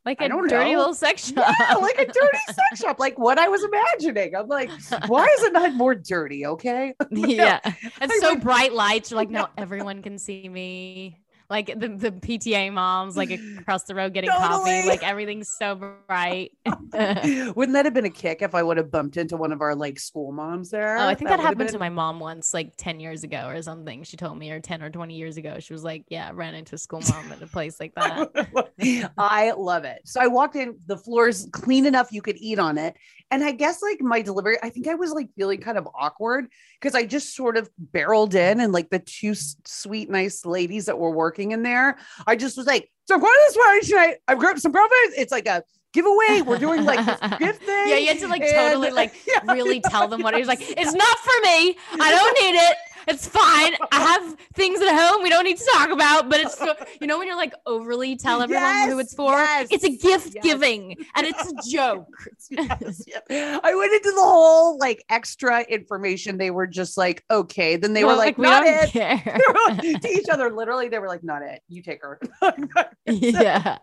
Like 0.05 0.19
a 0.19 0.27
dirty 0.27 0.73
know. 0.73 0.79
little 0.79 0.93
sex 0.93 1.27
shop. 1.27 1.55
yeah, 1.57 1.75
like 1.75 1.97
a 1.97 2.05
dirty 2.05 2.37
sex 2.47 2.81
shop, 2.81 2.99
like 2.99 3.17
what 3.17 3.37
I 3.39 3.47
was 3.47 3.63
imagining. 3.63 4.35
I'm 4.35 4.49
like, 4.49 4.69
why 5.07 5.25
is 5.37 5.43
it 5.43 5.53
not 5.53 5.73
more 5.73 5.95
dirty? 5.95 6.45
Okay. 6.47 6.95
yeah. 7.11 7.59
And 8.01 8.11
I 8.11 8.17
so 8.19 8.35
bright 8.35 8.73
lights. 8.73 9.11
You're 9.11 9.15
like, 9.19 9.29
no, 9.29 9.47
everyone 9.57 10.01
can 10.01 10.17
see 10.17 10.49
me. 10.49 11.21
Like 11.49 11.67
the, 11.79 11.87
the 11.87 12.11
PTA 12.11 12.71
moms, 12.71 13.17
like 13.17 13.31
across 13.57 13.83
the 13.83 13.95
road 13.95 14.13
getting 14.13 14.29
Totally. 14.29 14.49
coffee. 14.49 14.87
Like 14.87 15.01
everything's 15.03 15.49
so 15.49 15.75
bright. 16.07 16.51
Wouldn't 16.65 17.73
that 17.73 17.85
have 17.85 17.93
been 17.93 18.05
a 18.05 18.09
kick 18.11 18.43
if 18.43 18.53
I 18.53 18.61
would 18.61 18.77
have 18.77 18.91
bumped 18.91 19.17
into 19.17 19.35
one 19.35 19.51
of 19.51 19.61
our 19.61 19.73
like 19.73 19.99
school 19.99 20.31
moms 20.31 20.69
there? 20.69 20.97
Oh, 20.97 21.07
I 21.07 21.15
think 21.15 21.29
that, 21.29 21.39
have 21.39 21.49
happened 21.49 21.69
to 21.69 21.79
my 21.79 21.89
mom 21.89 22.19
once, 22.19 22.53
like 22.53 22.73
10 22.77 22.99
years 22.99 23.23
ago 23.23 23.47
or 23.47 23.61
something. 23.63 24.03
She 24.03 24.15
told 24.15 24.37
me, 24.37 24.51
or 24.51 24.59
10 24.59 24.83
or 24.83 24.91
20 24.91 25.15
years 25.15 25.37
ago. 25.37 25.57
She 25.59 25.73
was 25.73 25.83
like, 25.83 26.05
Yeah, 26.09 26.27
I 26.27 26.31
ran 26.33 26.53
into 26.53 26.75
a 26.75 26.77
school 26.77 27.01
mom 27.09 27.31
at 27.31 27.41
a 27.41 27.47
place 27.47 27.79
like 27.79 27.95
that. 27.95 29.11
I 29.17 29.51
love 29.51 29.85
it. 29.85 30.01
So 30.05 30.21
I 30.21 30.27
walked 30.27 30.55
in, 30.55 30.77
the 30.85 30.97
floor's 30.97 31.47
clean 31.51 31.87
enough 31.87 32.11
you 32.11 32.21
could 32.21 32.37
eat 32.37 32.59
on 32.59 32.77
it. 32.77 32.95
And 33.31 33.43
I 33.43 33.51
guess 33.51 33.81
like 33.81 34.01
my 34.01 34.21
delivery, 34.21 34.57
I 34.63 34.69
think 34.69 34.87
I 34.87 34.95
was 34.95 35.11
like 35.11 35.29
feeling 35.35 35.61
kind 35.61 35.77
of 35.77 35.87
awkward 35.93 36.47
because 36.79 36.95
I 36.95 37.05
just 37.05 37.35
sort 37.35 37.57
of 37.57 37.69
barreled 37.77 38.33
in 38.35 38.59
and 38.59 38.73
like 38.73 38.89
the 38.89 38.99
two 38.99 39.33
sweet, 39.35 40.09
nice 40.09 40.45
ladies 40.45 40.85
that 40.87 40.97
were 40.97 41.11
working 41.11 41.51
in 41.51 41.61
there, 41.63 41.97
I 42.25 42.35
just 42.35 42.57
was 42.57 42.65
like, 42.65 42.89
so 43.05 43.15
I'm 43.15 43.21
going 43.21 43.33
to 43.33 43.41
this 43.53 43.63
party 43.63 43.85
tonight. 43.87 44.17
I've 44.27 44.39
got 44.39 44.59
some 44.59 44.71
girlfriends. 44.71 45.15
It's 45.17 45.31
like 45.31 45.47
a 45.47 45.63
giveaway. 45.93 46.41
We're 46.41 46.59
doing 46.59 46.85
like 46.85 47.05
this 47.05 47.19
gift 47.39 47.63
thing. 47.63 47.87
Yeah, 47.89 47.97
you 47.97 48.07
had 48.07 48.19
to 48.19 48.27
like 48.27 48.41
And- 48.41 48.51
totally 48.51 48.91
like 48.91 49.13
Yeah, 49.27 49.51
really 49.53 49.81
tell 49.81 50.07
them 50.07 50.21
what 50.21 50.33
it 50.33 50.39
was 50.39 50.47
like. 50.47 50.61
It's 50.77 50.93
not 50.93 51.17
for 51.19 51.41
me. 51.43 51.77
I 51.99 52.11
don't 52.11 52.37
need 52.41 52.57
it. 52.57 52.77
It's 53.09 53.27
fine. 53.27 53.75
I 53.91 53.99
have 53.99 54.35
things 54.53 54.79
at 54.81 54.95
home 54.95 55.23
we 55.23 55.29
don't 55.29 55.43
need 55.43 55.57
to 55.57 55.69
talk 55.73 55.89
about, 55.89 56.29
but 56.29 56.39
it's 56.39 56.61
you 57.01 57.07
know 57.07 57.17
when 57.17 57.27
you're 57.27 57.35
like 57.35 57.53
overly 57.65 58.15
tell 58.15 58.41
everyone 58.41 58.89
who 58.89 58.99
it's 58.99 59.13
for. 59.13 59.31
yes, 59.31 59.67
it's 59.71 59.83
a 59.83 59.89
gift 59.89 60.35
yes. 60.35 60.43
giving 60.43 60.95
and 61.15 61.25
it's 61.25 61.51
a 61.51 61.69
joke. 61.69 62.07
yes. 62.49 63.03
I 63.29 63.75
went 63.75 63.93
into 63.93 64.11
the 64.11 64.21
whole 64.21 64.77
like 64.77 65.03
extra 65.09 65.61
information. 65.61 66.37
They 66.37 66.51
were 66.51 66.67
just 66.67 66.97
like, 66.97 67.23
okay. 67.31 67.75
Then 67.77 67.93
they 67.93 68.03
were 68.03 68.15
like, 68.15 68.37
we 68.37 68.43
not 68.43 68.63
it. 68.65 68.93
Like, 69.69 70.01
to 70.01 70.09
each 70.09 70.29
other, 70.29 70.51
literally, 70.51 70.89
they 70.89 70.99
were 70.99 71.07
like, 71.07 71.23
not 71.23 71.41
it. 71.41 71.61
You 71.67 71.81
take 71.81 72.01
her. 72.01 72.19
yeah. 73.05 73.77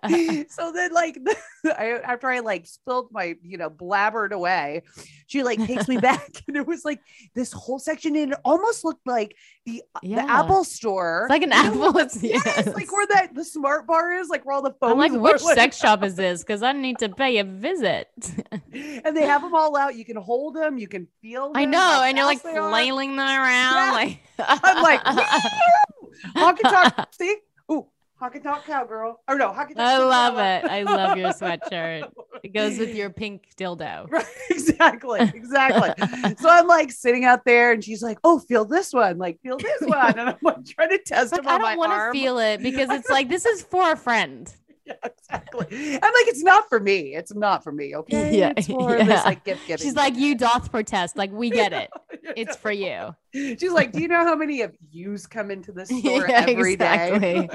so 0.48 0.72
then, 0.72 0.92
like, 0.92 1.18
I, 1.64 2.00
after 2.04 2.28
I 2.28 2.40
like 2.40 2.66
spilled 2.66 3.08
my, 3.12 3.36
you 3.42 3.58
know, 3.58 3.70
blabbered 3.70 4.32
away, 4.32 4.82
she 5.26 5.42
like 5.42 5.64
takes 5.64 5.88
me 5.88 5.98
back, 5.98 6.30
and 6.46 6.56
it 6.56 6.66
was 6.66 6.84
like 6.84 7.00
this 7.34 7.52
whole 7.52 7.78
section, 7.78 8.16
and 8.16 8.32
it 8.32 8.38
almost 8.44 8.84
looked 8.84 9.06
like 9.06 9.15
the 9.64 9.82
Yeah. 10.02 10.24
the 10.24 10.30
Apple 10.30 10.64
store. 10.64 11.22
It's 11.24 11.30
like 11.30 11.42
an 11.42 11.52
apple. 11.52 11.96
It's 11.98 12.22
Yes, 12.22 12.42
yes. 12.44 12.74
like 12.74 12.90
where 12.92 13.06
that 13.08 13.34
the 13.34 13.44
smart 13.44 13.86
bar 13.86 14.12
is, 14.14 14.28
like 14.28 14.44
where 14.44 14.54
all 14.54 14.62
the 14.62 14.70
phones. 14.80 14.90
Are. 14.90 14.92
I'm 14.92 14.98
like, 14.98 15.12
which 15.12 15.40
sex 15.40 15.76
shop 15.78 16.02
is 16.04 16.14
this? 16.14 16.42
Because 16.42 16.62
I 16.62 16.72
need 16.72 16.98
to 16.98 17.08
pay 17.08 17.38
a 17.38 17.44
visit. 17.44 18.08
and 18.72 19.16
they 19.16 19.26
have 19.26 19.42
them 19.42 19.54
all 19.54 19.76
out. 19.76 19.94
You 19.96 20.04
can 20.04 20.16
hold 20.16 20.54
them, 20.54 20.78
you 20.78 20.88
can 20.88 21.08
feel. 21.22 21.48
Them, 21.52 21.56
I 21.56 21.64
know, 21.64 22.02
and 22.04 22.16
you're 22.16 22.26
like 22.26 22.40
flailing 22.40 23.16
them 23.16 23.26
around. 23.26 23.74
Yeah. 23.74 23.92
Like 23.92 24.20
I'm 24.38 24.82
like, 24.82 25.02
honky 26.36 26.62
tonk. 26.62 26.94
See, 27.12 27.36
ooh, 27.70 27.86
honky 28.20 28.42
tonk 28.42 28.64
cowgirl. 28.64 29.20
Or 29.28 29.36
no, 29.36 29.48
honky 29.48 29.74
tonk. 29.74 29.78
I 29.78 29.98
love 29.98 30.34
it. 30.38 30.70
I 30.70 30.82
love 30.82 31.16
your 31.16 31.28
sweatshirt. 31.32 32.10
It 32.42 32.52
goes 32.52 32.78
with 32.78 32.94
your 32.94 33.10
pink 33.10 33.48
dildo. 33.56 34.08
Right, 34.16 34.26
exactly, 34.50 35.20
exactly. 35.20 36.34
so 36.38 36.48
I'm 36.48 36.66
like 36.66 36.90
sitting 36.92 37.24
out 37.24 37.44
there, 37.44 37.72
and 37.72 37.82
she's 37.84 38.02
like, 38.02 38.18
"Oh, 38.24 38.38
feel 38.38 38.64
this 38.64 38.92
one, 38.92 39.18
like 39.18 39.40
feel 39.42 39.58
this 39.58 39.80
one," 39.82 40.18
and 40.18 40.30
I'm 40.30 40.36
like 40.42 40.64
trying 40.66 40.90
to 40.90 40.98
test 40.98 41.32
Like, 41.32 41.46
I 41.46 41.58
don't 41.58 41.76
want 41.76 41.92
to 41.92 42.18
feel 42.18 42.38
it 42.38 42.62
because 42.62 42.90
it's 42.90 43.10
like 43.10 43.28
this 43.28 43.46
is 43.46 43.62
for 43.62 43.92
a 43.92 43.96
friend. 43.96 44.52
Yeah, 44.88 44.94
exactly. 45.04 45.94
I'm 45.94 46.00
like, 46.00 46.28
it's 46.28 46.42
not 46.44 46.68
for 46.68 46.78
me. 46.78 47.14
It's 47.16 47.34
not 47.34 47.64
for 47.64 47.72
me. 47.72 47.96
Okay. 47.96 48.38
Yeah, 48.38 48.52
It's 48.56 48.68
for 48.68 48.96
yeah. 48.96 49.04
this 49.04 49.24
like 49.24 49.42
gift 49.44 49.66
giving. 49.66 49.84
She's 49.84 49.96
like, 49.96 50.14
you 50.16 50.36
doth 50.36 50.70
protest. 50.70 51.16
Like 51.16 51.32
we 51.32 51.50
get 51.50 51.72
it. 51.72 51.90
It's 52.36 52.56
for 52.56 52.72
you. 52.72 53.14
She's 53.32 53.70
like, 53.70 53.92
do 53.92 54.00
you 54.02 54.08
know 54.08 54.24
how 54.24 54.34
many 54.34 54.62
of 54.62 54.76
yous 54.90 55.26
come 55.26 55.50
into 55.52 55.70
this 55.72 55.88
store 56.00 56.28
Yeah, 56.28 56.44
every 56.48 56.74
day? 56.76 57.14
exactly. 57.14 57.46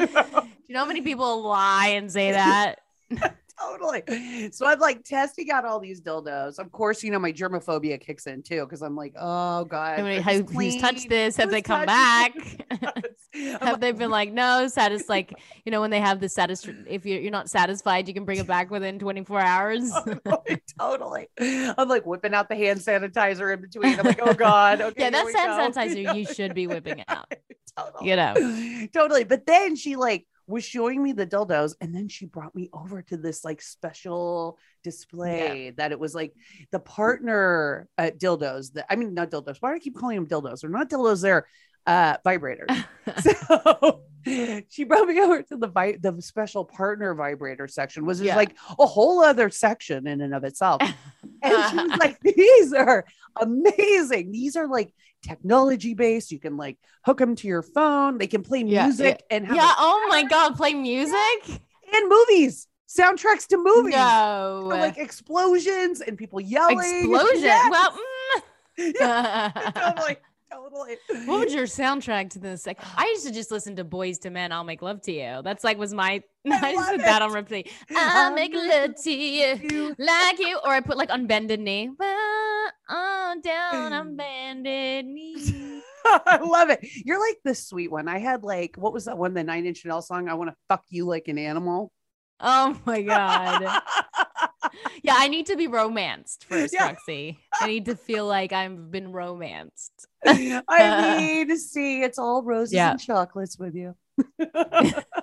Do 0.41 0.47
you 0.67 0.73
know 0.73 0.79
how 0.79 0.85
many 0.85 1.01
people 1.01 1.41
lie 1.43 1.89
and 1.95 2.09
say 2.11 2.31
that? 2.31 2.79
Totally. 3.61 4.51
So 4.51 4.65
I'm 4.65 4.79
like 4.79 5.03
testing 5.03 5.51
out 5.51 5.65
all 5.65 5.79
these 5.79 6.01
dildos. 6.01 6.59
Of 6.59 6.71
course, 6.71 7.03
you 7.03 7.11
know 7.11 7.19
my 7.19 7.31
germophobia 7.31 7.99
kicks 7.99 8.27
in 8.27 8.43
too 8.43 8.61
because 8.61 8.81
I'm 8.81 8.95
like, 8.95 9.13
oh 9.19 9.65
god, 9.65 9.99
I 9.99 10.03
mean, 10.03 10.21
have, 10.21 10.49
who's 10.49 10.77
touched 10.77 11.09
this? 11.09 11.37
Have 11.37 11.49
Who's 11.49 11.53
they 11.53 11.61
come 11.61 11.85
back? 11.85 12.33
have 13.33 13.61
like, 13.61 13.79
they 13.79 13.91
been 13.91 14.09
like, 14.09 14.31
no, 14.31 14.67
satis 14.67 15.07
like, 15.07 15.33
you 15.65 15.71
know, 15.71 15.81
when 15.81 15.89
they 15.89 15.99
have 15.99 16.19
the 16.19 16.29
satis 16.29 16.67
if 16.87 17.05
you're 17.05 17.19
you're 17.19 17.31
not 17.31 17.49
satisfied, 17.49 18.07
you 18.07 18.13
can 18.13 18.25
bring 18.25 18.39
it 18.39 18.47
back 18.47 18.69
within 18.69 18.99
24 18.99 19.39
hours. 19.39 19.91
Oh, 20.25 20.43
totally. 20.79 21.27
I'm 21.39 21.87
like 21.87 22.05
whipping 22.05 22.33
out 22.33 22.47
the 22.47 22.55
hand 22.55 22.79
sanitizer 22.79 23.53
in 23.53 23.61
between. 23.61 23.99
I'm 23.99 24.05
like, 24.05 24.19
oh 24.21 24.33
god. 24.33 24.81
Okay, 24.81 25.03
yeah, 25.03 25.09
that's 25.09 25.33
hand 25.33 25.73
go. 25.73 25.81
sanitizer 25.81 26.15
you 26.15 26.25
should 26.25 26.53
be 26.53 26.67
whipping 26.67 27.03
out. 27.07 27.31
totally. 27.77 28.09
You 28.09 28.15
know. 28.15 28.87
totally. 28.93 29.23
But 29.23 29.45
then 29.45 29.75
she 29.75 29.95
like 29.95 30.25
was 30.51 30.63
showing 30.63 31.01
me 31.01 31.11
the 31.13 31.25
dildos 31.25 31.73
and 31.81 31.95
then 31.95 32.07
she 32.07 32.25
brought 32.25 32.53
me 32.53 32.69
over 32.73 33.01
to 33.01 33.17
this 33.17 33.43
like 33.43 33.61
special 33.61 34.59
display 34.83 35.71
that 35.77 35.91
it 35.91 35.99
was 35.99 36.13
like 36.13 36.33
the 36.71 36.79
partner 36.79 37.87
uh, 37.97 38.11
dildos 38.17 38.73
that 38.73 38.85
I 38.89 38.95
mean 38.95 39.13
not 39.13 39.31
dildos. 39.31 39.57
Why 39.59 39.69
do 39.71 39.75
I 39.75 39.79
keep 39.79 39.97
calling 39.97 40.17
them 40.17 40.27
dildos? 40.27 40.61
They're 40.61 40.69
not 40.69 40.89
dildos, 40.89 41.21
they're 41.21 41.47
uh 41.87 42.17
vibrators. 42.25 42.69
so 43.21 44.01
she 44.69 44.83
brought 44.83 45.07
me 45.07 45.19
over 45.19 45.41
to 45.41 45.57
the 45.57 45.67
vi- 45.67 45.97
the 45.99 46.21
special 46.21 46.63
partner 46.63 47.15
vibrator 47.15 47.67
section, 47.67 48.05
was 48.05 48.21
Yeah. 48.21 48.35
like 48.35 48.55
a 48.77 48.85
whole 48.85 49.23
other 49.23 49.49
section 49.49 50.05
in 50.05 50.21
and 50.21 50.35
of 50.35 50.43
itself. 50.43 50.81
And 51.41 51.53
she 51.71 51.75
was 51.77 51.99
like, 51.99 52.19
these 52.21 52.73
are 52.73 53.05
amazing. 53.39 54.31
These 54.31 54.55
are 54.55 54.67
like 54.67 54.93
technology 55.23 55.93
based. 55.93 56.31
You 56.31 56.39
can 56.39 56.57
like 56.57 56.77
hook 57.05 57.17
them 57.19 57.35
to 57.35 57.47
your 57.47 57.61
phone. 57.61 58.17
They 58.17 58.27
can 58.27 58.43
play 58.43 58.63
Yeah, 58.63 58.85
music 58.85 59.23
and 59.29 59.45
have 59.47 59.55
yeah. 59.55 59.71
a- 59.71 59.75
Oh 59.77 60.07
my 60.09 60.23
god, 60.23 60.55
play 60.55 60.73
music? 60.73 61.61
and 61.93 62.07
movies, 62.09 62.67
soundtracks 62.87 63.47
to 63.47 63.57
movies. 63.57 63.95
No. 63.95 64.61
For, 64.69 64.77
like 64.77 64.97
explosions 64.97 66.01
and 66.01 66.17
people 66.17 66.39
yelling. 66.39 66.79
Explosion. 66.79 67.41
Yes. 67.43 67.69
Well, 67.71 67.99
Yeah, 68.77 69.51
mm. 69.51 69.73
totally. 69.95 70.17
Totally. 70.51 70.97
what 71.25 71.39
would 71.39 71.51
your 71.51 71.65
soundtrack 71.65 72.29
to 72.31 72.39
this? 72.39 72.65
Like, 72.65 72.79
I 72.97 73.05
used 73.05 73.25
to 73.25 73.31
just 73.31 73.51
listen 73.51 73.75
to 73.77 73.85
Boyz 73.85 74.23
II 74.23 74.31
Men. 74.31 74.51
I'll 74.51 74.63
make 74.63 74.81
love 74.81 75.01
to 75.03 75.11
you. 75.11 75.41
That's 75.43 75.63
like 75.63 75.77
was 75.77 75.93
my. 75.93 76.23
I, 76.51 76.73
just 76.73 76.91
put 76.91 77.01
that 77.01 77.21
on 77.21 77.33
repeat. 77.33 77.71
I'll 77.95 78.33
make 78.33 78.53
love 78.53 78.95
to 79.03 79.11
you 79.11 79.95
like 79.97 80.39
you, 80.39 80.59
or 80.63 80.71
I 80.71 80.81
put 80.81 80.97
like 80.97 81.11
on 81.11 81.27
bended 81.27 81.59
knee. 81.59 81.89
Well, 81.97 82.71
on 82.89 83.41
down 83.41 83.91
mm. 83.91 83.99
on 83.99 84.15
bended 84.15 85.05
knee. 85.05 85.81
I 86.05 86.37
love 86.37 86.69
it. 86.69 86.79
You're 87.05 87.19
like 87.19 87.37
the 87.43 87.55
sweet 87.55 87.91
one. 87.91 88.07
I 88.07 88.17
had 88.17 88.43
like, 88.43 88.75
what 88.75 88.91
was 88.91 89.05
that 89.05 89.17
one? 89.17 89.33
The 89.33 89.43
Nine 89.43 89.65
Inch 89.65 89.85
Nails 89.85 90.07
song. 90.07 90.29
I 90.29 90.33
want 90.33 90.49
to 90.49 90.55
fuck 90.67 90.83
you 90.89 91.05
like 91.05 91.27
an 91.27 91.37
animal. 91.37 91.91
Oh 92.39 92.77
my 92.85 93.01
god. 93.03 93.81
Yeah, 95.03 95.15
I 95.17 95.27
need 95.27 95.47
to 95.47 95.55
be 95.55 95.67
romanced 95.67 96.45
first, 96.45 96.73
Yeah. 96.73 96.87
Roxy. 96.87 97.39
I 97.59 97.67
need 97.67 97.85
to 97.85 97.95
feel 97.95 98.25
like 98.25 98.51
I've 98.51 98.91
been 98.91 99.11
romanced. 99.11 100.07
I 100.67 101.17
mean, 101.17 101.47
to 101.49 101.57
see, 101.57 102.01
it's 102.03 102.19
all 102.19 102.43
roses 102.43 102.73
Yeah. 102.73 102.91
and 102.91 102.99
chocolates 102.99 103.57
with 103.57 103.75
you. 103.75 103.95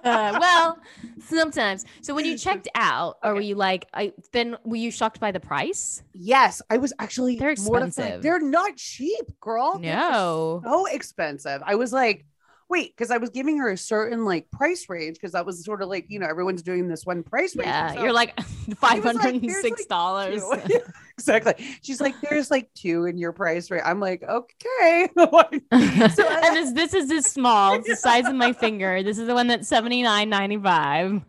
Uh, 0.05 0.39
well, 0.41 0.79
sometimes. 1.27 1.85
So 2.03 2.15
when 2.15 2.25
you 2.25 2.39
checked 2.39 2.69
out, 2.75 3.19
or 3.23 3.35
were 3.35 3.41
you 3.41 3.57
like, 3.57 3.87
I 3.93 4.13
then 4.33 4.57
were 4.65 4.77
you 4.77 4.91
shocked 4.91 5.21
by 5.21 5.33
the 5.33 5.41
price? 5.41 6.03
yes, 6.15 6.63
I 6.71 6.79
was 6.79 6.93
actually 6.99 7.37
They're 7.37 7.55
mortified. 7.59 7.89
expensive. 7.89 8.23
They're 8.23 8.41
not 8.41 8.77
cheap, 8.77 9.27
girl. 9.41 9.79
No. 9.81 10.63
so 10.65 10.87
expensive. 10.87 11.63
I 11.67 11.75
was 11.75 11.93
like, 11.93 12.25
wait, 12.69 12.95
because 12.97 13.11
I 13.11 13.17
was 13.17 13.31
giving 13.31 13.59
her 13.59 13.71
a 13.71 13.77
certain 13.77 14.25
like 14.25 14.51
price 14.51 14.89
range 14.89 15.17
because 15.17 15.33
that 15.33 15.47
was 15.47 15.65
sort 15.65 15.83
of 15.83 15.89
like 15.89 16.07
you 16.09 16.19
know 16.19 16.27
everyone's 16.27 16.63
doing 16.63 16.89
this 16.89 17.05
one 17.07 17.23
price 17.23 17.57
range. 17.57 17.67
Yeah, 17.69 17.95
So- 17.95 18.03
you're 18.03 18.13
like 18.13 18.39
five 18.77 19.03
hundred 19.03 19.35
and 19.35 19.43
"There's, 19.43 19.61
six 19.63 19.81
like, 19.83 19.89
dollars. 19.89 20.43
exactly. 21.19 21.55
She's 21.83 22.01
like, 22.01 22.15
there's 22.21 22.51
like 22.51 22.71
two 22.75 23.07
in 23.07 23.19
your 23.19 23.33
price 23.33 23.71
range. 23.71 23.85
I'm 23.87 24.01
like, 24.01 24.23
okay. 24.23 25.09
and 25.17 26.13
So 26.13 26.27
I- 26.29 26.51
this 26.55 26.73
this 26.73 26.95
is 26.95 27.09
this 27.09 27.27
small, 27.27 27.75
it's 27.75 27.89
the 27.89 27.97
size 27.97 28.27
of 28.27 28.35
my 28.35 28.53
finger. 28.53 29.03
This 29.03 29.19
is 29.19 29.27
the 29.27 29.35
one 29.35 29.47
that's 29.47 29.69
seventy 29.69 30.03
nine 30.03 30.29
ninety 30.29 30.59
five. 30.59 31.23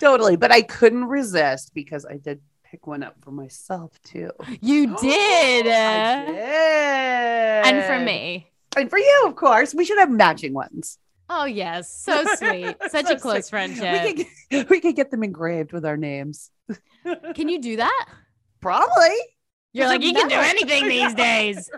totally. 0.00 0.36
But 0.36 0.50
I 0.52 0.62
couldn't 0.62 1.04
resist 1.04 1.74
because 1.74 2.04
I 2.04 2.16
did 2.16 2.40
pick 2.64 2.86
one 2.86 3.02
up 3.02 3.16
for 3.22 3.30
myself 3.30 3.92
too. 4.02 4.30
You 4.60 4.96
did, 5.00 5.66
I 5.68 6.22
uh, 6.22 6.26
did. 6.26 7.74
and 7.74 7.84
for 7.86 8.04
me. 8.04 8.50
And 8.76 8.90
for 8.90 8.98
you, 8.98 9.24
of 9.26 9.36
course. 9.36 9.74
We 9.74 9.84
should 9.84 9.98
have 9.98 10.10
matching 10.10 10.52
ones. 10.54 10.98
Oh 11.30 11.46
yes, 11.46 11.90
so 11.90 12.22
sweet, 12.36 12.76
such 12.90 13.06
So 13.06 13.14
a 13.14 13.18
close 13.18 13.46
sweet. 13.46 13.50
friendship. 13.50 14.04
We 14.04 14.24
could, 14.50 14.68
we 14.70 14.80
could 14.80 14.94
get 14.94 15.10
them 15.10 15.22
engraved 15.22 15.72
with 15.72 15.86
our 15.86 15.96
names. 15.96 16.50
Can 17.34 17.48
you 17.48 17.60
do 17.60 17.76
that? 17.76 18.06
Probably. 18.60 19.14
You're 19.72 19.88
like 19.88 20.02
you 20.02 20.12
can 20.12 20.28
do 20.28 20.36
anything 20.36 20.86
these 20.86 21.14
days. 21.14 21.68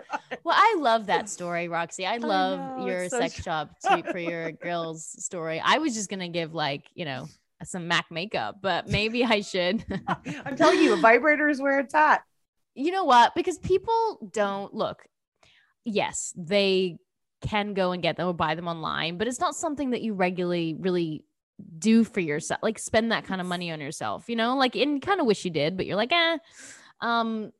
Well, 0.43 0.55
I 0.55 0.75
love 0.79 1.07
that 1.07 1.29
story, 1.29 1.67
Roxy. 1.67 2.05
I 2.05 2.17
love 2.17 2.77
know, 2.77 2.85
your 2.85 3.09
sex 3.09 3.41
shop 3.41 3.71
to, 3.85 4.03
for 4.03 4.19
your 4.19 4.51
girls 4.51 5.03
story. 5.23 5.59
I 5.65 5.79
was 5.79 5.95
just 5.95 6.07
gonna 6.07 6.29
give 6.29 6.53
like 6.53 6.83
you 6.93 7.05
know 7.05 7.25
some 7.63 7.87
Mac 7.87 8.05
makeup, 8.11 8.57
but 8.61 8.87
maybe 8.87 9.25
I 9.25 9.41
should. 9.41 9.83
I'm 10.45 10.55
telling 10.55 10.79
you, 10.79 10.93
a 10.93 10.97
vibrator 10.97 11.49
is 11.49 11.59
where 11.59 11.79
it's 11.79 11.95
at. 11.95 12.21
you 12.75 12.91
know 12.91 13.03
what? 13.05 13.33
Because 13.33 13.57
people 13.57 14.29
don't 14.31 14.75
look. 14.75 15.03
Yes, 15.87 16.33
they 16.35 16.97
can 17.41 17.73
go 17.73 17.91
and 17.91 18.01
get 18.03 18.17
them 18.17 18.27
or 18.27 18.33
buy 18.33 18.55
them 18.55 18.67
online, 18.67 19.17
but 19.17 19.27
it's 19.27 19.39
not 19.39 19.55
something 19.55 19.91
that 19.91 20.01
you 20.01 20.13
regularly 20.13 20.75
really 20.77 21.23
do 21.79 22.03
for 22.03 22.19
yourself. 22.19 22.59
Like 22.61 22.77
spend 22.77 23.11
that 23.11 23.23
kind 23.25 23.39
of 23.39 23.47
money 23.47 23.71
on 23.71 23.79
yourself, 23.79 24.27
you 24.27 24.35
know? 24.35 24.57
Like 24.57 24.75
and 24.75 25.01
kind 25.01 25.19
of 25.21 25.25
wish 25.25 25.45
you 25.45 25.51
did, 25.51 25.77
but 25.77 25.85
you're 25.85 25.95
like, 25.95 26.11
eh. 26.11 26.37
Um, 27.01 27.51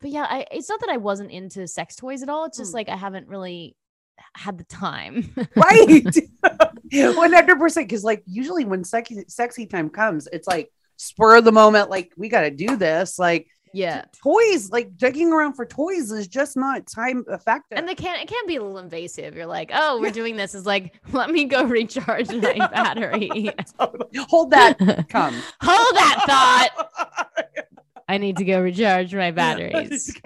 but 0.00 0.10
yeah, 0.10 0.26
I 0.28 0.46
it's 0.52 0.68
not 0.68 0.80
that 0.80 0.90
I 0.90 0.98
wasn't 0.98 1.30
into 1.30 1.66
sex 1.66 1.96
toys 1.96 2.22
at 2.22 2.28
all. 2.28 2.44
It's 2.44 2.58
just 2.58 2.70
Hmm. 2.72 2.76
like 2.76 2.88
I 2.88 2.96
haven't 2.96 3.28
really 3.28 3.76
had 4.34 4.58
the 4.58 4.64
time. 4.64 5.34
Right. 5.56 6.04
100%. 6.92 7.74
Because, 7.76 8.04
like, 8.04 8.22
usually 8.26 8.64
when 8.64 8.84
sexy, 8.84 9.24
sexy 9.28 9.66
time 9.66 9.90
comes, 9.90 10.28
it's 10.32 10.46
like 10.46 10.70
spur 10.96 11.36
of 11.36 11.44
the 11.44 11.52
moment, 11.52 11.90
like, 11.90 12.12
we 12.16 12.28
got 12.28 12.42
to 12.42 12.50
do 12.50 12.76
this. 12.76 13.18
Like, 13.18 13.48
yeah. 13.76 14.04
toys, 14.22 14.70
like, 14.70 14.96
digging 14.96 15.32
around 15.32 15.54
for 15.54 15.66
toys 15.66 16.10
is 16.10 16.26
just 16.28 16.56
not 16.56 16.86
time 16.86 17.24
effective. 17.28 17.78
And 17.78 17.88
they 17.88 17.94
can 17.94 18.18
it 18.20 18.28
can 18.28 18.46
be 18.46 18.56
a 18.56 18.62
little 18.62 18.78
invasive. 18.78 19.36
You're 19.36 19.46
like, 19.46 19.70
oh, 19.74 20.00
we're 20.00 20.10
doing 20.10 20.36
this. 20.36 20.54
Is 20.54 20.66
like, 20.66 20.94
let 21.12 21.30
me 21.30 21.44
go 21.44 21.64
recharge 21.78 22.28
my 22.30 22.56
battery. 22.72 23.50
Hold 24.28 24.50
that, 24.50 24.78
come. 25.08 25.34
Hold 25.60 25.96
that 25.96 26.70
thought. 26.74 27.66
I 28.08 28.18
need 28.18 28.36
to 28.38 28.44
go 28.44 28.60
recharge 28.62 29.14
my 29.14 29.30
batteries. 29.32 30.16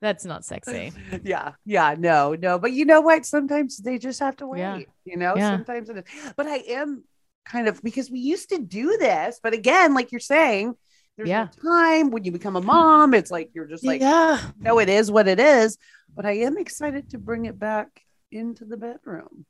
That's 0.00 0.24
not 0.26 0.44
sexy. 0.44 0.92
yeah, 1.24 1.52
yeah, 1.64 1.94
no, 1.98 2.34
no. 2.34 2.58
But 2.58 2.72
you 2.72 2.84
know 2.84 3.00
what? 3.00 3.24
Sometimes 3.24 3.78
they 3.78 3.98
just 3.98 4.20
have 4.20 4.36
to 4.36 4.46
wait. 4.46 4.58
Yeah. 4.60 4.80
You 5.04 5.16
know, 5.16 5.34
Yeah. 5.36 5.56
sometimes 5.56 5.88
it 5.88 5.96
is. 5.98 6.32
But 6.36 6.46
I 6.46 6.56
am 6.68 7.04
kind 7.46 7.66
of 7.66 7.82
because 7.82 8.10
we 8.10 8.18
used 8.20 8.50
to 8.50 8.58
do 8.58 8.96
this, 8.98 9.40
but 9.42 9.54
again, 9.54 9.94
like 9.94 10.12
you're 10.12 10.20
saying, 10.20 10.74
there's 11.16 11.28
Yeah. 11.28 11.48
no 11.62 11.70
time 11.70 12.10
when 12.10 12.24
you 12.24 12.32
become 12.32 12.56
a 12.56 12.60
mom. 12.60 13.14
It's 13.14 13.30
like 13.30 13.50
you're 13.54 13.66
just 13.66 13.84
like, 13.84 14.00
yeah. 14.00 14.40
no, 14.58 14.78
it 14.78 14.88
is 14.88 15.10
what 15.10 15.28
it 15.28 15.38
is. 15.40 15.78
But 16.14 16.26
I 16.26 16.32
am 16.38 16.58
excited 16.58 17.10
to 17.10 17.18
bring 17.18 17.46
it 17.46 17.58
back 17.58 18.02
into 18.30 18.64
the 18.64 18.76
bedroom. 18.76 19.46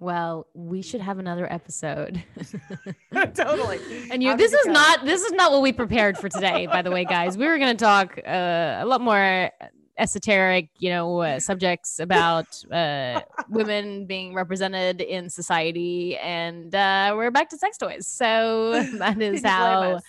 Well, 0.00 0.46
we 0.54 0.82
should 0.82 1.00
have 1.00 1.18
another 1.18 1.52
episode. 1.52 2.22
totally. 3.34 3.80
and 4.12 4.22
you 4.22 4.36
this 4.36 4.52
is 4.52 4.64
go? 4.66 4.72
not 4.72 5.04
this 5.04 5.22
is 5.22 5.32
not 5.32 5.50
what 5.50 5.62
we 5.62 5.72
prepared 5.72 6.16
for 6.16 6.28
today, 6.28 6.66
by 6.66 6.82
the 6.82 6.90
way, 6.90 7.04
guys. 7.04 7.36
We 7.36 7.46
were 7.46 7.58
going 7.58 7.76
to 7.76 7.84
talk 7.84 8.16
uh, 8.24 8.78
a 8.80 8.84
lot 8.86 9.00
more 9.00 9.50
esoteric, 9.98 10.68
you 10.78 10.90
know, 10.90 11.18
uh, 11.20 11.40
subjects 11.40 11.98
about 11.98 12.46
uh, 12.72 13.20
women 13.50 14.06
being 14.06 14.32
represented 14.34 15.00
in 15.00 15.28
society 15.28 16.16
and 16.18 16.74
uh, 16.74 17.12
we're 17.16 17.30
back 17.30 17.48
to 17.50 17.58
sex 17.58 17.76
toys. 17.76 18.06
So 18.06 18.84
that 18.98 19.20
is 19.20 19.42
Can 19.42 19.50
you 19.60 19.78
blame 19.78 19.98
how 19.98 20.00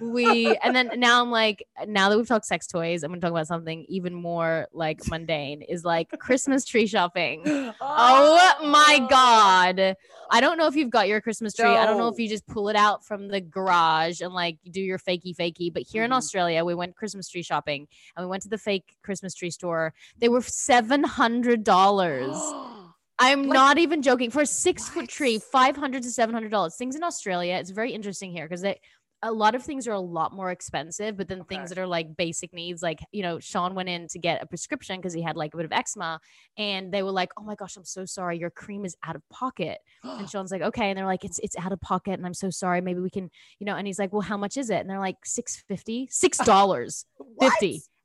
we 0.00 0.56
and 0.62 0.74
then 0.74 0.90
now 0.98 1.22
I'm 1.22 1.30
like 1.30 1.66
now 1.86 2.08
that 2.08 2.16
we've 2.16 2.28
talked 2.28 2.46
sex 2.46 2.66
toys, 2.66 3.02
I'm 3.02 3.10
gonna 3.10 3.20
talk 3.20 3.30
about 3.30 3.46
something 3.46 3.84
even 3.88 4.14
more 4.14 4.68
like 4.72 5.00
mundane 5.10 5.62
is 5.62 5.84
like 5.84 6.10
Christmas 6.18 6.64
tree 6.64 6.86
shopping. 6.86 7.42
Oh 7.80 8.54
my 8.64 9.06
god. 9.08 9.96
I 10.30 10.40
don't 10.40 10.58
know 10.58 10.66
if 10.66 10.74
you've 10.74 10.90
got 10.90 11.06
your 11.06 11.20
Christmas 11.20 11.54
tree. 11.54 11.76
I 11.76 11.86
don't 11.86 11.96
know 11.98 12.08
if 12.08 12.18
you 12.18 12.28
just 12.28 12.46
pull 12.46 12.68
it 12.68 12.76
out 12.76 13.04
from 13.04 13.28
the 13.28 13.40
garage 13.40 14.20
and 14.20 14.34
like 14.34 14.58
do 14.70 14.80
your 14.80 14.98
fakey 14.98 15.34
fakey. 15.34 15.72
But 15.72 15.82
here 15.82 16.02
in 16.02 16.10
Mhm. 16.10 16.16
Australia, 16.16 16.64
we 16.64 16.74
went 16.74 16.96
Christmas 16.96 17.28
tree 17.28 17.42
shopping 17.42 17.86
and 18.16 18.26
we 18.26 18.28
went 18.28 18.42
to 18.42 18.48
the 18.48 18.58
fake 18.58 18.96
Christmas 19.02 19.23
tree 19.32 19.50
store. 19.50 19.94
They 20.18 20.28
were 20.28 20.42
seven 20.42 21.04
hundred 21.04 21.64
dollars. 21.64 22.36
I'm 23.18 23.44
Like- 23.44 23.54
not 23.54 23.78
even 23.78 24.02
joking. 24.02 24.30
For 24.30 24.42
a 24.42 24.46
six 24.46 24.88
foot 24.88 25.08
tree, 25.08 25.38
five 25.38 25.76
hundred 25.76 26.02
to 26.02 26.10
seven 26.10 26.34
hundred 26.34 26.50
dollars. 26.50 26.74
Things 26.76 26.96
in 26.96 27.04
Australia, 27.04 27.54
it's 27.54 27.70
very 27.70 27.92
interesting 27.92 28.32
here 28.32 28.46
because 28.46 28.60
they 28.62 28.80
a 29.26 29.32
lot 29.32 29.54
of 29.54 29.62
things 29.62 29.88
are 29.88 29.92
a 29.92 30.00
lot 30.00 30.34
more 30.34 30.50
expensive, 30.50 31.16
but 31.16 31.28
then 31.28 31.40
Okay. 31.40 31.56
things 31.56 31.70
that 31.70 31.78
are 31.78 31.86
like 31.86 32.14
basic 32.14 32.52
needs, 32.52 32.82
like 32.82 33.00
you 33.10 33.22
know, 33.22 33.38
Sean 33.40 33.74
went 33.74 33.88
in 33.88 34.06
to 34.08 34.18
get 34.18 34.42
a 34.42 34.46
prescription 34.46 34.96
because 34.98 35.14
he 35.14 35.22
had 35.22 35.34
like 35.34 35.54
a 35.54 35.56
bit 35.56 35.64
of 35.64 35.72
eczema, 35.72 36.20
and 36.58 36.92
they 36.92 37.02
were 37.02 37.10
like, 37.12 37.30
"Oh 37.38 37.42
my 37.42 37.54
gosh, 37.54 37.76
I'm 37.78 37.86
so 37.86 38.04
sorry, 38.04 38.36
your 38.38 38.50
cream 38.50 38.84
is 38.84 38.96
out 39.02 39.16
of 39.16 39.22
pocket." 39.30 39.78
And 40.02 40.28
Sean's 40.30 40.50
like, 40.52 40.60
"Okay," 40.60 40.90
and 40.90 40.98
they're 40.98 41.06
like, 41.06 41.24
"It's 41.24 41.38
it's 41.38 41.56
out 41.56 41.72
of 41.72 41.80
pocket, 41.80 42.14
and 42.14 42.26
I'm 42.26 42.34
so 42.34 42.50
sorry. 42.50 42.82
Maybe 42.82 43.00
we 43.00 43.08
can, 43.08 43.30
you 43.60 43.64
know." 43.64 43.76
And 43.76 43.86
he's 43.86 43.98
like, 43.98 44.12
"Well, 44.12 44.20
how 44.22 44.36
much 44.36 44.58
is 44.58 44.68
it?" 44.68 44.80
And 44.80 44.90
they're 44.90 44.98
like, 44.98 45.16
six 45.24 45.56
fifty, 45.68 46.06
six 46.10 46.36
dollars 46.36 47.06
What? 47.18 47.54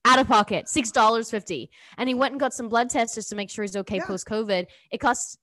50 0.05 0.13
out 0.13 0.19
of 0.21 0.27
pocket, 0.27 0.67
six 0.69 0.91
dollars 0.91 1.29
fifty. 1.29 1.69
And 1.97 2.07
he 2.07 2.15
went 2.15 2.33
and 2.33 2.39
got 2.39 2.53
some 2.53 2.69
blood 2.69 2.89
tests 2.89 3.15
just 3.15 3.29
to 3.29 3.35
make 3.35 3.49
sure 3.49 3.63
he's 3.63 3.75
okay 3.75 3.97
Yeah. 3.97 4.05
post 4.05 4.27
COVID. 4.27 4.65
It 4.91 4.97
costs 4.99 5.37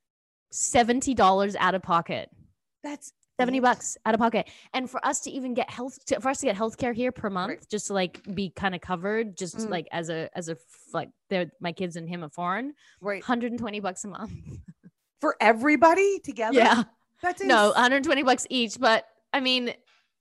seventy 0.50 1.14
dollars 1.14 1.56
out 1.56 1.74
of 1.74 1.82
pocket. 1.82 2.30
That's 2.82 3.12
70 3.38 3.58
it. 3.58 3.60
bucks 3.60 3.98
out 4.06 4.14
of 4.14 4.20
pocket. 4.20 4.48
And 4.72 4.88
for 4.88 5.04
us 5.04 5.20
to 5.20 5.30
even 5.30 5.52
get 5.52 5.68
health 5.68 6.02
to, 6.06 6.20
for 6.20 6.30
us 6.30 6.38
to 6.38 6.46
get 6.46 6.56
health 6.56 6.78
care 6.78 6.92
here 6.94 7.12
per 7.12 7.28
month, 7.28 7.68
just 7.68 7.88
to 7.88 7.92
like 7.92 8.22
be 8.34 8.50
kind 8.50 8.74
of 8.74 8.80
covered, 8.80 9.36
just 9.36 9.56
Mm. 9.58 9.68
like 9.70 9.88
as 9.92 10.08
a 10.08 10.30
as 10.34 10.48
a 10.48 10.56
like 10.94 11.10
they're 11.28 11.50
my 11.60 11.72
kids 11.72 11.96
and 11.96 12.08
him 12.08 12.24
are 12.24 12.30
foreign, 12.30 12.72
Right. 13.00 13.22
120 13.22 13.80
bucks 13.80 14.04
a 14.04 14.08
month. 14.08 14.32
For 15.20 15.36
everybody 15.40 16.18
together? 16.20 16.56
Yeah. 16.58 16.84
That's 17.22 17.42
No, 17.42 17.68
120 17.72 18.22
bucks 18.22 18.46
each. 18.50 18.78
But 18.78 19.04
I 19.32 19.40
mean, 19.40 19.74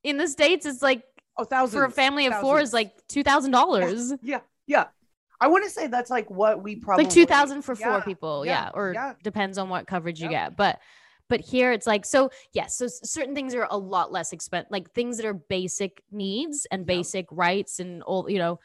in 0.03 0.17
the 0.17 0.27
States, 0.27 0.65
it's 0.65 0.81
like 0.81 1.03
oh, 1.37 1.43
thousands. 1.43 1.79
for 1.79 1.85
a 1.85 1.91
family 1.91 2.25
of 2.27 2.39
four 2.41 2.59
is 2.59 2.73
like 2.73 2.93
two 3.07 3.23
thousand 3.23 3.51
dollars. 3.51 4.13
Yeah. 4.21 4.41
Yeah. 4.67 4.85
I 5.39 5.47
want 5.47 5.63
to 5.65 5.69
say 5.69 5.87
that's 5.87 6.09
like 6.09 6.29
what 6.29 6.63
we 6.63 6.77
probably 6.77 7.05
like 7.05 7.13
2000 7.13 7.61
for 7.61 7.75
four 7.75 8.01
people 8.01 8.45
yeah, 8.45 8.65
yeah, 8.65 8.69
or 8.73 8.93
yeah. 8.93 9.13
depends 9.21 9.57
on 9.57 9.69
what 9.69 9.85
coverage 9.85 10.21
you 10.21 10.29
get 10.29 10.55
but 10.55 10.79
but 11.27 11.41
here 11.41 11.71
it's 11.71 11.85
like 11.85 12.05
so 12.05 12.29
yes 12.53 12.77
so 12.77 12.87
certain 12.87 13.35
things 13.35 13.53
are 13.53 13.67
a 13.69 13.77
lot 13.77 14.11
less 14.11 14.31
expensive 14.31 14.71
like 14.71 14.91
things 14.91 15.17
that 15.17 15.25
are 15.25 15.33
basic 15.33 16.01
needs 16.11 16.65
and 16.71 16.85
basic 16.85 17.25
rights 17.31 17.79
and 17.79 18.01
all 18.03 18.29
you 18.29 18.37
know 18.37 18.59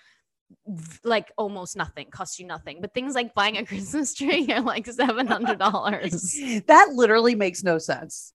like 1.05 1.33
almost 1.37 1.77
nothing 1.77 2.07
costs 2.11 2.39
you 2.39 2.47
nothing 2.47 2.81
but 2.81 2.95
things 2.95 3.15
like 3.15 3.35
buying 3.35 3.57
a 3.57 3.67
christmas 3.67 4.15
tree 4.15 4.47
are 4.53 4.61
like 4.61 4.87
seven 4.87 5.27
hundred 5.27 5.59
dollars 5.59 6.39
that 6.67 6.91
literally 6.93 7.35
makes 7.35 7.63
no 7.63 7.79
sense. 7.79 8.33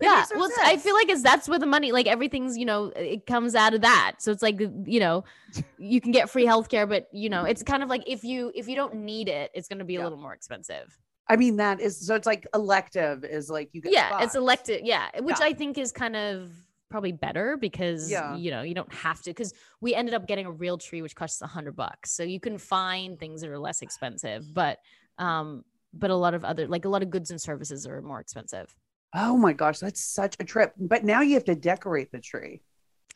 Yeah 0.00 0.24
well 0.34 0.44
it's- 0.48 0.58
i 0.62 0.76
feel 0.76 0.94
like 0.94 1.08
it's 1.08 1.22
that's 1.22 1.48
where 1.48 1.58
the 1.58 1.66
money 1.66 1.90
like 1.92 2.06
everything's 2.06 2.56
you 2.56 2.64
know 2.64 2.86
it 2.96 3.26
comes 3.26 3.54
out 3.54 3.74
of 3.74 3.80
that. 3.80 4.16
So 4.18 4.30
it's 4.32 4.42
like 4.42 4.60
you 4.60 5.00
know 5.00 5.24
you 5.78 6.00
can 6.00 6.12
get 6.12 6.30
free 6.30 6.44
healthcare 6.46 6.88
but 6.88 7.08
you 7.12 7.28
know 7.28 7.44
it's 7.44 7.62
kind 7.62 7.82
of 7.82 7.88
like 7.88 8.02
if 8.06 8.22
you 8.24 8.52
if 8.54 8.68
you 8.68 8.76
don't 8.76 8.94
need 8.94 9.28
it 9.28 9.50
it's 9.54 9.68
going 9.68 9.78
to 9.80 9.84
be 9.84 9.96
a 9.96 10.02
little 10.02 10.18
more 10.18 10.34
expensive. 10.34 10.98
I 11.30 11.36
mean, 11.36 11.56
that 11.56 11.78
is 11.80 12.06
so 12.06 12.14
it's 12.14 12.26
like 12.26 12.46
elective 12.54 13.22
is 13.24 13.50
like 13.50 13.68
you 13.72 13.80
get 13.82 13.92
yeah 13.92 14.22
it's 14.22 14.34
elective 14.34 14.80
yeah 14.82 15.08
which 15.20 15.36
Yeah. 15.40 15.46
i 15.46 15.52
think 15.52 15.76
is 15.76 15.92
kind 15.92 16.16
of 16.16 16.50
probably 16.88 17.12
better 17.12 17.58
because 17.58 18.10
Yeah. 18.10 18.34
you 18.34 18.50
know 18.50 18.62
you 18.62 18.74
don't 18.74 18.90
have 18.94 19.20
to 19.22 19.30
because 19.30 19.52
we 19.82 19.94
ended 19.94 20.14
up 20.14 20.26
getting 20.26 20.46
a 20.46 20.50
real 20.50 20.78
tree 20.78 21.02
which 21.02 21.14
costs 21.14 21.42
a 21.42 21.46
hundred 21.46 21.76
bucks. 21.76 22.12
So 22.12 22.22
you 22.22 22.40
can 22.40 22.56
find 22.56 23.18
things 23.18 23.42
that 23.42 23.50
are 23.50 23.58
less 23.58 23.82
expensive 23.82 24.54
but 24.54 24.78
um 25.18 25.64
but 25.92 26.10
a 26.10 26.14
lot 26.14 26.32
of 26.34 26.44
other 26.44 26.66
like 26.66 26.86
a 26.86 26.88
lot 26.88 27.02
of 27.02 27.10
goods 27.10 27.30
and 27.30 27.38
services 27.40 27.86
are 27.86 28.00
more 28.00 28.20
expensive 28.20 28.74
Oh 29.14 29.36
my 29.36 29.52
gosh, 29.54 29.78
that's 29.78 30.00
such 30.00 30.36
a 30.38 30.44
trip. 30.44 30.72
But 30.78 31.04
now 31.04 31.22
you 31.22 31.34
have 31.34 31.44
to 31.44 31.54
decorate 31.54 32.12
the 32.12 32.20
tree. 32.20 32.62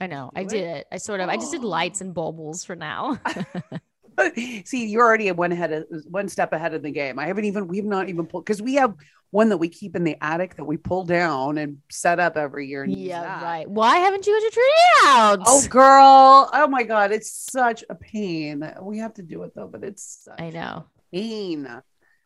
i 0.00 0.06
know 0.06 0.30
i 0.34 0.42
Do 0.42 0.48
did 0.56 0.64
it? 0.64 0.76
it 0.78 0.86
i 0.90 0.96
sort 0.96 1.20
of 1.20 1.28
i 1.28 1.36
just 1.36 1.52
did 1.52 1.62
lights 1.62 2.00
and 2.00 2.14
baubles 2.14 2.64
for 2.64 2.74
now 2.76 3.18
See, 4.66 4.86
you're 4.88 5.02
already 5.02 5.30
one 5.32 5.52
ahead 5.52 5.72
of 5.72 5.84
one 6.10 6.28
step 6.28 6.52
ahead 6.52 6.74
of 6.74 6.82
the 6.82 6.90
game. 6.90 7.18
I 7.18 7.26
haven't 7.26 7.46
even 7.46 7.66
we've 7.66 7.84
not 7.86 8.10
even 8.10 8.26
pulled 8.26 8.44
because 8.44 8.60
we 8.60 8.74
have 8.74 8.94
one 9.30 9.48
that 9.48 9.56
we 9.56 9.70
keep 9.70 9.96
in 9.96 10.04
the 10.04 10.16
attic 10.22 10.56
that 10.56 10.64
we 10.64 10.76
pull 10.76 11.04
down 11.04 11.56
and 11.56 11.78
set 11.90 12.20
up 12.20 12.36
every 12.36 12.66
year. 12.68 12.82
and 12.82 12.94
Yeah, 12.94 13.22
that. 13.22 13.42
right. 13.42 13.68
Why 13.70 13.96
haven't 13.96 14.26
you 14.26 14.34
got 14.34 14.42
your 14.42 14.50
tree 14.50 14.74
out? 15.06 15.38
Oh, 15.46 15.66
girl. 15.66 16.50
Oh 16.52 16.68
my 16.68 16.82
God. 16.82 17.10
It's 17.10 17.30
such 17.50 17.84
a 17.88 17.94
pain. 17.94 18.70
We 18.82 18.98
have 18.98 19.14
to 19.14 19.22
do 19.22 19.44
it 19.44 19.52
though, 19.54 19.66
but 19.66 19.82
it's 19.82 20.24
such 20.24 20.38
I 20.40 20.50
know. 20.50 20.84
a 20.84 21.16
pain. 21.16 21.82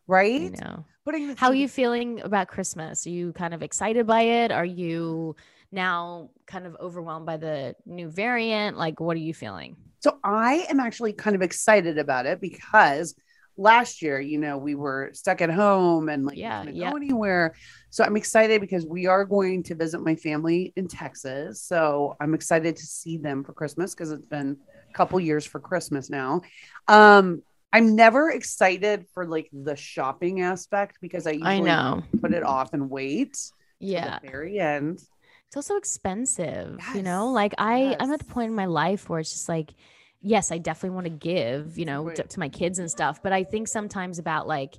Right? 0.07 0.51
the 0.51 1.35
How 1.37 1.47
are 1.47 1.55
you 1.55 1.67
feeling 1.67 2.21
about 2.21 2.47
Christmas? 2.47 3.05
Are 3.05 3.09
you 3.09 3.33
kind 3.33 3.53
of 3.53 3.61
excited 3.61 4.07
by 4.07 4.21
it? 4.21 4.51
Are 4.51 4.65
you 4.65 5.35
now 5.71 6.29
kind 6.45 6.65
of 6.65 6.75
overwhelmed 6.79 7.25
by 7.25 7.37
the 7.37 7.75
new 7.85 8.09
variant? 8.09 8.77
Like, 8.77 8.99
what 8.99 9.15
are 9.15 9.21
you 9.21 9.33
feeling? 9.33 9.75
So 9.99 10.19
I 10.23 10.65
am 10.69 10.79
actually 10.79 11.13
kind 11.13 11.35
of 11.35 11.41
excited 11.41 11.97
about 11.97 12.25
it 12.25 12.39
because 12.39 13.15
last 13.57 14.01
year, 14.01 14.19
you 14.19 14.37
know, 14.37 14.57
we 14.57 14.75
were 14.75 15.09
stuck 15.13 15.41
at 15.41 15.49
home 15.49 16.09
and 16.09 16.25
like 16.25 16.37
Yeah, 16.37 16.63
yeah. 16.63 16.91
go 16.91 16.95
anywhere. 16.95 17.55
So 17.89 18.03
I'm 18.03 18.15
excited 18.15 18.61
because 18.61 18.85
we 18.85 19.07
are 19.07 19.25
going 19.25 19.63
to 19.63 19.75
visit 19.75 19.99
my 20.01 20.15
family 20.15 20.73
in 20.75 20.87
Texas. 20.87 21.61
So 21.61 22.15
I'm 22.21 22.33
excited 22.33 22.75
to 22.75 22.85
see 22.85 23.17
them 23.17 23.43
for 23.43 23.53
Christmas 23.53 23.95
because 23.95 24.11
it's 24.11 24.25
been 24.25 24.57
a 24.89 24.93
couple 24.93 25.19
years 25.19 25.45
for 25.45 25.59
Christmas 25.59 26.09
now. 26.09 26.41
Um, 26.87 27.41
I'm 27.73 27.95
never 27.95 28.31
excited 28.31 29.05
for 29.13 29.25
like 29.25 29.49
the 29.51 29.75
shopping 29.75 30.41
aspect 30.41 30.97
because 31.01 31.27
I 31.27 31.31
usually 31.31 31.69
I 31.69 31.91
know. 31.93 32.03
put 32.21 32.33
it 32.33 32.43
off 32.43 32.73
and 32.73 32.89
wait 32.89 33.37
Yeah. 33.79 34.19
the 34.21 34.29
very 34.29 34.59
end. 34.59 34.99
It's 35.47 35.55
also 35.55 35.75
expensive, 35.77 36.81
you 36.93 37.03
know? 37.03 37.31
Like 37.31 37.53
I 37.57 37.95
I'm 37.99 38.11
at 38.11 38.19
the 38.19 38.25
point 38.25 38.49
in 38.49 38.55
my 38.55 38.65
life 38.65 39.09
where 39.09 39.19
it's 39.19 39.31
just 39.31 39.49
like 39.49 39.73
yes, 40.21 40.51
I 40.51 40.57
definitely 40.57 40.95
want 40.95 41.05
to 41.05 41.11
give, 41.11 41.77
you 41.77 41.85
know, 41.85 42.09
to 42.09 42.39
my 42.39 42.49
kids 42.49 42.79
and 42.79 42.89
stuff, 42.89 43.21
but 43.21 43.31
I 43.31 43.43
think 43.43 43.67
sometimes 43.67 44.17
about 44.17 44.47
like 44.47 44.77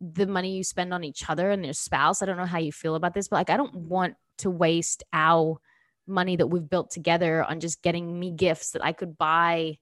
the 0.00 0.26
money 0.26 0.56
you 0.56 0.64
spend 0.64 0.94
on 0.94 1.04
each 1.04 1.28
other 1.28 1.50
and 1.50 1.62
your 1.64 1.74
spouse. 1.74 2.22
I 2.22 2.26
don't 2.26 2.38
know 2.38 2.46
how 2.46 2.58
you 2.58 2.72
feel 2.72 2.94
about 2.94 3.12
this, 3.12 3.28
but 3.28 3.36
like 3.36 3.50
I 3.50 3.56
don't 3.58 3.74
want 3.74 4.14
to 4.38 4.50
waste 4.50 5.04
our 5.12 5.58
money 6.06 6.36
that 6.36 6.46
we've 6.46 6.68
built 6.68 6.90
together 6.90 7.44
on 7.44 7.60
just 7.60 7.82
getting 7.82 8.18
me 8.18 8.32
gifts 8.32 8.70
that 8.70 8.82
I 8.84 8.92
could 8.92 9.18
buy 9.18 9.76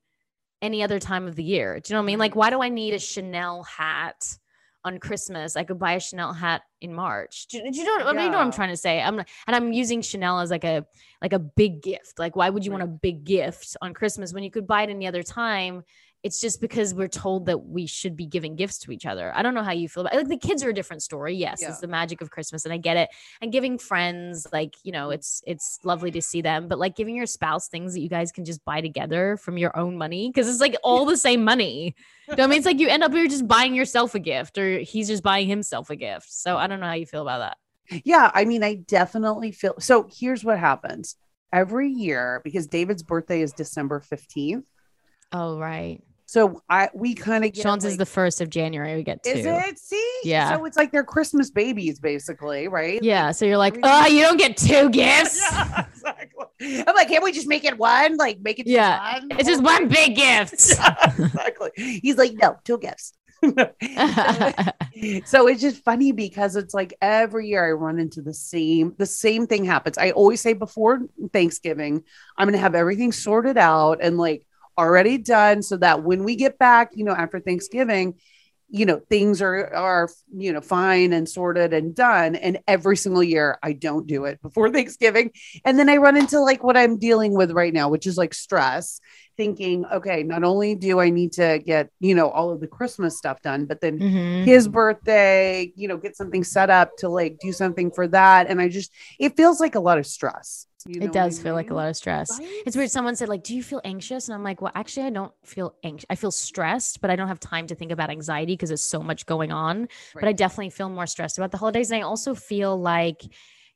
any 0.62 0.82
other 0.82 0.98
time 0.98 1.26
of 1.26 1.36
the 1.36 1.44
year. 1.44 1.80
Do 1.80 1.92
you 1.92 1.94
know 1.94 2.00
what 2.00 2.06
I 2.06 2.06
mean? 2.06 2.18
Like, 2.18 2.36
why 2.36 2.50
do 2.50 2.62
I 2.62 2.68
need 2.68 2.94
a 2.94 2.98
Chanel 2.98 3.62
hat 3.62 4.38
on 4.84 4.98
Christmas? 4.98 5.56
I 5.56 5.64
could 5.64 5.78
buy 5.78 5.92
a 5.92 6.00
Chanel 6.00 6.32
hat 6.32 6.62
in 6.80 6.94
March. 6.94 7.46
Do, 7.48 7.60
do 7.60 7.70
you 7.70 7.84
know? 7.84 8.04
What, 8.04 8.14
you 8.14 8.30
know 8.30 8.38
what 8.38 8.46
I'm 8.46 8.52
trying 8.52 8.70
to 8.70 8.76
say? 8.76 9.00
I'm 9.00 9.18
and 9.18 9.26
I'm 9.46 9.72
using 9.72 10.02
Chanel 10.02 10.40
as 10.40 10.50
like 10.50 10.64
a 10.64 10.86
like 11.22 11.32
a 11.32 11.38
big 11.38 11.82
gift. 11.82 12.18
Like, 12.18 12.36
why 12.36 12.50
would 12.50 12.64
you 12.64 12.72
want 12.72 12.84
a 12.84 12.88
big 12.88 13.24
gift 13.24 13.76
on 13.82 13.94
Christmas 13.94 14.32
when 14.32 14.42
you 14.42 14.50
could 14.50 14.66
buy 14.66 14.82
it 14.82 14.90
any 14.90 15.06
other 15.06 15.22
time? 15.22 15.84
It's 16.24 16.40
just 16.40 16.60
because 16.60 16.92
we're 16.94 17.06
told 17.08 17.46
that 17.46 17.58
we 17.64 17.86
should 17.86 18.16
be 18.16 18.26
giving 18.26 18.56
gifts 18.56 18.78
to 18.80 18.90
each 18.90 19.06
other. 19.06 19.32
I 19.36 19.42
don't 19.42 19.54
know 19.54 19.62
how 19.62 19.70
you 19.72 19.88
feel 19.88 20.00
about 20.02 20.16
like 20.16 20.28
the 20.28 20.36
kids 20.36 20.64
are 20.64 20.70
a 20.70 20.74
different 20.74 21.02
story. 21.02 21.34
Yes, 21.36 21.60
Yeah. 21.62 21.68
it's 21.70 21.78
the 21.80 21.86
magic 21.86 22.20
of 22.20 22.30
Christmas, 22.30 22.64
and 22.64 22.72
I 22.74 22.76
get 22.76 22.96
it. 22.96 23.08
And 23.40 23.52
giving 23.52 23.78
friends, 23.78 24.46
like 24.52 24.74
you 24.82 24.90
know, 24.90 25.10
it's 25.10 25.42
it's 25.46 25.78
lovely 25.84 26.10
to 26.10 26.20
see 26.20 26.40
them, 26.42 26.66
but 26.66 26.78
like 26.78 26.96
giving 26.96 27.14
your 27.14 27.26
spouse 27.26 27.68
things 27.68 27.94
that 27.94 28.00
you 28.00 28.08
guys 28.08 28.32
can 28.32 28.44
just 28.44 28.64
buy 28.64 28.80
together 28.80 29.36
from 29.36 29.58
your 29.58 29.76
own 29.78 29.96
money 29.96 30.28
because 30.28 30.48
it's 30.48 30.60
like 30.60 30.74
all 30.82 31.04
the 31.04 31.16
same 31.16 31.44
money. 31.44 31.94
You 32.28 32.36
know 32.36 32.44
I 32.44 32.46
mean? 32.48 32.58
It's 32.58 32.66
like 32.66 32.80
you 32.80 32.88
end 32.88 33.04
up 33.04 33.12
here 33.12 33.26
just 33.28 33.46
buying 33.46 33.74
yourself 33.74 34.14
a 34.14 34.18
gift, 34.18 34.58
or 34.58 34.80
he's 34.80 35.06
just 35.08 35.22
buying 35.22 35.48
himself 35.48 35.88
a 35.88 35.96
gift. 35.96 36.32
So 36.32 36.56
I 36.56 36.66
don't 36.66 36.80
know 36.80 36.86
how 36.86 36.94
you 36.94 37.06
feel 37.06 37.22
about 37.22 37.38
that. 37.38 38.02
Yeah, 38.04 38.30
I 38.34 38.44
mean, 38.44 38.62
I 38.64 38.74
definitely 38.74 39.52
feel 39.52 39.74
so. 39.78 40.08
Here's 40.12 40.44
what 40.44 40.58
happens 40.58 41.14
every 41.52 41.88
year 41.90 42.40
because 42.44 42.66
David's 42.66 43.02
birthday 43.02 43.40
is 43.40 43.52
December 43.52 44.00
15th. 44.00 44.64
Oh 45.32 45.58
right, 45.58 46.02
So 46.28 46.60
I 46.68 46.90
we 46.92 47.14
kind 47.14 47.42
of 47.42 47.54
get 47.54 47.62
Sean's 47.62 47.86
is 47.86 47.96
the 47.96 48.04
first 48.04 48.42
of 48.42 48.50
January. 48.50 48.96
We 48.96 49.02
get 49.02 49.22
two. 49.22 49.30
is 49.30 49.46
it? 49.46 49.78
See, 49.78 50.12
Yeah. 50.24 50.56
So 50.56 50.66
it's 50.66 50.76
like 50.76 50.92
they're 50.92 51.02
Christmas 51.02 51.50
babies, 51.50 52.00
basically, 52.00 52.68
right? 52.68 53.02
Yeah. 53.02 53.30
So 53.30 53.46
you're 53.46 53.56
like, 53.56 53.78
oh, 53.82 54.06
you 54.06 54.20
don't 54.20 54.36
get 54.36 54.58
two 54.58 54.90
gifts. 54.90 55.40
Yeah, 55.50 55.86
exactly. 55.90 56.84
I'm 56.86 56.94
like, 56.94 57.08
can't 57.08 57.24
we 57.24 57.32
just 57.32 57.48
make 57.48 57.64
it 57.64 57.78
one? 57.78 58.18
Like, 58.18 58.40
make 58.40 58.58
it 58.58 58.66
Yeah, 58.66 59.20
one? 59.20 59.28
It's 59.38 59.48
just 59.48 59.62
one 59.62 59.88
big 59.88 60.16
gift. 60.16 60.74
Yeah, 60.78 61.12
exactly. 61.18 61.70
He's 61.76 62.18
like, 62.18 62.34
no, 62.34 62.58
two 62.62 62.76
gifts. 62.76 63.14
so 63.42 63.72
it's 65.46 65.62
just 65.62 65.82
funny 65.82 66.12
because 66.12 66.56
it's 66.56 66.74
like 66.74 66.92
every 67.00 67.48
year 67.48 67.66
I 67.66 67.72
run 67.72 67.98
into 67.98 68.20
the 68.20 68.34
same 68.34 68.94
the 68.98 69.06
same 69.06 69.46
thing 69.46 69.64
happens. 69.64 69.96
I 69.96 70.10
always 70.10 70.42
say 70.42 70.52
before 70.52 71.00
Thanksgiving, 71.32 72.04
I'm 72.36 72.48
gonna 72.48 72.58
have 72.58 72.74
everything 72.74 73.12
sorted 73.12 73.56
out 73.56 74.00
and 74.02 74.18
like 74.18 74.44
already 74.78 75.18
done 75.18 75.62
so 75.62 75.76
that 75.78 76.02
when 76.04 76.24
we 76.24 76.36
get 76.36 76.58
back, 76.58 76.90
you 76.94 77.04
know, 77.04 77.14
after 77.14 77.40
Thanksgiving, 77.40 78.14
you 78.70 78.84
know, 78.84 79.00
things 79.08 79.40
are 79.40 79.74
are 79.74 80.08
you 80.36 80.52
know 80.52 80.60
fine 80.60 81.12
and 81.14 81.28
sorted 81.28 81.72
and 81.72 81.94
done. 81.94 82.36
And 82.36 82.58
every 82.68 82.96
single 82.98 83.22
year 83.22 83.58
I 83.62 83.72
don't 83.72 84.06
do 84.06 84.24
it 84.26 84.42
before 84.42 84.70
Thanksgiving. 84.72 85.30
And 85.64 85.78
then 85.78 85.88
I 85.88 85.96
run 85.96 86.16
into 86.16 86.38
like 86.40 86.62
what 86.62 86.76
I'm 86.76 86.98
dealing 86.98 87.34
with 87.34 87.50
right 87.52 87.72
now, 87.72 87.88
which 87.88 88.06
is 88.06 88.18
like 88.18 88.34
stress, 88.34 89.00
thinking, 89.38 89.86
okay, 89.86 90.22
not 90.22 90.44
only 90.44 90.74
do 90.74 91.00
I 91.00 91.10
need 91.10 91.32
to 91.34 91.60
get, 91.64 91.90
you 92.00 92.14
know, 92.14 92.28
all 92.30 92.50
of 92.50 92.60
the 92.60 92.66
Christmas 92.66 93.16
stuff 93.16 93.40
done, 93.42 93.64
but 93.66 93.80
then 93.80 94.02
Mhm. 94.02 94.46
his 94.46 94.68
birthday, 94.68 95.72
you 95.76 95.88
know, 95.88 95.96
get 95.96 96.16
something 96.16 96.44
set 96.44 96.70
up 96.70 96.96
to 96.98 97.08
like 97.08 97.38
do 97.40 97.52
something 97.52 97.90
for 97.90 98.06
that. 98.08 98.48
And 98.48 98.60
I 98.60 98.68
just, 98.68 98.92
it 99.18 99.36
feels 99.36 99.60
like 99.60 99.74
a 99.74 99.80
lot 99.80 99.98
of 99.98 100.06
stress. 100.06 100.66
You 100.86 101.00
know 101.00 101.06
It 101.06 101.12
does 101.12 101.40
I 101.40 101.42
feel 101.42 101.54
like 101.54 101.70
a 101.70 101.74
lot 101.74 101.88
of 101.88 101.96
stress. 101.96 102.38
Right? 102.38 102.48
It's 102.66 102.76
weird. 102.76 102.90
Someone 102.90 103.16
said, 103.16 103.28
like, 103.28 103.42
do 103.42 103.54
you 103.54 103.62
feel 103.62 103.80
anxious? 103.84 104.28
And 104.28 104.34
I'm 104.34 104.42
like, 104.42 104.60
well, 104.60 104.72
actually, 104.74 105.06
I 105.06 105.10
don't 105.10 105.32
feel 105.44 105.74
anxious. 105.82 106.06
I 106.10 106.14
feel 106.14 106.30
stressed, 106.30 107.00
but 107.00 107.10
I 107.10 107.16
don't 107.16 107.28
have 107.28 107.40
time 107.40 107.66
to 107.68 107.74
think 107.74 107.92
about 107.92 108.10
anxiety 108.10 108.54
because 108.54 108.68
there's 108.70 108.82
so 108.82 109.00
much 109.00 109.26
going 109.26 109.52
on. 109.52 109.88
But 110.14 110.24
I 110.24 110.32
definitely 110.32 110.70
feel 110.70 110.88
more 110.88 111.06
stressed 111.06 111.38
about 111.38 111.50
the 111.50 111.58
holidays. 111.58 111.90
And 111.90 111.98
I 111.98 112.02
also 112.02 112.34
feel 112.34 112.80
like 112.80 113.22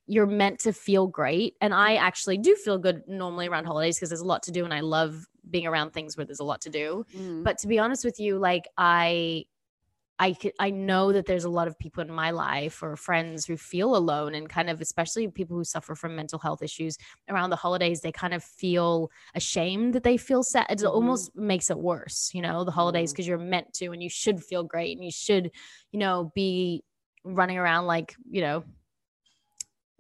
you're 0.07 0.27
meant 0.27 0.59
to 0.61 0.73
feel 0.73 1.07
great. 1.07 1.55
And 1.61 1.73
I 1.73 1.95
actually 1.95 2.39
do 2.39 2.57
feel 2.57 2.79
good 2.79 3.03
normally 3.07 3.49
around 3.49 3.67
holidays 3.67 3.97
because 3.97 4.11
there's 4.11 4.21
a 4.21 4.27
lot 4.27 4.43
to 4.45 4.51
do. 4.51 4.65
And 4.65 4.75
I 4.75 4.81
love 4.81 5.27
being 5.49 5.67
around 5.67 5.93
things 5.93 6.17
where 6.17 6.27
there's 6.27 6.41
a 6.41 6.45
lot 6.45 6.61
to 6.63 6.71
do. 6.71 7.05
Mhm. 7.15 7.45
But 7.45 7.59
to 7.59 7.69
be 7.69 7.79
honest 7.79 8.05
with 8.05 8.19
you, 8.21 8.39
like 8.39 8.69
I 8.77 9.45
I 10.19 10.35
could, 10.35 10.53
I 10.61 10.71
know 10.71 11.13
that 11.13 11.27
there's 11.27 11.45
a 11.45 11.49
lot 11.51 11.67
of 11.69 11.79
people 11.79 12.03
in 12.03 12.13
my 12.13 12.31
life 12.31 12.83
or 12.83 12.97
friends 12.97 13.45
who 13.47 13.57
feel 13.57 13.97
alone 13.97 14.35
and 14.35 14.49
kind 14.49 14.71
of 14.71 14.81
especially 14.81 15.27
people 15.29 15.57
who 15.57 15.65
suffer 15.65 15.95
from 15.95 16.15
mental 16.15 16.39
health 16.39 16.63
issues 16.63 16.97
around 17.29 17.51
the 17.51 17.57
holidays 17.57 18.03
they 18.03 18.13
kind 18.13 18.35
of 18.35 18.45
feel 18.45 19.11
ashamed 19.35 19.95
that 19.95 20.05
they 20.05 20.17
feel 20.17 20.43
sad 20.43 20.67
it 20.71 20.79
Mhm. 20.81 20.95
almost 20.95 21.35
makes 21.35 21.71
it 21.71 21.79
worse 21.79 22.31
you 22.35 22.43
know 22.43 22.63
the 22.63 22.71
holidays 22.71 23.13
because 23.13 23.27
you're 23.27 23.39
meant 23.39 23.73
to 23.75 23.87
and 23.93 24.03
you 24.03 24.09
should 24.11 24.43
feel 24.45 24.63
great 24.63 24.97
and 24.97 25.05
you 25.05 25.11
should 25.11 25.51
you 25.91 25.99
know 25.99 26.31
be 26.35 26.85
running 27.25 27.59
around 27.59 27.87
like 27.87 28.15
you 28.31 28.43
know 28.43 28.65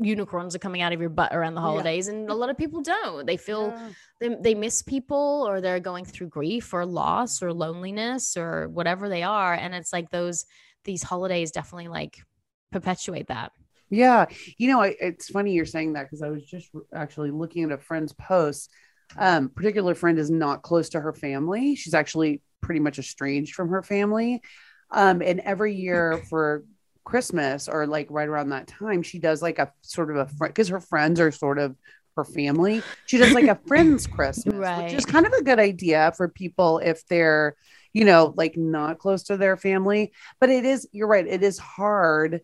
unicorns 0.05 0.55
are 0.55 0.59
coming 0.61 0.83
out 0.83 0.93
of 0.93 1.01
your 1.01 1.11
butt 1.11 1.35
around 1.35 1.55
the 1.55 1.61
Yeah. 1.61 1.67
holidays 1.67 2.09
and 2.09 2.29
a 2.31 2.35
lot 2.35 2.51
of 2.51 2.57
people 2.59 2.83
don't 2.83 3.27
they 3.27 3.37
feel 3.37 3.69
Yeah. 3.69 3.91
they, 4.21 4.37
they 4.41 4.55
miss 4.55 4.83
people 4.83 5.45
or 5.49 5.61
they're 5.61 5.81
going 5.81 6.05
through 6.05 6.29
grief 6.29 6.73
or 6.75 6.85
loss 6.87 7.43
or 7.43 7.53
loneliness 7.53 8.37
or 8.37 8.69
whatever 8.69 9.09
they 9.09 9.23
are 9.23 9.55
and 9.55 9.75
it's 9.75 9.93
like 9.93 10.11
those 10.11 10.45
these 10.85 11.03
holidays 11.03 11.51
definitely 11.53 11.89
like 11.89 12.19
perpetuate 12.71 13.29
that 13.29 13.53
Yeah. 13.91 14.27
You 14.57 14.69
know, 14.69 14.81
I, 14.81 14.97
it's 15.01 15.29
funny 15.29 15.53
you're 15.53 15.67
saying 15.67 15.93
that 15.93 16.05
because 16.05 16.23
I 16.23 16.31
was 16.31 16.45
just 16.45 16.71
actually 16.95 17.31
looking 17.31 17.63
at 17.65 17.73
a 17.73 17.79
friend's 17.79 18.15
post. 18.15 18.71
Um, 19.19 19.51
particular 19.51 19.95
friend 19.95 20.19
is 20.19 20.31
not 20.31 20.63
close 20.63 20.89
to 20.91 21.01
her 21.01 21.13
family. 21.13 21.75
She's 21.77 21.93
actually 21.93 22.41
pretty 22.63 22.81
much 22.81 22.99
estranged 22.99 23.55
from 23.55 23.69
her 23.69 23.83
family. 23.83 24.41
Um, 24.91 25.21
and 25.21 25.41
every 25.41 25.75
year 25.75 26.23
for 26.31 26.65
Christmas 27.05 27.69
or 27.69 27.87
like 27.87 28.07
right 28.11 28.29
around 28.29 28.51
that 28.51 28.67
time, 28.69 29.03
she 29.03 29.19
does 29.19 29.43
like 29.43 29.59
a 29.59 29.73
sort 29.83 30.11
of 30.11 30.17
a 30.17 30.27
friend 30.27 30.53
because 30.55 30.69
her 30.69 30.81
friends 30.81 31.21
are 31.21 31.33
sort 31.33 31.59
of 31.59 31.77
her 32.17 32.25
family. 32.25 32.87
She 33.07 33.19
does 33.19 33.33
like 33.35 33.49
a 33.49 33.61
friend's 33.67 34.07
Christmas, 34.07 34.71
which 34.75 34.93
is 34.93 35.05
kind 35.07 35.27
of 35.27 35.33
a 35.33 35.45
good 35.45 35.59
idea 35.59 36.13
for 36.17 36.29
people 36.29 36.79
if 36.79 37.07
they're, 37.07 37.57
you 37.93 38.05
know, 38.05 38.35
like 38.37 38.57
not 38.57 38.99
close 38.99 39.25
to 39.25 39.37
their 39.37 39.57
family. 39.57 40.13
But 40.41 40.51
it 40.51 40.65
is, 40.65 40.89
you're 40.93 41.09
right, 41.09 41.27
it 41.27 41.43
is 41.43 41.59
hard 41.59 42.41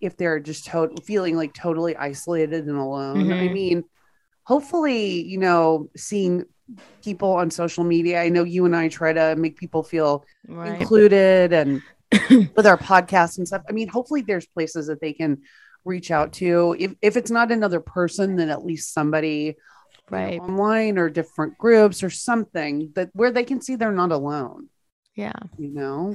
if 0.00 0.16
they're 0.16 0.40
just 0.40 0.66
to- 0.66 1.00
feeling 1.04 1.36
like 1.36 1.54
totally 1.54 1.96
isolated 1.96 2.66
and 2.66 2.76
alone. 2.78 3.32
I 3.32 3.48
Mhm. 3.48 3.52
mean, 3.52 3.84
hopefully, 4.44 5.22
you 5.22 5.38
know, 5.38 5.90
seeing 5.96 6.44
people 7.04 7.32
on 7.32 7.50
social 7.50 7.84
media, 7.84 8.20
I 8.22 8.28
know 8.28 8.44
you 8.44 8.64
and 8.66 8.76
I 8.76 8.88
try 8.88 9.12
to 9.12 9.36
make 9.36 9.56
people 9.56 9.82
feel 9.82 10.26
right 10.48 10.78
included 10.80 11.52
and 11.52 11.82
with 12.30 12.66
our 12.66 12.78
podcast 12.78 13.38
and 13.38 13.46
stuff. 13.46 13.62
I 13.68 13.72
mean, 13.72 13.88
hopefully 13.88 14.22
there's 14.22 14.46
places 14.46 14.86
that 14.86 15.00
they 15.00 15.12
can 15.12 15.42
reach 15.84 16.10
out 16.10 16.32
to. 16.34 16.76
If 16.78 16.94
if 17.02 17.16
it's 17.16 17.30
not 17.30 17.52
another 17.52 17.80
person, 17.80 18.36
then 18.36 18.50
at 18.50 18.64
least 18.64 18.92
somebody 18.92 19.28
you 19.30 19.54
know, 20.10 20.16
right 20.18 20.40
online 20.40 20.98
or 20.98 21.10
different 21.10 21.58
groups 21.58 22.02
or 22.02 22.10
something 22.10 22.92
that 22.94 23.10
where 23.12 23.30
they 23.30 23.44
can 23.44 23.60
see 23.60 23.76
they're 23.76 23.92
not 23.92 24.12
alone, 24.12 24.68
yeah 25.16 25.32
you 25.58 25.68
know? 25.68 26.14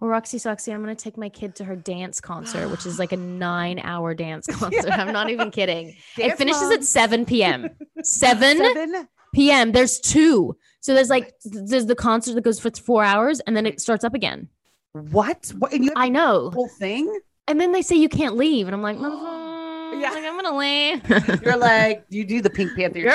well 0.00 0.10
roxy 0.10 0.38
soxy 0.38 0.74
i'm 0.74 0.80
gonna 0.80 0.94
take 0.94 1.16
my 1.16 1.28
kid 1.28 1.54
to 1.54 1.64
her 1.64 1.76
dance 1.76 2.20
concert 2.20 2.68
which 2.68 2.84
is 2.86 2.98
like 2.98 3.12
a 3.12 3.16
nine 3.46 3.78
hour 3.78 4.14
dance 4.14 4.46
concert 4.46 4.90
i'm 4.90 5.12
not 5.12 5.30
even 5.30 5.50
kidding 5.50 5.94
it 6.18 6.36
finishes 6.36 6.62
Mom. 6.62 6.72
at 6.72 6.84
7 6.84 7.24
p.m 7.24 7.68
7 8.02 8.56
Seven? 8.58 9.08
p.m. 9.34 9.72
There's 9.72 10.00
two. 10.00 10.56
So 10.80 10.94
there's 10.94 11.10
like 11.10 11.32
there's 11.44 11.86
the 11.86 11.94
concert 11.94 12.34
that 12.34 12.42
goes 12.42 12.60
for 12.60 12.70
four 12.70 13.04
hours 13.04 13.40
and 13.40 13.56
then 13.56 13.66
it 13.66 13.80
starts 13.80 14.04
up 14.04 14.14
again. 14.14 14.48
What? 14.94 15.52
What? 15.58 15.72
And 15.72 15.84
you 15.84 15.92
I 15.96 16.08
know. 16.08 16.50
the 16.50 16.54
whole 16.54 16.68
thing? 16.68 17.20
And 17.48 17.60
then 17.60 17.72
they 17.72 17.82
say 17.82 17.96
you 17.96 18.08
can't 18.08 18.36
leave, 18.36 18.66
and 18.68 18.74
I'm 18.74 18.80
like, 18.82 18.96
"Mm, 18.98 20.00
Yeah. 20.00 20.10
like 20.10 20.24
I'm 20.24 20.40
gonna 20.40 20.56
leave. 20.56 21.42
You're 21.44 21.56
like, 21.56 22.04
you 22.08 22.24
do 22.24 22.40
the 22.40 22.48
Pink 22.50 22.74
Panther. 22.76 23.00
Girl! 23.02 23.12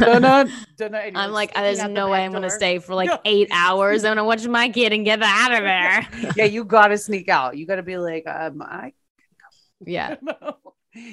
dun, 0.00 0.20
dun, 0.22 0.46
dun, 0.76 0.92
dun, 0.92 0.94
and 0.96 1.14
you're 1.14 1.22
I'm 1.24 1.30
like, 1.32 1.54
there's 1.54 1.82
no 1.84 2.10
way 2.10 2.24
I'm 2.24 2.32
gonna 2.32 2.50
stay 2.50 2.78
for 2.80 2.94
like 2.94 3.08
Yeah. 3.08 3.16
eight 3.24 3.48
hours. 3.52 4.04
I'm 4.04 4.10
gonna 4.10 4.24
watch 4.24 4.46
my 4.46 4.68
kid 4.68 4.92
and 4.92 5.04
get 5.04 5.22
out 5.22 5.52
of 5.52 5.60
there. 5.62 6.06
Yeah, 6.36 6.44
you 6.44 6.64
gotta 6.64 6.98
sneak 6.98 7.28
out. 7.28 7.56
You 7.56 7.64
gotta 7.64 7.82
be 7.82 7.96
like, 7.96 8.26
um, 8.26 8.60
I 8.60 8.92
Yeah. 9.86 10.16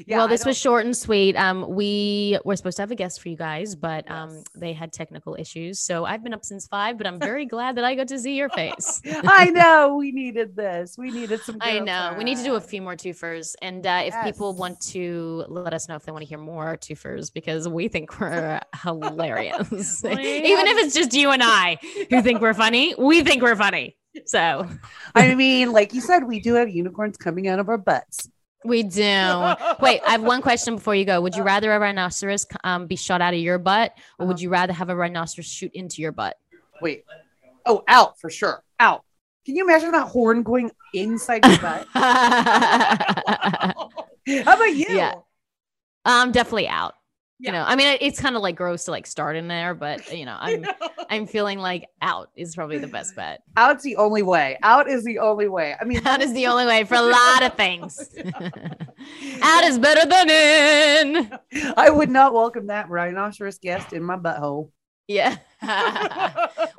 Yeah, 0.05 0.17
well, 0.17 0.27
this 0.27 0.45
was 0.45 0.57
short 0.57 0.85
and 0.85 0.95
sweet. 0.95 1.35
Um, 1.35 1.65
we 1.69 2.39
were 2.45 2.55
supposed 2.55 2.77
to 2.77 2.81
have 2.81 2.91
a 2.91 2.95
guest 2.95 3.21
for 3.21 3.29
you 3.29 3.35
guys, 3.37 3.75
but 3.75 4.09
um, 4.09 4.29
Yes. 4.29 4.43
they 4.55 4.73
had 4.73 4.91
technical 4.93 5.35
issues. 5.37 5.79
So 5.79 6.05
I've 6.05 6.23
been 6.23 6.33
up 6.33 6.43
since 6.45 6.67
five, 6.67 6.97
but 6.97 7.07
I'm 7.07 7.19
very 7.19 7.45
glad 7.45 7.77
that 7.77 7.85
I 7.85 7.95
got 7.95 8.07
to 8.09 8.19
see 8.19 8.35
your 8.35 8.49
face. 8.49 9.01
I 9.23 9.49
know 9.49 9.95
we 9.95 10.11
needed 10.11 10.55
this. 10.55 10.97
We 10.97 11.11
needed 11.11 11.41
some. 11.41 11.57
I 11.61 11.79
know. 11.79 12.15
We 12.17 12.23
need 12.23 12.37
to 12.37 12.43
do 12.43 12.55
a 12.55 12.61
few 12.61 12.81
more 12.81 12.95
twofers. 12.95 13.55
And 13.61 13.85
uh, 13.85 14.03
if 14.05 14.15
people 14.23 14.53
want 14.53 14.79
to 14.91 15.45
let 15.47 15.73
us 15.73 15.87
know 15.87 15.95
if 15.95 16.03
they 16.03 16.11
want 16.11 16.23
to 16.23 16.27
hear 16.29 16.37
more 16.37 16.77
twofers, 16.77 17.31
because 17.33 17.67
we 17.67 17.87
think 17.87 18.19
we're 18.19 18.61
hilarious. 18.83 19.69
Even 20.05 20.67
if 20.67 20.77
it's 20.85 20.95
just 20.95 21.13
you 21.13 21.31
and 21.31 21.41
I 21.43 21.77
who 22.09 22.21
think 22.21 22.41
we're 22.41 22.53
funny, 22.53 22.95
we 22.97 23.23
think 23.23 23.41
we're 23.41 23.55
funny. 23.55 23.97
So 24.25 24.67
I 25.13 25.35
mean, 25.35 25.71
like 25.73 25.93
you 25.93 26.01
said, 26.01 26.23
we 26.23 26.39
do 26.39 26.53
have 26.53 26.69
unicorns 26.69 27.17
coming 27.17 27.47
out 27.47 27.59
of 27.59 27.67
our 27.67 27.77
butts. 27.77 28.29
We 28.65 28.83
do. 28.83 29.01
Wait, 29.79 30.01
I 30.05 30.11
have 30.11 30.23
one 30.23 30.41
question 30.41 30.75
before 30.75 30.95
you 30.95 31.05
go. 31.05 31.21
Would 31.21 31.35
you 31.35 31.43
rather 31.43 31.71
a 31.73 31.79
rhinoceros 31.79 32.45
um, 32.63 32.87
be 32.87 32.95
shot 32.95 33.21
out 33.21 33.33
of 33.33 33.39
your 33.39 33.57
butt, 33.59 33.93
or 34.19 34.25
would 34.27 34.35
Uh-huh. 34.35 34.41
you 34.43 34.49
rather 34.49 34.73
have 34.73 34.89
a 34.89 34.95
rhinoceros 34.95 35.45
shoot 35.47 35.71
into 35.73 36.01
your 36.01 36.11
butt? 36.11 36.37
Wait. 36.81 37.03
Oh, 37.65 37.83
out 37.87 38.19
for 38.19 38.29
sure. 38.29 38.63
Out. 38.79 39.03
Can 39.45 39.55
you 39.55 39.63
imagine 39.63 39.91
that 39.91 40.07
horn 40.07 40.43
going 40.43 40.71
inside 40.93 41.45
your 41.45 41.57
butt? 41.59 41.87
How 41.93 43.73
about 44.55 44.75
you? 44.75 44.85
Yeah. 44.89 45.13
I'm 46.03 46.31
definitely 46.31 46.67
out. 46.67 46.95
Yeah. 47.37 47.49
You 47.49 47.51
know, 47.53 47.63
I 47.67 47.75
mean, 47.75 47.97
it's 47.99 48.19
kind 48.21 48.35
of 48.37 48.41
like 48.41 48.55
gross 48.55 48.85
to 48.85 48.91
like 48.91 49.05
start 49.05 49.35
in 49.35 49.47
there, 49.49 49.73
but 49.73 50.11
you 50.13 50.25
know, 50.25 50.37
I'm 50.39 50.65
I'm 51.09 51.27
feeling 51.27 51.59
like 51.59 51.89
out 52.01 52.29
is 52.35 52.55
probably 52.55 52.77
the 52.77 52.87
best 52.87 53.15
bet. 53.15 53.43
Out's 53.57 53.83
the 53.83 53.97
only 53.97 54.21
way. 54.21 54.57
Out 54.63 54.89
is 54.89 55.03
the 55.03 55.19
only 55.19 55.49
way. 55.49 55.75
I 55.79 55.83
mean, 55.83 56.05
Out 56.05 56.21
is 56.21 56.33
the 56.33 56.47
only 56.47 56.65
way 56.65 56.85
for 56.85 56.95
a 56.95 57.01
lot 57.01 57.43
of 57.43 57.53
things. 57.55 57.99
out 59.41 59.63
is 59.65 59.77
better 59.79 60.07
than 60.07 60.29
in. 60.29 61.39
I 61.77 61.89
would 61.89 62.09
not 62.09 62.33
welcome 62.33 62.67
that 62.67 62.89
rhinoceros 62.89 63.57
guest 63.57 63.91
in 63.91 64.03
my 64.03 64.17
butthole. 64.17 64.71
Yeah. 65.07 65.37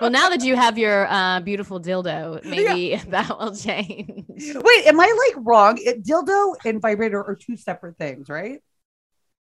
well, 0.01 0.11
now 0.11 0.31
that 0.31 0.43
you 0.43 0.57
have 0.57 0.79
your 0.79 1.07
uh, 1.09 1.41
beautiful 1.41 1.81
dildo, 1.81 2.43
maybe 2.45 2.97
that 3.11 3.29
will 3.39 3.55
change. 3.55 4.25
Wait, 4.29 4.87
am 4.87 4.99
I 5.01 5.33
like 5.37 5.47
wrong? 5.47 5.79
It, 5.79 6.03
dildo 6.03 6.57
and 6.65 6.81
vibrator 6.81 7.23
are 7.23 7.37
two 7.37 7.57
separate 7.57 7.99
things, 7.99 8.29
right? 8.29 8.61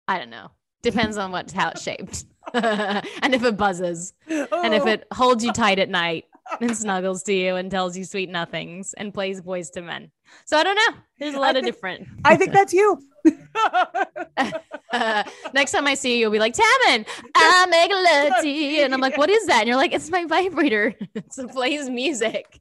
I 0.08 0.18
don't 0.18 0.30
know. 0.30 0.50
Depends 0.82 1.16
on 1.18 1.30
what 1.32 1.50
how 1.50 1.70
it's 1.70 1.82
shaped, 1.82 2.24
and 2.54 3.34
if 3.34 3.44
it 3.44 3.56
buzzes, 3.56 4.14
and 4.28 4.74
if 4.74 4.82
Oh. 4.82 4.88
it 4.88 5.06
holds 5.12 5.44
you 5.44 5.52
tight 5.52 5.78
at 5.78 5.88
night 5.88 6.24
and 6.60 6.76
snuggles 6.76 7.22
to 7.24 7.32
you 7.34 7.56
and 7.56 7.70
tells 7.70 7.96
you 7.96 8.04
sweet 8.04 8.28
nothings 8.30 8.94
and 8.94 9.12
plays 9.14 9.40
Boyz 9.40 9.76
II 9.76 9.82
Men. 9.82 10.10
So 10.46 10.56
I 10.56 10.64
don't 10.64 10.74
know. 10.76 10.98
There's 11.18 11.34
a 11.34 11.38
lot 11.38 11.56
of 11.56 11.64
different. 11.64 12.08
I 12.24 12.36
think 12.36 12.52
that's 12.52 12.72
you. 12.72 12.98
next 15.52 15.72
time 15.72 15.86
I 15.86 15.94
see 15.94 16.14
you, 16.14 16.20
you'll 16.20 16.30
be 16.30 16.38
like, 16.38 16.54
Tammin, 16.54 17.04
I 17.34 17.66
make 17.66 17.90
love 17.90 18.42
to 18.42 18.48
you. 18.48 18.84
And 18.84 18.94
I'm 18.94 19.00
like, 19.00 19.16
what 19.18 19.30
is 19.30 19.46
that? 19.46 19.60
And 19.60 19.68
you're 19.68 19.76
like, 19.76 19.92
it's 19.92 20.10
my 20.10 20.24
vibrator. 20.24 20.94
it 21.14 21.50
plays 21.52 21.88
music. 21.90 22.60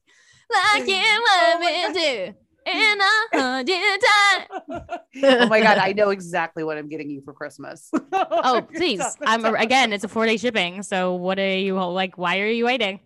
Like 0.74 0.88
you 0.88 0.96
want 0.96 1.60
me 1.62 1.94
to. 2.02 2.34
In 2.72 3.02
a 3.02 3.28
hundred 3.42 4.02
times. 4.02 5.02
oh 5.24 5.48
my 5.48 5.60
god, 5.60 5.78
I 5.78 5.94
know 5.98 6.10
exactly 6.10 6.64
what 6.64 6.78
I'm 6.78 6.88
getting 6.88 7.10
you 7.10 7.22
for 7.22 7.34
Christmas. 7.34 7.90
Oh, 8.42 8.62
please. 8.62 9.04
I'm 9.22 9.44
again, 9.46 9.92
it's 9.94 10.04
a 10.04 10.08
four 10.08 10.26
day 10.26 10.38
shipping. 10.38 10.84
So 10.84 11.16
what 11.16 11.40
are 11.40 11.58
you 11.58 11.76
like? 11.76 12.18
Why 12.18 12.40
are 12.40 12.48
you 12.48 12.66
waiting? 12.66 13.00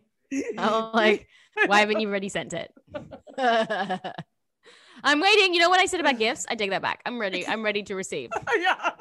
Oh, 0.57 0.91
like, 0.93 1.27
why 1.65 1.79
haven't 1.79 1.99
you 1.99 2.07
already 2.07 2.29
sent 2.29 2.53
it? 2.53 2.71
I'm 3.37 5.19
waiting. 5.19 5.53
You 5.53 5.59
know 5.59 5.69
what 5.69 5.79
I 5.79 5.85
said 5.85 5.99
about 5.99 6.17
gifts? 6.17 6.45
I 6.49 6.55
take 6.55 6.69
that 6.71 6.81
back. 6.81 7.01
I'm 7.05 7.19
ready. 7.19 7.47
I'm 7.47 7.63
ready 7.63 7.83
to 7.83 7.95
receive. 7.95 8.29
yeah. 8.57 8.91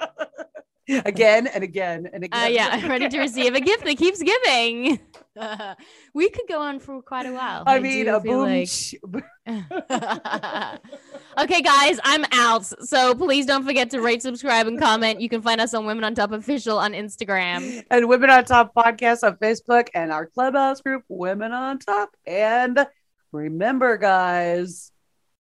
again 1.05 1.47
and 1.47 1.63
again 1.65 2.09
and 2.13 2.25
again. 2.25 2.45
Uh, 2.45 2.49
yeah, 2.49 2.69
I'm 2.73 2.89
ready 2.89 3.09
to 3.09 3.19
receive 3.19 3.55
a 3.55 3.61
gift 3.61 3.85
that 3.85 3.97
keeps 3.99 4.23
giving. 4.23 5.01
we 6.15 6.29
could 6.31 6.47
go 6.49 6.61
on 6.61 6.79
for 6.79 7.01
quite 7.03 7.27
a 7.27 7.33
while. 7.33 7.65
I 7.67 7.79
mean, 7.79 8.09
a 8.09 8.21
boom. 8.21 8.41
like- 8.41 8.69
okay, 11.39 11.63
guys, 11.63 11.99
I'm 12.05 12.25
out. 12.33 12.65
So 12.87 13.15
please 13.15 13.47
don't 13.47 13.65
forget 13.65 13.91
to 13.91 14.01
rate, 14.01 14.23
subscribe, 14.23 14.67
and 14.67 14.79
comment. 14.79 15.21
You 15.21 15.29
can 15.29 15.43
find 15.43 15.61
us 15.61 15.75
on 15.75 15.87
Women 15.87 16.05
on 16.05 16.15
Top 16.15 16.33
Official 16.33 16.79
on 16.79 16.93
Instagram. 16.93 17.85
and 17.91 18.09
Women 18.09 18.31
on 18.31 18.45
Top 18.45 18.75
podcast 18.75 19.23
on 19.27 19.37
Facebook 19.37 19.89
and 19.95 20.13
our 20.13 20.27
clubhouse 20.27 20.81
group, 20.81 21.05
Women 21.09 21.53
on 21.53 21.79
Top. 21.79 22.11
And 22.27 22.87
remember, 23.33 23.97
guys, 23.97 24.93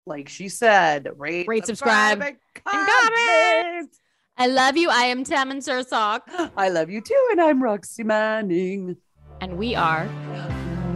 like 0.07 0.28
she 0.28 0.49
said, 0.49 1.09
rate, 1.16 1.47
Rate, 1.47 1.66
subscribe, 1.66 2.20
and 2.22 2.36
comment. 2.64 2.88
comment. 2.88 3.90
I 4.38 4.47
love 4.47 4.76
you. 4.76 4.88
I 4.90 5.05
am 5.05 5.22
Tammin 5.24 5.59
Sursok, 5.59 6.22
I 6.57 6.70
love 6.70 6.90
you 6.90 7.01
too, 7.03 7.28
and 7.32 7.40
I'm 7.40 7.62
Roxy 7.62 8.03
Manning. 8.03 8.97
And 9.43 9.59
we 9.59 9.74
are 9.74 10.09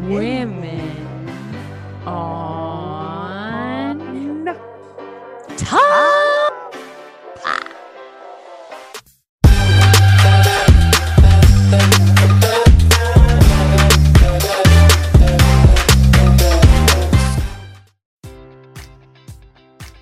Women 0.03 0.81
on 2.07 2.47
Top. 5.57 6.16